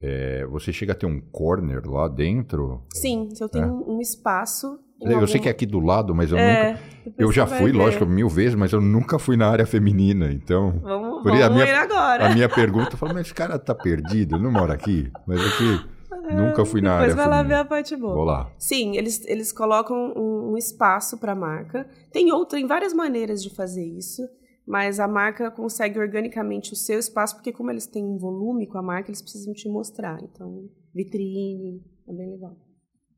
É, 0.00 0.46
você 0.46 0.72
chega 0.72 0.92
a 0.92 0.94
ter 0.94 1.06
um 1.06 1.20
corner 1.20 1.82
lá 1.84 2.06
dentro? 2.06 2.82
Sim, 2.92 3.28
eu 3.40 3.48
tenho 3.48 3.64
é. 3.64 3.90
um 3.90 4.00
espaço. 4.00 4.78
Eu 5.00 5.14
algum... 5.14 5.26
sei 5.26 5.40
que 5.40 5.48
é 5.48 5.50
aqui 5.50 5.66
do 5.66 5.80
lado, 5.80 6.14
mas 6.14 6.30
eu 6.30 6.38
é, 6.38 6.72
nunca. 6.72 6.82
Eu 7.18 7.32
já 7.32 7.44
fui, 7.44 7.72
ver. 7.72 7.78
lógico, 7.78 8.06
mil 8.06 8.28
vezes, 8.28 8.54
mas 8.54 8.72
eu 8.72 8.80
nunca 8.80 9.18
fui 9.18 9.36
na 9.36 9.48
área 9.48 9.66
feminina. 9.66 10.30
Então. 10.30 10.78
Vamos, 10.80 11.24
vamos 11.24 11.42
a 11.42 11.50
minha, 11.50 11.80
agora. 11.80 12.26
A 12.26 12.32
minha 12.32 12.48
pergunta, 12.48 12.94
eu 12.94 12.98
falo, 12.98 13.12
mas 13.12 13.26
esse 13.26 13.34
cara 13.34 13.58
tá 13.58 13.74
perdido, 13.74 14.38
não 14.38 14.52
mora 14.52 14.74
aqui. 14.74 15.10
Mas 15.26 15.40
aqui. 15.44 15.95
Nunca 16.34 16.64
fui 16.64 16.80
na 16.80 16.94
área. 16.94 17.08
Depois 17.08 17.26
vai 17.26 17.28
lá 17.28 17.42
ver 17.42 17.54
a 17.54 17.64
parte 17.64 17.94
boa. 17.96 18.14
Vou 18.14 18.24
lá. 18.24 18.52
Sim, 18.58 18.96
eles, 18.96 19.24
eles 19.26 19.52
colocam 19.52 20.12
um, 20.16 20.52
um 20.52 20.56
espaço 20.56 21.18
para 21.18 21.32
a 21.32 21.36
marca. 21.36 21.88
Tem 22.12 22.32
outra, 22.32 22.58
tem 22.58 22.66
várias 22.66 22.92
maneiras 22.92 23.42
de 23.42 23.50
fazer 23.50 23.84
isso, 23.84 24.22
mas 24.66 24.98
a 24.98 25.06
marca 25.06 25.50
consegue 25.50 25.98
organicamente 25.98 26.72
o 26.72 26.76
seu 26.76 26.98
espaço, 26.98 27.36
porque 27.36 27.52
como 27.52 27.70
eles 27.70 27.86
têm 27.86 28.04
um 28.04 28.18
volume 28.18 28.66
com 28.66 28.78
a 28.78 28.82
marca, 28.82 29.10
eles 29.10 29.22
precisam 29.22 29.52
te 29.52 29.68
mostrar. 29.68 30.18
Então, 30.22 30.68
vitrine, 30.94 31.82
é 32.08 32.12
bem 32.12 32.30
legal. 32.30 32.56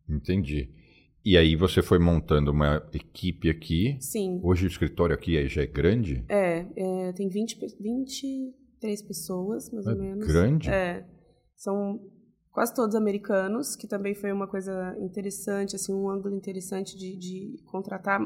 Entendi. 0.08 0.70
E 1.24 1.36
aí 1.36 1.56
você 1.56 1.82
foi 1.82 1.98
montando 1.98 2.50
uma 2.50 2.88
equipe 2.92 3.50
aqui. 3.50 3.98
Sim. 4.00 4.40
Hoje 4.42 4.64
o 4.64 4.68
escritório 4.68 5.14
aqui 5.14 5.46
já 5.48 5.62
é 5.62 5.66
grande? 5.66 6.24
É, 6.28 6.64
é 6.76 7.12
tem 7.12 7.28
20, 7.28 7.58
23 7.78 9.02
pessoas, 9.02 9.70
mais 9.70 9.86
é 9.86 9.90
ou 9.90 9.98
menos. 9.98 10.26
Grande? 10.26 10.70
É. 10.70 11.04
São 11.54 12.00
quase 12.58 12.74
todos 12.74 12.96
americanos, 12.96 13.76
que 13.76 13.86
também 13.86 14.16
foi 14.16 14.32
uma 14.32 14.48
coisa 14.48 14.96
interessante, 14.98 15.76
assim, 15.76 15.94
um 15.94 16.10
ângulo 16.10 16.34
interessante 16.34 16.98
de, 16.98 17.16
de 17.16 17.62
contratar 17.66 18.20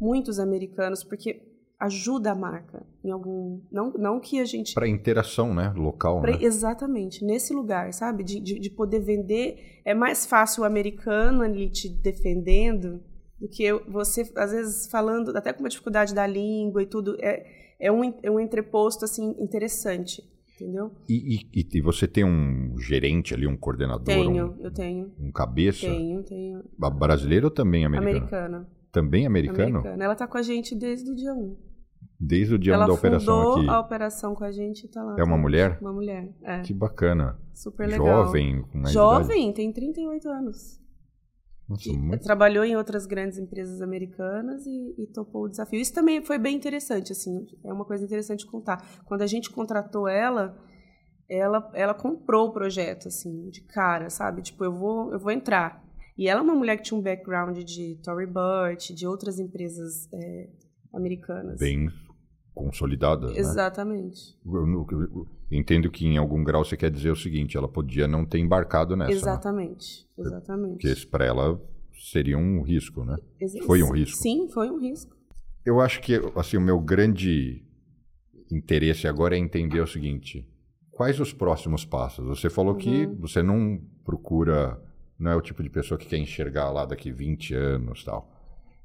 muitos 0.00 0.38
americanos, 0.38 1.02
porque 1.02 1.42
ajuda 1.80 2.30
a 2.30 2.36
marca 2.36 2.86
em 3.02 3.10
algum. 3.10 3.60
Não, 3.72 3.92
não 3.94 4.20
que 4.20 4.38
a 4.38 4.44
gente. 4.44 4.74
Para 4.74 4.86
interação, 4.86 5.52
né? 5.52 5.72
Local. 5.76 6.20
Pra, 6.20 6.30
né? 6.30 6.38
Exatamente, 6.40 7.24
nesse 7.24 7.52
lugar, 7.52 7.92
sabe? 7.92 8.22
De, 8.22 8.38
de, 8.38 8.60
de, 8.60 8.70
poder 8.70 9.00
vender. 9.00 9.80
É 9.84 9.92
mais 9.92 10.24
fácil 10.24 10.62
o 10.62 10.66
americano 10.66 11.42
ali 11.42 11.68
te 11.68 11.88
defendendo 11.88 13.02
do 13.40 13.48
que 13.48 13.72
você, 13.88 14.22
às 14.36 14.52
vezes, 14.52 14.86
falando, 14.86 15.36
até 15.36 15.52
com 15.52 15.64
uma 15.64 15.68
dificuldade 15.68 16.14
da 16.14 16.28
língua 16.28 16.80
e 16.80 16.86
tudo. 16.86 17.16
É, 17.20 17.44
é, 17.80 17.90
um, 17.90 18.04
é 18.22 18.30
um 18.30 18.38
entreposto, 18.38 19.04
assim, 19.04 19.34
interessante. 19.40 20.22
Entendeu? 20.64 20.90
E, 21.06 21.46
e, 21.54 21.68
e, 21.74 21.80
você 21.82 22.08
tem 22.08 22.24
um 22.24 22.78
gerente 22.78 23.34
ali, 23.34 23.46
um 23.46 23.54
coordenador? 23.54 24.06
Tenho, 24.06 24.46
um, 24.46 24.64
eu 24.64 24.70
tenho. 24.70 25.12
Um 25.20 25.30
cabeça? 25.30 25.86
Tenho, 25.86 26.22
tenho. 26.22 26.64
Brasileiro 26.78 27.46
ou 27.46 27.50
também 27.50 27.84
americano? 27.84 28.16
Americana. 28.16 28.68
Também 28.90 29.26
americano? 29.26 29.78
Americana. 29.80 30.04
Ela 30.04 30.12
está 30.14 30.26
com 30.26 30.38
a 30.38 30.42
gente 30.42 30.74
desde 30.74 31.10
o 31.10 31.14
dia 31.14 31.34
1. 31.34 31.56
Desde 32.18 32.54
o 32.54 32.58
dia 32.58 32.76
1 32.76 32.86
da 32.86 32.92
operação 32.94 33.52
aqui? 33.52 33.60
Ela 33.66 33.76
a 33.76 33.80
operação 33.80 34.34
com 34.34 34.44
a 34.44 34.50
gente 34.50 34.86
e 34.86 34.88
tá 34.88 35.02
lá. 35.02 35.16
É 35.18 35.22
uma 35.22 35.36
mulher? 35.36 35.76
Uma 35.82 35.92
mulher, 35.92 36.32
é. 36.42 36.60
Que 36.62 36.72
bacana. 36.72 37.38
Super 37.52 37.86
legal. 37.86 38.24
Jovem, 38.24 38.62
com 38.62 38.78
mais 38.78 38.94
Jovem, 38.94 39.42
idade. 39.42 39.56
tem 39.56 39.70
38 39.70 40.28
anos. 40.30 40.80
Nossa, 41.68 41.92
muito... 41.92 42.22
Trabalhou 42.22 42.64
em 42.64 42.76
outras 42.76 43.06
grandes 43.06 43.38
empresas 43.38 43.80
americanas 43.80 44.66
e, 44.66 44.94
e, 44.98 45.06
topou 45.06 45.44
o 45.44 45.48
desafio. 45.48 45.80
Isso 45.80 45.94
também 45.94 46.22
foi 46.22 46.38
bem 46.38 46.54
interessante, 46.54 47.12
assim, 47.12 47.46
é 47.64 47.72
uma 47.72 47.84
coisa 47.84 48.04
interessante 48.04 48.46
contar. 48.46 49.02
Quando 49.06 49.22
a 49.22 49.26
gente 49.26 49.50
contratou 49.50 50.06
ela, 50.06 50.56
ela, 51.28 51.70
ela 51.74 51.94
comprou 51.94 52.48
o 52.48 52.52
projeto, 52.52 53.08
assim, 53.08 53.48
de 53.48 53.62
cara, 53.62 54.10
sabe? 54.10 54.42
Tipo, 54.42 54.64
eu 54.64 54.72
vou, 54.72 55.12
eu 55.12 55.18
vou 55.18 55.30
entrar. 55.30 55.82
E 56.16 56.28
ela 56.28 56.40
é 56.40 56.42
uma 56.42 56.54
mulher 56.54 56.76
que 56.76 56.82
tinha 56.82 56.98
um 56.98 57.02
background 57.02 57.56
de 57.58 57.98
Tory 58.02 58.26
Burch, 58.26 58.94
de 58.94 59.06
outras 59.06 59.38
empresas 59.38 60.08
é, 60.12 60.48
americanas. 60.92 61.58
Bem 61.58 61.88
consolidadas, 62.54 63.32
né? 63.32 63.38
Exatamente. 63.38 64.38
Né? 64.44 64.52
Eu, 64.54 64.86
eu, 64.90 65.00
eu, 65.00 65.28
entendo 65.50 65.90
que 65.90 66.06
em 66.06 66.16
algum 66.16 66.42
grau 66.44 66.64
você 66.64 66.76
quer 66.76 66.90
dizer 66.90 67.10
o 67.10 67.16
seguinte, 67.16 67.56
ela 67.56 67.68
podia 67.68 68.06
não 68.06 68.24
ter 68.24 68.38
embarcado 68.38 68.96
nessa. 68.96 69.12
Exatamente, 69.12 70.08
né? 70.16 70.24
exatamente. 70.24 70.86
Porque 70.86 71.06
para 71.06 71.24
ela 71.24 71.60
seria 71.92 72.38
um 72.38 72.62
risco, 72.62 73.04
né? 73.04 73.16
Foi 73.66 73.82
um 73.82 73.90
risco. 73.90 74.16
Sim, 74.18 74.48
foi 74.48 74.70
um 74.70 74.78
risco. 74.78 75.14
Eu 75.64 75.80
acho 75.80 76.00
que 76.00 76.14
assim 76.36 76.56
o 76.56 76.60
meu 76.60 76.78
grande 76.78 77.64
interesse 78.50 79.08
agora 79.08 79.34
é 79.34 79.38
entender 79.38 79.80
o 79.80 79.86
seguinte: 79.86 80.48
quais 80.90 81.18
os 81.18 81.32
próximos 81.32 81.84
passos? 81.84 82.26
Você 82.26 82.48
falou 82.48 82.74
uhum. 82.74 82.78
que 82.78 83.06
você 83.06 83.42
não 83.42 83.80
procura, 84.04 84.80
não 85.18 85.30
é 85.30 85.36
o 85.36 85.40
tipo 85.40 85.62
de 85.62 85.70
pessoa 85.70 85.98
que 85.98 86.06
quer 86.06 86.18
enxergar 86.18 86.70
lá 86.70 86.84
daqui 86.84 87.10
20 87.10 87.54
anos 87.54 88.04
tal. 88.04 88.30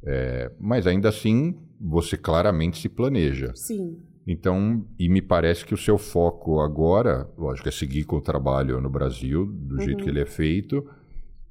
É, 0.03 0.51
mas 0.59 0.87
ainda 0.87 1.09
assim, 1.09 1.55
você 1.79 2.17
claramente 2.17 2.79
se 2.79 2.89
planeja. 2.89 3.51
Sim. 3.55 3.97
Então, 4.25 4.85
e 4.97 5.09
me 5.09 5.21
parece 5.21 5.65
que 5.65 5.73
o 5.73 5.77
seu 5.77 5.97
foco 5.97 6.59
agora, 6.59 7.27
lógico, 7.37 7.67
é 7.67 7.71
seguir 7.71 8.03
com 8.03 8.17
o 8.17 8.21
trabalho 8.21 8.79
no 8.79 8.89
Brasil, 8.89 9.45
do 9.45 9.75
uhum. 9.75 9.81
jeito 9.81 10.03
que 10.03 10.09
ele 10.09 10.21
é 10.21 10.25
feito, 10.25 10.87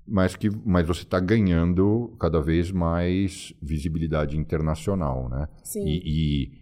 mas 0.07 0.37
que 0.37 0.49
mas 0.65 0.87
você 0.87 1.03
está 1.03 1.19
ganhando 1.19 2.15
cada 2.21 2.41
vez 2.41 2.71
mais 2.71 3.53
visibilidade 3.61 4.39
internacional, 4.39 5.29
né? 5.29 5.49
Sim. 5.63 5.85
E, 5.85 6.03
e, 6.07 6.53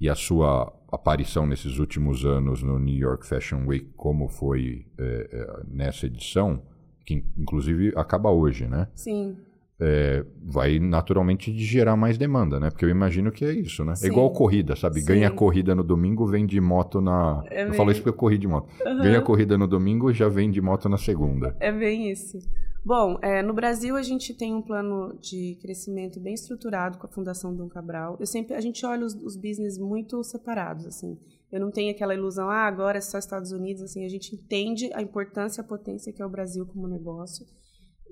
e, 0.00 0.08
a 0.08 0.14
sua 0.14 0.72
aparição 0.90 1.46
nesses 1.46 1.78
últimos 1.78 2.24
anos 2.24 2.62
no 2.62 2.78
New 2.78 2.96
York 2.96 3.26
Fashion 3.26 3.66
Week, 3.66 3.90
como 3.96 4.28
foi 4.28 4.86
é, 4.98 5.28
é, 5.30 5.62
nessa 5.68 6.06
edição, 6.06 6.62
que 7.04 7.22
inclusive 7.36 7.92
acaba 7.96 8.30
hoje, 8.30 8.66
né? 8.66 8.88
Sim 8.94 9.36
é, 9.78 10.24
vai 10.42 10.78
naturalmente 10.78 11.56
gerar 11.58 11.96
mais 11.96 12.16
demanda, 12.16 12.58
né? 12.58 12.70
Porque 12.70 12.84
eu 12.84 12.88
imagino 12.88 13.30
que 13.30 13.44
é 13.44 13.52
isso, 13.52 13.84
né? 13.84 13.94
Sim. 13.94 14.06
É 14.06 14.10
igual 14.10 14.30
corrida, 14.30 14.74
sabe? 14.74 15.00
Sim. 15.00 15.06
Ganha 15.06 15.30
corrida 15.30 15.74
no 15.74 15.84
domingo, 15.84 16.26
vem 16.26 16.46
de 16.46 16.60
moto 16.60 17.00
na. 17.00 17.42
É 17.50 17.64
eu 17.64 17.68
bem... 17.68 17.76
falo 17.76 17.90
isso 17.90 18.00
porque 18.00 18.10
eu 18.10 18.18
corri 18.18 18.38
de 18.38 18.48
moto. 18.48 18.68
Uhum. 18.84 19.02
Ganha 19.02 19.20
corrida 19.20 19.58
no 19.58 19.66
domingo, 19.66 20.12
já 20.12 20.28
vem 20.28 20.50
de 20.50 20.60
moto 20.60 20.88
na 20.88 20.96
segunda. 20.96 21.54
É 21.60 21.70
bem 21.70 22.10
isso. 22.10 22.38
Bom, 22.84 23.18
é, 23.20 23.42
no 23.42 23.52
Brasil 23.52 23.96
a 23.96 24.02
gente 24.02 24.32
tem 24.32 24.54
um 24.54 24.62
plano 24.62 25.18
de 25.20 25.58
crescimento 25.60 26.20
bem 26.20 26.34
estruturado 26.34 26.98
com 26.98 27.06
a 27.06 27.10
Fundação 27.10 27.54
Dom 27.54 27.68
Cabral. 27.68 28.16
Eu 28.18 28.26
sempre, 28.26 28.54
a 28.54 28.60
gente 28.60 28.86
olha 28.86 29.04
os, 29.04 29.14
os 29.14 29.36
business 29.36 29.76
muito 29.76 30.22
separados, 30.22 30.86
assim. 30.86 31.18
Eu 31.50 31.60
não 31.60 31.70
tenho 31.70 31.90
aquela 31.90 32.14
ilusão, 32.14 32.48
ah, 32.48 32.66
agora 32.66 32.98
é 32.98 33.00
só 33.00 33.18
Estados 33.18 33.50
Unidos, 33.50 33.82
assim. 33.82 34.04
A 34.04 34.08
gente 34.08 34.34
entende 34.34 34.88
a 34.94 35.02
importância, 35.02 35.60
a 35.60 35.64
potência 35.64 36.12
que 36.12 36.22
é 36.22 36.26
o 36.26 36.30
Brasil 36.30 36.64
como 36.64 36.86
negócio 36.86 37.44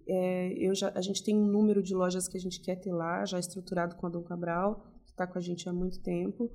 é, 0.07 0.53
eu 0.59 0.75
já, 0.75 0.93
a 0.95 1.01
gente 1.01 1.23
tem 1.23 1.37
um 1.37 1.47
número 1.47 1.83
de 1.83 1.95
lojas 1.95 2.29
que 2.29 2.37
a 2.37 2.41
gente 2.41 2.61
quer 2.61 2.77
ter 2.77 2.93
lá, 2.93 3.25
já 3.25 3.39
estruturado 3.39 3.97
com 3.97 4.07
a 4.07 4.11
Dom 4.11 4.23
Cabral, 4.23 4.85
que 5.05 5.11
está 5.11 5.27
com 5.27 5.39
a 5.39 5.41
gente 5.41 5.69
há 5.69 5.73
muito 5.73 6.01
tempo. 6.03 6.51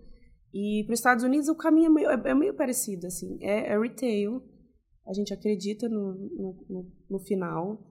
E 0.53 0.83
para 0.85 0.93
os 0.93 0.99
Estados 0.99 1.23
Unidos 1.23 1.47
o 1.47 1.55
caminho 1.55 1.87
é 1.87 1.89
meio, 1.89 2.09
é, 2.09 2.21
é 2.31 2.33
meio 2.33 2.53
parecido, 2.53 3.07
assim, 3.07 3.37
é, 3.41 3.73
é, 3.73 3.79
retail, 3.79 4.41
a 5.07 5.13
gente 5.13 5.33
acredita 5.33 5.87
no, 5.87 6.13
no, 6.13 6.65
no, 6.69 6.91
no 7.09 7.19
final, 7.19 7.83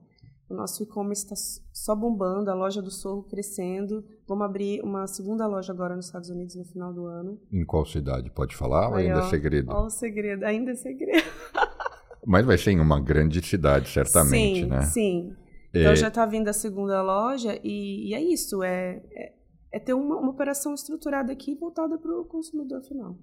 o 0.49 0.55
nosso 0.55 0.81
e-commerce 0.81 1.23
está 1.23 1.35
só 1.71 1.95
bombando, 1.95 2.49
a 2.49 2.55
loja 2.55 2.81
do 2.81 2.89
Sorro 2.89 3.21
crescendo. 3.23 4.03
Vamos 4.27 4.45
abrir 4.45 4.81
uma 4.81 5.05
segunda 5.05 5.45
loja 5.45 5.71
agora 5.71 5.95
nos 5.95 6.07
Estados 6.07 6.29
Unidos 6.29 6.55
no 6.55 6.65
final 6.65 6.91
do 6.91 7.05
ano. 7.05 7.39
Em 7.51 7.63
qual 7.63 7.85
cidade? 7.85 8.31
Pode 8.31 8.55
falar 8.55 8.89
ou 8.89 8.95
ainda 8.95 9.19
é 9.19 9.29
segredo? 9.29 9.69
Ó, 9.71 9.85
o 9.85 9.89
segredo, 9.91 10.43
ainda 10.43 10.71
é 10.71 10.75
segredo. 10.75 11.23
Mas 12.25 12.45
vai 12.45 12.57
ser 12.57 12.71
em 12.71 12.79
uma 12.79 12.99
grande 12.99 13.45
cidade, 13.45 13.89
certamente, 13.89 14.61
sim, 14.61 14.65
né? 14.65 14.81
Sim, 14.81 15.35
então 15.69 15.91
é... 15.91 15.95
já 15.95 16.07
está 16.07 16.25
vindo 16.25 16.47
a 16.47 16.53
segunda 16.53 17.01
loja 17.01 17.59
e, 17.63 18.09
e 18.09 18.13
é 18.13 18.21
isso, 18.21 18.63
é, 18.63 19.01
é, 19.11 19.33
é 19.71 19.79
ter 19.79 19.93
uma, 19.93 20.17
uma, 20.17 20.31
operação 20.31 20.73
estruturada 20.73 21.31
aqui 21.31 21.55
voltada 21.55 21.97
para 21.97 22.11
o 22.11 22.25
consumidor 22.25 22.81
final. 22.81 23.17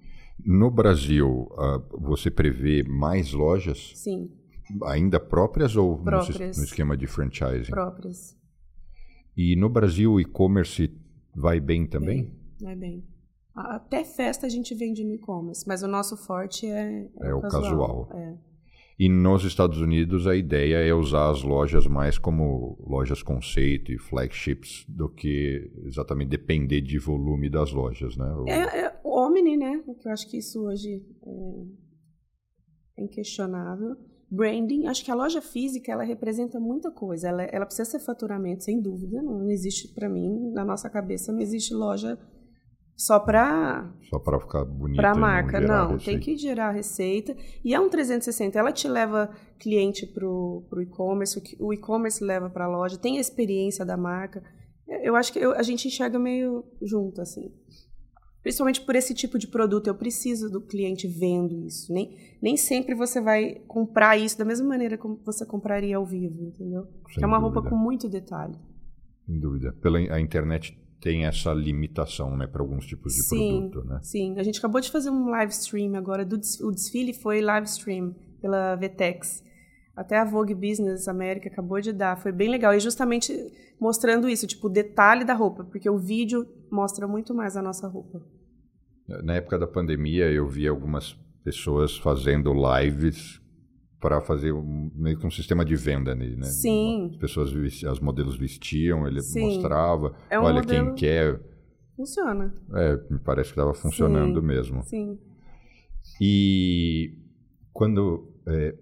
No 0.45 0.71
Brasil, 0.71 1.49
uh, 1.53 2.01
você 2.01 2.31
prevê 2.31 2.83
mais 2.83 3.33
lojas? 3.33 3.93
Sim. 3.95 4.31
Ainda 4.85 5.19
próprias 5.19 5.77
ou 5.77 5.99
próprias. 5.99 6.57
No, 6.57 6.63
no 6.63 6.65
esquema 6.65 6.97
de 6.97 7.07
franchising? 7.07 7.71
Próprias. 7.71 8.37
E 9.37 9.55
no 9.57 9.69
Brasil 9.69 10.13
o 10.13 10.21
e-commerce 10.21 10.91
vai 11.35 11.61
bem 11.61 11.87
também? 11.87 12.33
Vai 12.61 12.75
bem. 12.75 13.05
Até 13.55 14.05
festa 14.05 14.47
a 14.47 14.51
gente 14.51 14.75
vende 14.75 15.03
no 15.03 15.15
e-commerce, 15.15 15.67
mas 15.67 15.83
o 15.83 15.89
nosso 15.89 16.17
forte 16.17 16.67
é, 16.67 17.09
é, 17.21 17.29
é 17.29 17.35
o 17.35 17.41
casual. 17.41 18.07
casual. 18.07 18.09
É. 18.13 18.37
E 18.99 19.11
nos 19.11 19.45
Estados 19.45 19.79
Unidos 19.79 20.27
a 20.27 20.35
ideia 20.35 20.77
é 20.77 20.95
usar 20.95 21.31
as 21.31 21.43
lojas 21.43 21.87
mais 21.87 22.17
como 22.17 22.79
lojas 22.81 23.23
conceito 23.23 23.93
e 23.93 23.99
flagships 23.99 24.87
do 24.89 25.07
que 25.09 25.71
exatamente 25.85 26.31
depender 26.31 26.81
de 26.81 26.99
volume 26.99 27.51
das 27.51 27.73
lojas, 27.73 28.17
né? 28.17 28.27
O... 28.35 28.49
É, 28.49 28.81
é 28.81 29.01
o 29.05 29.11
Omni, 29.19 29.57
né? 29.57 29.83
Eu 29.87 30.11
acho 30.11 30.31
que 30.31 30.39
isso 30.39 30.65
hoje 30.65 31.05
é 32.97 33.05
inquestionável. 33.05 33.97
Branding, 34.31 34.87
acho 34.87 35.05
que 35.05 35.11
a 35.11 35.15
loja 35.15 35.41
física 35.43 35.93
ela 35.93 36.03
representa 36.03 36.59
muita 36.59 36.91
coisa. 36.91 37.29
Ela, 37.29 37.43
ela 37.45 37.67
precisa 37.67 37.89
ser 37.89 38.01
faturamento, 38.01 38.65
sem 38.65 38.81
dúvida. 38.81 39.23
Não 39.23 39.51
existe 39.51 39.89
para 39.89 40.09
mim 40.09 40.51
na 40.53 40.65
nossa 40.65 40.89
cabeça 40.89 41.33
não 41.33 41.41
existe 41.41 41.75
loja 41.75 42.19
só 42.97 43.21
para 43.21 43.93
só 44.09 44.19
para 44.19 44.41
ficar 44.41 44.65
bonito 44.65 44.97
para 44.97 45.13
a 45.13 45.15
marca 45.15 45.61
não, 45.61 45.91
não 45.91 45.99
tem 45.99 46.19
que 46.19 46.35
gerar 46.35 46.71
receita. 46.71 47.37
E 47.63 47.75
é 47.75 47.79
um 47.79 47.91
360 47.91 48.59
ela 48.59 48.73
te 48.73 48.89
leva 48.89 49.31
cliente 49.59 50.07
para 50.07 50.27
o 50.27 50.65
e-commerce 50.81 51.39
o 51.61 51.75
e-commerce 51.75 52.25
leva 52.25 52.49
para 52.49 52.65
a 52.65 52.69
loja 52.69 52.97
tem 52.97 53.19
a 53.19 53.21
experiência 53.21 53.85
da 53.85 53.99
marca. 53.99 54.43
Eu 55.03 55.15
acho 55.15 55.33
que 55.33 55.39
eu, 55.39 55.53
a 55.53 55.63
gente 55.63 55.87
enxerga 55.87 56.19
meio 56.19 56.65
junto 56.81 57.21
assim. 57.21 57.53
Principalmente 58.41 58.81
por 58.81 58.95
esse 58.95 59.13
tipo 59.13 59.39
de 59.39 59.49
produto 59.49 59.89
eu 59.89 59.95
preciso 59.95 60.49
do 60.49 60.63
cliente 60.63 61.07
vendo 61.07 61.67
isso. 61.67 61.93
Nem 61.93 62.17
nem 62.41 62.57
sempre 62.57 62.95
você 62.95 63.21
vai 63.21 63.57
comprar 63.67 64.17
isso 64.17 64.39
da 64.39 64.45
mesma 64.45 64.67
maneira 64.67 64.97
como 64.97 65.21
você 65.23 65.45
compraria 65.45 65.99
ao 65.99 66.07
vivo 66.07 66.43
entendeu? 66.43 66.87
É 67.21 67.27
uma 67.27 67.39
dúvida. 67.39 67.61
roupa 67.61 67.69
com 67.69 67.77
muito 67.77 68.09
detalhe. 68.09 68.57
Sem 69.27 69.39
dúvida. 69.39 69.75
Pela 69.83 69.99
a 69.99 70.19
internet 70.19 70.86
tem 71.01 71.25
essa 71.25 71.53
limitação, 71.53 72.37
né, 72.37 72.47
para 72.47 72.63
alguns 72.63 72.87
tipos 72.87 73.15
de 73.15 73.23
sim, 73.23 73.69
produto, 73.71 73.89
né? 73.89 74.01
Sim, 74.03 74.39
a 74.39 74.43
gente 74.43 74.59
acabou 74.59 74.81
de 74.81 74.91
fazer 74.91 75.11
um 75.11 75.29
live 75.29 75.53
stream 75.53 75.95
agora, 75.95 76.25
do 76.25 76.37
o 76.37 76.71
desfile 76.71 77.13
foi 77.13 77.41
live 77.41 77.67
stream 77.67 78.15
pela 78.41 78.77
Vtex. 78.77 79.45
Até 79.95 80.19
a 80.19 80.25
Vogue 80.25 80.55
Business 80.55 81.09
América 81.09 81.49
acabou 81.49 81.81
de 81.81 81.93
dar, 81.93 82.17
foi 82.19 82.31
bem 82.31 82.49
legal. 82.49 82.75
E 82.75 82.81
justamente 82.81 83.33
mostrando 83.81 84.29
isso, 84.29 84.47
tipo, 84.47 84.67
o 84.67 84.71
detalhe 84.71 85.25
da 85.25 85.33
roupa, 85.33 85.65
porque 85.65 85.89
o 85.89 85.97
vídeo 85.97 86.47
mostra 86.71 87.07
muito 87.09 87.35
mais 87.35 87.57
a 87.57 87.63
nossa 87.63 87.89
roupa. 87.89 88.21
Na 89.09 89.35
época 89.35 89.59
da 89.59 89.67
pandemia, 89.67 90.31
eu 90.31 90.47
vi 90.49 90.67
algumas 90.67 91.13
pessoas 91.43 91.97
fazendo 91.97 92.53
lives 92.53 93.41
para 94.07 94.21
fazer 94.21 94.53
um, 94.53 94.89
meio 94.95 95.19
que 95.19 95.27
um 95.27 95.31
sistema 95.33 95.65
de 95.65 95.75
venda 95.75 96.15
nele, 96.15 96.37
né? 96.37 96.47
Sim. 96.47 97.11
As 97.11 97.17
pessoas, 97.17 97.51
as 97.85 97.99
modelos 97.99 98.39
vestiam, 98.39 99.05
ele 99.05 99.21
Sim. 99.21 99.47
mostrava, 99.47 100.15
é 100.31 100.39
um 100.39 100.45
olha 100.45 100.61
modelo... 100.61 100.87
quem 100.87 100.95
quer. 100.95 101.41
Funciona. 101.97 102.55
É, 102.73 102.97
me 103.11 103.19
parece 103.19 103.53
que 103.53 103.59
estava 103.59 103.75
funcionando 103.75 104.41
Sim. 104.41 104.47
mesmo. 104.47 104.83
Sim. 104.85 105.19
E 106.21 107.19
quando 107.73 108.33
é, 108.47 108.77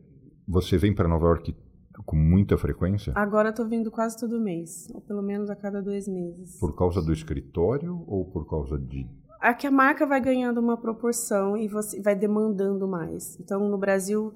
você 0.46 0.76
vem 0.76 0.94
para 0.94 1.08
Nova 1.08 1.24
York 1.28 1.56
com 2.04 2.16
muita 2.16 2.58
frequência? 2.58 3.14
Agora 3.16 3.50
tô 3.50 3.66
vindo 3.66 3.90
quase 3.90 4.20
todo 4.20 4.38
mês, 4.38 4.90
ou 4.92 5.00
pelo 5.00 5.22
menos 5.22 5.48
a 5.48 5.56
cada 5.56 5.80
dois 5.80 6.06
meses. 6.06 6.58
Por 6.60 6.76
causa 6.76 7.00
do 7.00 7.14
escritório 7.14 8.04
ou 8.06 8.26
por 8.26 8.46
causa 8.46 8.78
de. 8.78 9.08
É 9.42 9.54
que 9.54 9.66
a 9.66 9.70
marca 9.70 10.06
vai 10.06 10.20
ganhando 10.20 10.60
uma 10.60 10.76
proporção 10.76 11.56
e 11.56 11.66
você 11.66 12.02
vai 12.02 12.14
demandando 12.14 12.86
mais. 12.86 13.40
Então, 13.40 13.70
no 13.70 13.78
Brasil, 13.78 14.34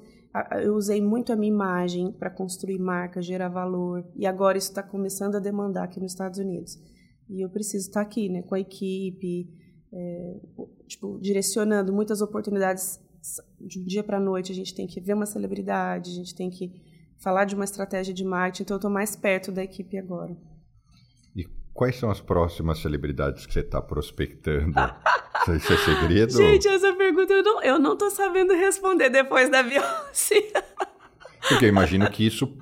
eu 0.62 0.74
usei 0.74 1.00
muito 1.00 1.32
a 1.32 1.36
minha 1.36 1.52
imagem 1.52 2.12
para 2.12 2.30
construir 2.30 2.78
marca, 2.78 3.22
gerar 3.22 3.48
valor, 3.48 4.06
e 4.14 4.26
agora 4.26 4.58
isso 4.58 4.68
está 4.68 4.82
começando 4.82 5.36
a 5.36 5.40
demandar 5.40 5.84
aqui 5.84 6.00
nos 6.00 6.12
Estados 6.12 6.38
Unidos. 6.38 6.78
E 7.28 7.44
eu 7.44 7.50
preciso 7.50 7.88
estar 7.88 8.00
tá 8.00 8.06
aqui, 8.06 8.28
né, 8.28 8.42
com 8.42 8.54
a 8.54 8.60
equipe, 8.60 9.48
é, 9.92 10.40
tipo, 10.86 11.18
direcionando 11.20 11.92
muitas 11.92 12.20
oportunidades 12.20 13.00
de 13.60 13.80
um 13.80 13.84
dia 13.84 14.02
para 14.02 14.18
a 14.18 14.20
noite. 14.20 14.52
A 14.52 14.54
gente 14.54 14.74
tem 14.74 14.86
que 14.86 15.00
ver 15.00 15.14
uma 15.14 15.26
celebridade, 15.26 16.10
a 16.10 16.14
gente 16.14 16.34
tem 16.34 16.50
que 16.50 16.72
falar 17.18 17.44
de 17.44 17.54
uma 17.54 17.64
estratégia 17.64 18.14
de 18.14 18.24
marketing, 18.24 18.62
então 18.62 18.74
eu 18.76 18.78
estou 18.78 18.90
mais 18.90 19.16
perto 19.16 19.50
da 19.50 19.62
equipe 19.62 19.98
agora. 19.98 20.36
Quais 21.78 21.94
são 21.94 22.10
as 22.10 22.20
próximas 22.20 22.80
celebridades 22.80 23.46
que 23.46 23.52
você 23.52 23.60
está 23.60 23.80
prospectando? 23.80 24.74
Isso 25.54 25.72
é 25.72 25.76
segredo? 25.76 26.32
Gente, 26.32 26.66
essa 26.66 26.92
pergunta 26.92 27.32
eu 27.32 27.42
não, 27.44 27.62
eu 27.62 27.78
não 27.78 27.96
tô 27.96 28.10
sabendo 28.10 28.52
responder 28.52 29.08
depois 29.10 29.48
da 29.48 29.62
Beyoncé. 29.62 30.42
Porque 31.48 31.66
eu 31.66 31.68
imagino 31.68 32.10
que 32.10 32.26
isso 32.26 32.52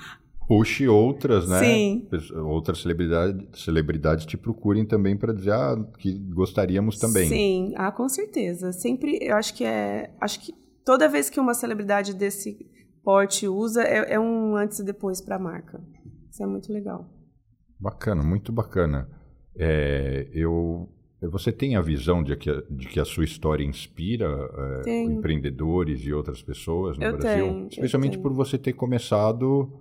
puxe 0.47 0.87
outras, 0.87 1.49
né? 1.49 1.61
Sim. 1.61 2.09
Outras 2.45 2.83
celebridades, 2.83 3.65
celebridades 3.65 4.27
te 4.27 4.37
procurem 4.37 4.85
também 4.85 5.17
para 5.17 5.33
dizer 5.33 5.53
ah, 5.53 5.83
que 5.99 6.13
gostaríamos 6.13 6.99
também. 6.99 7.27
Sim, 7.27 7.73
ah, 7.75 7.91
com 7.91 8.07
certeza. 8.11 8.71
Sempre, 8.71 9.19
eu 9.23 9.35
acho 9.35 9.55
que 9.55 9.65
é, 9.65 10.15
acho 10.21 10.41
que 10.41 10.53
toda 10.85 11.09
vez 11.09 11.31
que 11.31 11.41
uma 11.41 11.55
celebridade 11.55 12.13
desse 12.13 12.59
porte 13.03 13.49
usa 13.49 13.83
é, 13.83 14.13
é 14.13 14.21
um 14.21 14.55
antes 14.55 14.79
e 14.79 14.85
depois 14.85 15.23
para 15.23 15.37
a 15.37 15.41
marca. 15.41 15.83
Isso 16.31 16.43
é 16.43 16.47
muito 16.47 16.71
legal. 16.71 17.16
Bacana, 17.79 18.23
muito 18.23 18.53
bacana. 18.53 19.09
É, 19.55 20.29
eu 20.33 20.89
você 21.21 21.51
tem 21.51 21.77
a 21.77 21.81
visão 21.81 22.23
de 22.23 22.37
que, 22.37 22.51
de 22.71 22.89
que 22.89 23.01
a 23.01 23.05
sua 23.05 23.25
história 23.25 23.65
inspira 23.65 24.29
é, 24.87 25.03
empreendedores 25.05 26.01
e 26.05 26.13
outras 26.13 26.43
pessoas 26.43 26.99
no 26.99 27.05
eu 27.05 27.17
Brasil? 27.17 27.47
Tenho, 27.47 27.69
Especialmente 27.69 28.19
por 28.19 28.33
você 28.33 28.59
ter 28.59 28.75
começado. 28.75 29.73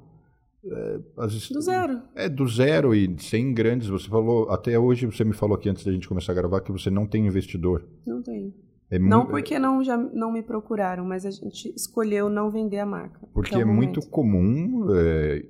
É, 0.66 1.00
as, 1.18 1.50
do 1.50 1.62
zero. 1.62 2.02
É, 2.16 2.30
do 2.30 2.48
zero 2.48 2.96
e 2.96 3.16
sem 3.20 3.54
grandes. 3.54 3.90
Você 3.90 4.08
falou, 4.08 4.50
até 4.50 4.80
hoje 4.80 5.06
você 5.06 5.26
me 5.26 5.34
falou 5.34 5.56
aqui 5.56 5.70
antes 5.70 5.84
da 5.84 5.92
gente 5.92 6.08
começar 6.08 6.32
a 6.32 6.36
gravar 6.36 6.62
que 6.62 6.72
você 6.72 6.90
não 6.90 7.06
tem 7.06 7.28
investidor. 7.28 7.86
Não 8.06 8.22
tenho. 8.22 8.54
É 8.90 8.98
não 8.98 9.26
porque 9.26 9.60
não, 9.60 9.84
já 9.84 9.98
não 9.98 10.32
me 10.32 10.44
procuraram, 10.44 11.04
mas 11.04 11.26
a 11.26 11.32
gente 11.32 11.74
escolheu 11.76 12.30
não 12.30 12.50
vender 12.50 12.80
a 12.80 12.86
marca. 12.86 13.28
Porque 13.34 13.56
é 13.56 13.66
muito 13.66 14.00
comum 14.10 14.88
é, 14.96 15.44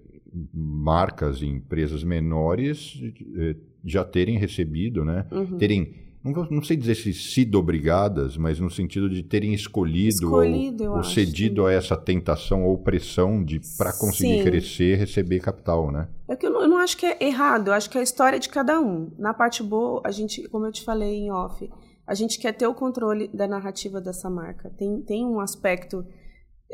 marcas 0.53 1.41
e 1.41 1.45
empresas 1.45 2.03
menores 2.03 2.99
é, 3.37 3.55
já 3.83 4.03
terem 4.03 4.37
recebido, 4.37 5.05
né? 5.05 5.25
Uhum. 5.31 5.57
Terem, 5.57 5.93
não, 6.23 6.47
não, 6.49 6.63
sei 6.63 6.75
dizer 6.75 6.95
se 6.95 7.13
sido 7.13 7.59
obrigadas, 7.59 8.35
mas 8.35 8.59
no 8.59 8.69
sentido 8.69 9.09
de 9.09 9.23
terem 9.23 9.53
escolhido, 9.53 10.09
escolhido 10.09 10.83
ou, 10.85 10.97
ou 10.97 11.03
cedido 11.03 11.65
a 11.65 11.71
essa 11.71 11.95
tentação 11.95 12.63
ou 12.65 12.77
pressão 12.77 13.43
de 13.43 13.61
para 13.77 13.93
conseguir 13.93 14.39
Sim. 14.39 14.43
crescer, 14.43 14.97
receber 14.97 15.39
capital, 15.39 15.91
né? 15.91 16.07
É 16.27 16.35
que 16.35 16.45
eu 16.45 16.51
não, 16.51 16.61
eu 16.61 16.67
não 16.67 16.77
acho 16.77 16.97
que 16.97 17.05
é 17.05 17.17
errado, 17.21 17.67
eu 17.67 17.73
acho 17.73 17.89
que 17.89 17.97
é 17.97 18.01
a 18.01 18.03
história 18.03 18.39
de 18.39 18.49
cada 18.49 18.79
um. 18.81 19.11
Na 19.17 19.33
parte 19.33 19.61
boa, 19.61 20.01
a 20.03 20.11
gente, 20.11 20.47
como 20.49 20.65
eu 20.65 20.71
te 20.71 20.83
falei 20.83 21.15
em 21.15 21.31
off, 21.31 21.69
a 22.07 22.13
gente 22.13 22.39
quer 22.39 22.53
ter 22.53 22.67
o 22.67 22.73
controle 22.73 23.27
da 23.33 23.47
narrativa 23.47 23.99
dessa 23.99 24.29
marca. 24.29 24.71
Tem, 24.77 25.01
tem 25.01 25.25
um 25.25 25.39
aspecto 25.39 26.05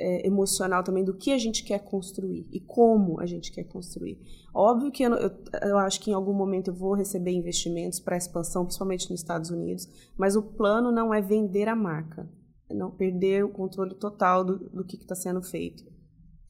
é, 0.01 0.27
emocional 0.27 0.83
também 0.83 1.03
do 1.05 1.15
que 1.15 1.31
a 1.31 1.37
gente 1.37 1.63
quer 1.63 1.79
construir 1.79 2.47
e 2.51 2.59
como 2.59 3.19
a 3.19 3.25
gente 3.25 3.51
quer 3.51 3.63
construir. 3.63 4.19
Óbvio 4.53 4.91
que 4.91 5.03
eu, 5.03 5.13
eu, 5.13 5.31
eu 5.61 5.77
acho 5.77 6.01
que 6.01 6.09
em 6.09 6.13
algum 6.13 6.33
momento 6.33 6.71
eu 6.71 6.73
vou 6.73 6.93
receber 6.93 7.31
investimentos 7.31 7.99
para 7.99 8.17
expansão, 8.17 8.65
principalmente 8.65 9.09
nos 9.09 9.19
Estados 9.19 9.51
Unidos, 9.51 9.87
mas 10.17 10.35
o 10.35 10.41
plano 10.41 10.91
não 10.91 11.13
é 11.13 11.21
vender 11.21 11.67
a 11.67 11.75
marca, 11.75 12.27
é 12.69 12.73
não 12.73 12.89
perder 12.89 13.45
o 13.45 13.49
controle 13.49 13.93
total 13.95 14.43
do, 14.43 14.57
do 14.69 14.83
que 14.83 14.97
está 14.97 15.15
sendo 15.15 15.41
feito. 15.41 15.83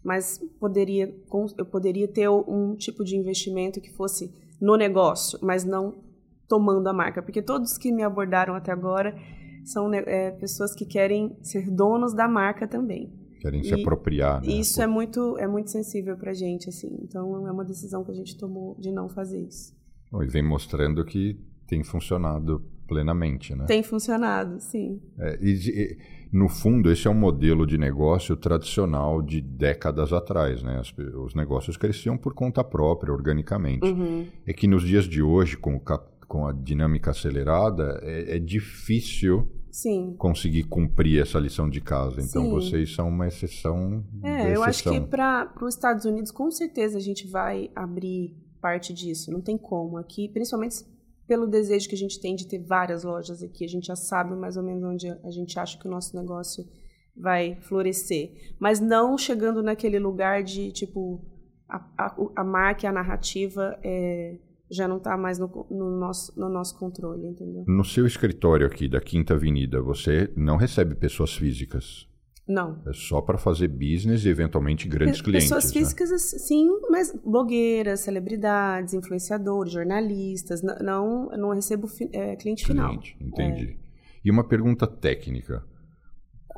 Mas 0.03 0.39
poderia, 0.59 1.13
eu 1.57 1.65
poderia 1.65 2.07
ter 2.07 2.27
um 2.29 2.75
tipo 2.75 3.03
de 3.03 3.15
investimento 3.15 3.79
que 3.79 3.93
fosse 3.93 4.33
no 4.59 4.75
negócio, 4.75 5.37
mas 5.41 5.63
não 5.63 6.03
tomando 6.47 6.87
a 6.87 6.93
marca, 6.93 7.21
porque 7.21 7.41
todos 7.41 7.77
que 7.77 7.91
me 7.91 8.03
abordaram 8.03 8.55
até 8.55 8.71
agora 8.71 9.15
são 9.63 9.93
é, 9.93 10.31
pessoas 10.31 10.73
que 10.73 10.85
querem 10.85 11.37
ser 11.43 11.69
donos 11.69 12.13
da 12.13 12.27
marca 12.27 12.67
também. 12.67 13.20
Querem 13.41 13.63
se 13.63 13.73
apropriar. 13.73 14.39
Né? 14.41 14.53
Isso 14.53 14.79
é 14.81 14.85
muito, 14.85 15.35
é 15.39 15.47
muito 15.47 15.71
sensível 15.71 16.15
para 16.15 16.29
a 16.29 16.33
gente, 16.33 16.69
assim. 16.69 16.95
Então 17.01 17.47
é 17.47 17.51
uma 17.51 17.65
decisão 17.65 18.03
que 18.03 18.11
a 18.11 18.13
gente 18.13 18.37
tomou 18.37 18.77
de 18.79 18.91
não 18.91 19.09
fazer 19.09 19.41
isso. 19.41 19.75
E 20.13 20.27
vem 20.27 20.43
mostrando 20.43 21.03
que 21.03 21.39
tem 21.65 21.83
funcionado 21.83 22.63
plenamente, 22.87 23.55
né? 23.55 23.65
Tem 23.65 23.81
funcionado, 23.81 24.59
sim. 24.59 25.01
É, 25.17 25.39
e, 25.41 25.53
e, 25.53 25.97
no 26.31 26.49
fundo, 26.49 26.91
esse 26.91 27.07
é 27.07 27.09
um 27.09 27.15
modelo 27.15 27.65
de 27.65 27.77
negócio 27.77 28.35
tradicional 28.35 29.21
de 29.21 29.41
décadas 29.41 30.13
atrás, 30.13 30.61
né? 30.61 30.77
As, 30.77 30.93
os 31.15 31.33
negócios 31.33 31.77
cresciam 31.77 32.17
por 32.17 32.33
conta 32.33 32.63
própria, 32.63 33.13
organicamente. 33.13 33.87
Uhum. 33.87 34.27
É 34.45 34.53
que 34.53 34.67
nos 34.67 34.83
dias 34.83 35.05
de 35.05 35.21
hoje, 35.21 35.57
com, 35.57 35.81
com 36.27 36.45
a 36.45 36.51
dinâmica 36.51 37.11
acelerada, 37.11 37.99
é, 38.03 38.35
é 38.35 38.39
difícil 38.39 39.49
Sim. 39.71 40.15
conseguir 40.17 40.63
cumprir 40.63 41.21
essa 41.21 41.39
lição 41.39 41.69
de 41.69 41.79
casa. 41.79 42.21
Então 42.21 42.43
Sim. 42.43 42.51
vocês 42.51 42.93
são 42.93 43.07
uma 43.07 43.27
exceção. 43.27 44.03
É, 44.23 44.55
eu 44.55 44.63
acho 44.63 44.83
que 44.83 44.99
para 45.01 45.51
os 45.61 45.75
Estados 45.75 46.05
Unidos, 46.05 46.31
com 46.31 46.51
certeza 46.51 46.97
a 46.97 47.01
gente 47.01 47.27
vai 47.27 47.71
abrir 47.75 48.35
parte 48.61 48.93
disso. 48.93 49.31
Não 49.31 49.41
tem 49.41 49.57
como. 49.57 49.97
Aqui, 49.97 50.29
principalmente 50.29 50.85
pelo 51.27 51.47
desejo 51.47 51.87
que 51.87 51.95
a 51.95 51.97
gente 51.97 52.19
tem 52.19 52.35
de 52.35 52.47
ter 52.47 52.59
várias 52.59 53.03
lojas 53.03 53.41
aqui, 53.41 53.63
a 53.63 53.67
gente 53.67 53.87
já 53.87 53.95
sabe 53.95 54.35
mais 54.35 54.57
ou 54.57 54.63
menos 54.63 54.83
onde 54.83 55.09
a 55.09 55.31
gente 55.31 55.57
acha 55.57 55.79
que 55.79 55.87
o 55.87 55.91
nosso 55.91 56.15
negócio 56.15 56.67
vai 57.15 57.57
florescer. 57.61 58.53
Mas 58.59 58.79
não 58.79 59.17
chegando 59.17 59.63
naquele 59.63 59.97
lugar 59.97 60.43
de 60.43 60.71
tipo 60.71 61.25
a, 61.69 61.77
a, 61.97 62.15
a 62.35 62.43
marca 62.43 62.85
e 62.85 62.87
a 62.87 62.91
narrativa 62.91 63.79
é 63.81 64.37
já 64.71 64.87
não 64.87 64.97
está 64.97 65.17
mais 65.17 65.37
no, 65.37 65.67
no, 65.69 65.99
nosso, 65.99 66.33
no 66.39 66.49
nosso 66.49 66.77
controle, 66.79 67.27
entendeu? 67.27 67.65
No 67.67 67.83
seu 67.83 68.05
escritório 68.07 68.65
aqui 68.65 68.87
da 68.87 69.01
Quinta 69.01 69.33
Avenida, 69.33 69.81
você 69.81 70.31
não 70.35 70.55
recebe 70.55 70.95
pessoas 70.95 71.33
físicas? 71.33 72.07
Não. 72.47 72.81
É 72.85 72.93
só 72.93 73.21
para 73.21 73.37
fazer 73.37 73.67
business 73.67 74.25
e 74.25 74.29
eventualmente 74.29 74.87
grandes 74.87 75.21
clientes. 75.21 75.49
Pessoas 75.49 75.73
né? 75.73 75.79
físicas, 75.79 76.11
né? 76.11 76.17
sim, 76.17 76.67
mas 76.89 77.13
blogueiras, 77.23 78.01
celebridades, 78.01 78.93
influenciadores, 78.93 79.71
jornalistas. 79.71 80.61
Não, 80.61 81.29
não 81.29 81.53
recebo 81.53 81.87
é, 82.11 82.35
cliente, 82.35 82.65
cliente 82.65 82.65
final. 82.65 82.93
Entendi. 83.19 83.77
É. 83.77 83.81
E 84.23 84.31
uma 84.31 84.43
pergunta 84.43 84.85
técnica 84.87 85.63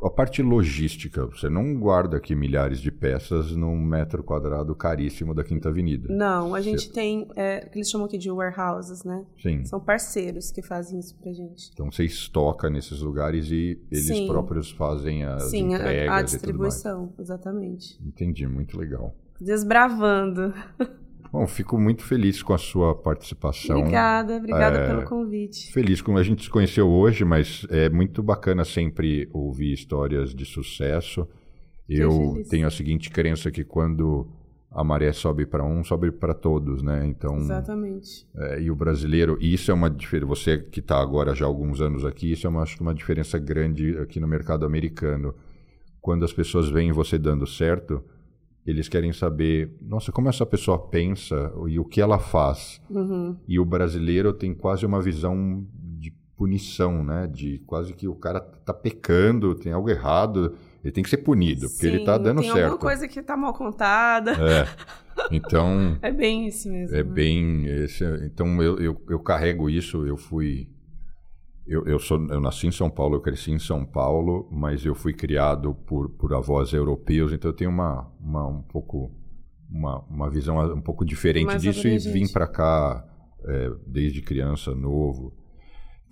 a 0.05 0.09
parte 0.09 0.41
logística, 0.41 1.25
você 1.25 1.49
não 1.49 1.75
guarda 1.75 2.17
aqui 2.17 2.35
milhares 2.35 2.79
de 2.79 2.91
peças 2.91 3.51
num 3.55 3.75
metro 3.75 4.23
quadrado 4.23 4.75
caríssimo 4.75 5.33
da 5.33 5.43
Quinta 5.43 5.69
Avenida. 5.69 6.13
Não, 6.13 6.53
a 6.53 6.61
gente 6.61 6.83
você... 6.83 6.91
tem, 6.93 7.27
é, 7.35 7.61
que 7.61 7.77
eles 7.77 7.89
chamam 7.89 8.05
aqui 8.05 8.17
de 8.17 8.29
warehouses, 8.29 9.03
né? 9.03 9.25
Sim. 9.41 9.63
São 9.65 9.79
parceiros 9.79 10.51
que 10.51 10.61
fazem 10.61 10.99
isso 10.99 11.15
pra 11.15 11.31
gente. 11.31 11.69
Então 11.73 11.91
você 11.91 12.03
estoca 12.03 12.69
nesses 12.69 13.01
lugares 13.01 13.49
e 13.51 13.79
eles 13.91 14.07
Sim. 14.07 14.27
próprios 14.27 14.71
fazem 14.71 15.23
as 15.23 15.43
Sim, 15.43 15.73
entregas 15.73 16.09
a, 16.09 16.17
a 16.17 16.21
distribuição, 16.21 17.13
exatamente. 17.19 17.99
Entendi, 18.05 18.47
muito 18.47 18.77
legal. 18.77 19.15
Desbravando. 19.39 20.53
Bom, 21.33 21.47
fico 21.47 21.79
muito 21.79 22.03
feliz 22.03 22.43
com 22.43 22.53
a 22.53 22.59
sua 22.59 22.93
participação. 22.93 23.79
Obrigada, 23.79 24.37
obrigada 24.37 24.77
é, 24.77 24.87
pelo 24.87 25.03
convite. 25.03 25.73
Feliz 25.73 25.99
com 25.99 26.15
a 26.15 26.21
gente 26.21 26.43
se 26.43 26.49
conheceu 26.49 26.87
hoje, 26.87 27.25
mas 27.25 27.65
é 27.71 27.89
muito 27.89 28.21
bacana 28.21 28.63
sempre 28.63 29.27
ouvir 29.33 29.73
histórias 29.73 30.35
de 30.35 30.45
sucesso. 30.45 31.27
Eu 31.89 32.43
tenho 32.51 32.67
a 32.67 32.69
seguinte 32.69 33.09
crença 33.09 33.49
que 33.49 33.63
quando 33.63 34.27
a 34.69 34.83
maré 34.83 35.11
sobe 35.11 35.47
para 35.47 35.65
um, 35.65 35.83
sobe 35.83 36.11
para 36.11 36.35
todos, 36.35 36.83
né? 36.83 37.03
Então, 37.07 37.35
exatamente. 37.37 38.27
É, 38.37 38.61
e 38.61 38.69
o 38.69 38.75
brasileiro, 38.75 39.35
e 39.41 39.55
isso 39.55 39.71
é 39.71 39.73
uma 39.73 39.89
diferença. 39.89 40.27
Você 40.27 40.59
que 40.59 40.81
está 40.81 41.01
agora 41.01 41.33
já 41.33 41.45
há 41.45 41.47
alguns 41.47 41.81
anos 41.81 42.05
aqui, 42.05 42.31
isso 42.31 42.45
é 42.45 42.49
uma, 42.49 42.61
acho 42.61 42.75
que 42.75 42.83
uma 42.83 42.93
diferença 42.93 43.39
grande 43.39 43.97
aqui 43.97 44.19
no 44.19 44.27
mercado 44.27 44.67
americano. 44.67 45.33
Quando 45.99 46.25
as 46.25 46.31
pessoas 46.31 46.69
veem 46.69 46.91
você 46.91 47.17
dando 47.17 47.47
certo, 47.47 48.03
eles 48.65 48.87
querem 48.87 49.11
saber, 49.11 49.75
nossa, 49.81 50.11
como 50.11 50.29
essa 50.29 50.45
pessoa 50.45 50.79
pensa 50.79 51.51
e 51.67 51.79
o 51.79 51.85
que 51.85 51.99
ela 51.99 52.17
faz. 52.17 52.81
Uhum. 52.89 53.35
E 53.47 53.59
o 53.59 53.65
brasileiro 53.65 54.31
tem 54.31 54.53
quase 54.53 54.85
uma 54.85 55.01
visão 55.01 55.65
de 55.99 56.13
punição, 56.35 57.03
né? 57.03 57.27
De 57.27 57.59
quase 57.65 57.93
que 57.93 58.07
o 58.07 58.15
cara 58.15 58.39
tá 58.39 58.73
pecando, 58.73 59.55
tem 59.55 59.73
algo 59.73 59.89
errado, 59.89 60.55
ele 60.83 60.91
tem 60.91 61.03
que 61.03 61.09
ser 61.09 61.17
punido, 61.17 61.69
porque 61.69 61.87
Sim, 61.87 61.95
ele 61.95 62.05
tá 62.05 62.17
dando 62.17 62.41
tem 62.41 62.51
certo. 62.51 62.55
Tem 62.55 62.63
alguma 62.63 62.79
coisa 62.79 63.07
que 63.07 63.21
tá 63.21 63.35
mal 63.35 63.53
contada. 63.53 64.31
É. 64.31 64.67
Então. 65.31 65.97
é 66.01 66.11
bem 66.11 66.47
isso 66.47 66.69
mesmo. 66.69 66.95
É 66.95 67.03
né? 67.03 67.09
bem. 67.09 67.65
Esse, 67.67 68.05
então 68.25 68.61
eu, 68.61 68.79
eu, 68.79 69.01
eu 69.09 69.19
carrego 69.19 69.69
isso, 69.69 70.05
eu 70.05 70.15
fui 70.15 70.69
eu, 71.65 71.85
eu, 71.85 71.99
sou, 71.99 72.17
eu 72.29 72.41
nasci 72.41 72.67
em 72.67 72.71
São 72.71 72.89
Paulo, 72.89 73.15
eu 73.15 73.21
cresci 73.21 73.51
em 73.51 73.59
São 73.59 73.85
Paulo, 73.85 74.47
mas 74.51 74.85
eu 74.85 74.93
fui 74.93 75.13
criado 75.13 75.73
por, 75.73 76.09
por 76.09 76.33
avós 76.33 76.73
europeus, 76.73 77.31
então 77.31 77.49
eu 77.49 77.55
tenho 77.55 77.69
uma, 77.69 78.11
uma 78.19 78.47
um 78.47 78.61
pouco 78.61 79.11
uma, 79.69 79.99
uma 80.09 80.29
visão 80.29 80.57
um 80.73 80.81
pouco 80.81 81.03
diferente 81.03 81.45
Mais 81.45 81.61
disso 81.61 81.87
e 81.87 81.97
vim 81.97 82.31
para 82.31 82.47
cá 82.47 83.05
é, 83.45 83.71
desde 83.87 84.21
criança, 84.21 84.75
novo. 84.75 85.33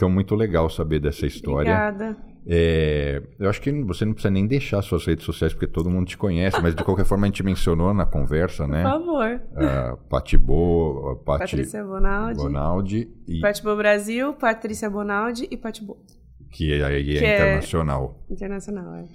Então, 0.02 0.10
muito 0.10 0.34
legal 0.34 0.68
saber 0.68 1.00
dessa 1.00 1.28
história. 1.28 1.72
Obrigada. 1.72 2.18
É, 2.48 3.22
eu 3.38 3.48
acho 3.48 3.62
que 3.62 3.72
você 3.84 4.04
não 4.04 4.14
precisa 4.14 4.32
nem 4.32 4.48
deixar 4.48 4.82
suas 4.82 5.06
redes 5.06 5.24
sociais, 5.24 5.54
porque 5.54 5.68
todo 5.68 5.92
mundo 5.92 6.08
te 6.08 6.18
conhece, 6.18 6.60
mas 6.60 6.74
de 6.74 6.84
qualquer 6.84 7.06
forma 7.06 7.28
a 7.28 7.30
gente 7.30 7.44
mencionou 7.44 7.94
na 7.94 8.04
conversa, 8.04 8.66
né? 8.66 8.82
Por 8.82 8.90
favor. 8.90 9.42
Uh, 9.52 9.98
Pati 10.10 10.38
Bo, 10.40 11.22
Pati 11.24 11.52
Patrícia 11.52 11.84
Bonaldi. 11.84 12.42
Bonaldi 12.42 13.12
e... 13.28 13.42
Pati 13.42 13.62
Bo 13.62 13.76
Brasil, 13.76 14.34
Patrícia 14.34 14.90
Bonaldi 14.90 15.48
e 15.52 15.56
Pati 15.56 15.84
Bo. 15.84 16.04
Que 16.50 16.82
aí 16.82 17.18
é, 17.18 17.24
é, 17.24 17.36
internacional. 17.36 18.26
É 18.28 18.34
internacional, 18.34 18.96
é. 18.96 19.06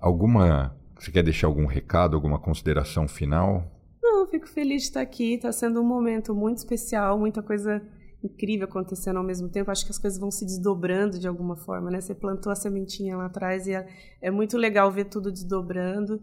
Alguma. 0.00 0.74
Você 0.98 1.12
quer 1.12 1.22
deixar 1.22 1.46
algum 1.46 1.66
recado, 1.66 2.16
alguma 2.16 2.38
consideração 2.38 3.06
final? 3.06 3.70
Não, 4.02 4.26
fico 4.26 4.48
feliz 4.48 4.80
de 4.80 4.88
estar 4.88 5.02
aqui. 5.02 5.34
Está 5.34 5.52
sendo 5.52 5.78
um 5.82 5.84
momento 5.84 6.34
muito 6.34 6.56
especial, 6.56 7.18
muita 7.18 7.42
coisa 7.42 7.82
incrível 8.22 8.66
acontecendo 8.66 9.16
ao 9.16 9.24
mesmo 9.24 9.48
tempo. 9.48 9.70
Acho 9.70 9.84
que 9.84 9.90
as 9.90 9.98
coisas 9.98 10.18
vão 10.18 10.30
se 10.30 10.44
desdobrando 10.44 11.18
de 11.18 11.26
alguma 11.26 11.56
forma, 11.56 11.90
né? 11.90 12.00
Você 12.00 12.14
plantou 12.14 12.52
a 12.52 12.54
sementinha 12.54 13.16
lá 13.16 13.26
atrás 13.26 13.66
e 13.66 13.74
é, 13.74 13.86
é 14.20 14.30
muito 14.30 14.56
legal 14.56 14.90
ver 14.90 15.06
tudo 15.06 15.30
desdobrando. 15.30 16.20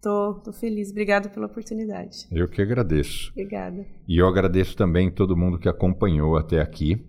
Tô, 0.00 0.34
tô 0.34 0.52
feliz. 0.52 0.90
Obrigada 0.90 1.28
pela 1.28 1.46
oportunidade. 1.46 2.26
Eu 2.30 2.48
que 2.48 2.62
agradeço. 2.62 3.30
Obrigada. 3.32 3.84
E 4.06 4.18
eu 4.18 4.28
agradeço 4.28 4.76
também 4.76 5.10
todo 5.10 5.36
mundo 5.36 5.58
que 5.58 5.68
acompanhou 5.68 6.36
até 6.36 6.60
aqui. 6.60 7.04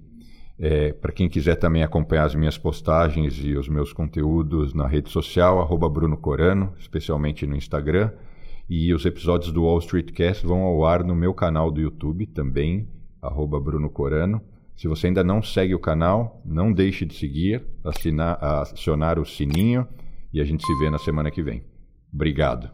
É, 0.57 0.91
Para 0.91 1.13
quem 1.13 1.29
quiser 1.29 1.55
também 1.55 1.83
acompanhar 1.83 2.25
as 2.25 2.35
minhas 2.35 2.57
postagens 2.57 3.33
e 3.43 3.55
os 3.55 3.69
meus 3.69 3.93
conteúdos 3.93 4.73
na 4.73 4.87
rede 4.87 5.09
social, 5.09 5.61
arroba 5.61 5.87
Bruno 5.87 6.17
Corano, 6.17 6.73
especialmente 6.77 7.45
no 7.45 7.55
Instagram. 7.55 8.11
E 8.69 8.93
os 8.93 9.05
episódios 9.05 9.51
do 9.51 9.63
Wall 9.63 9.79
Street 9.79 10.11
Cast 10.11 10.45
vão 10.45 10.61
ao 10.61 10.85
ar 10.85 11.03
no 11.03 11.15
meu 11.15 11.33
canal 11.33 11.71
do 11.71 11.79
YouTube 11.81 12.27
também, 12.27 12.87
arroba 13.21 13.59
Bruno 13.59 13.89
Corano. 13.89 14.41
Se 14.75 14.87
você 14.87 15.07
ainda 15.07 15.23
não 15.23 15.41
segue 15.41 15.75
o 15.75 15.79
canal, 15.79 16.41
não 16.45 16.71
deixe 16.71 17.05
de 17.05 17.13
seguir, 17.13 17.65
assinar, 17.83 18.41
acionar 18.41 19.19
o 19.19 19.25
sininho 19.25 19.87
e 20.33 20.39
a 20.39 20.45
gente 20.45 20.65
se 20.65 20.79
vê 20.79 20.89
na 20.89 20.97
semana 20.99 21.29
que 21.29 21.43
vem. 21.43 21.63
Obrigado. 22.13 22.71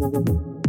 Thank 0.00 0.28
you. 0.30 0.59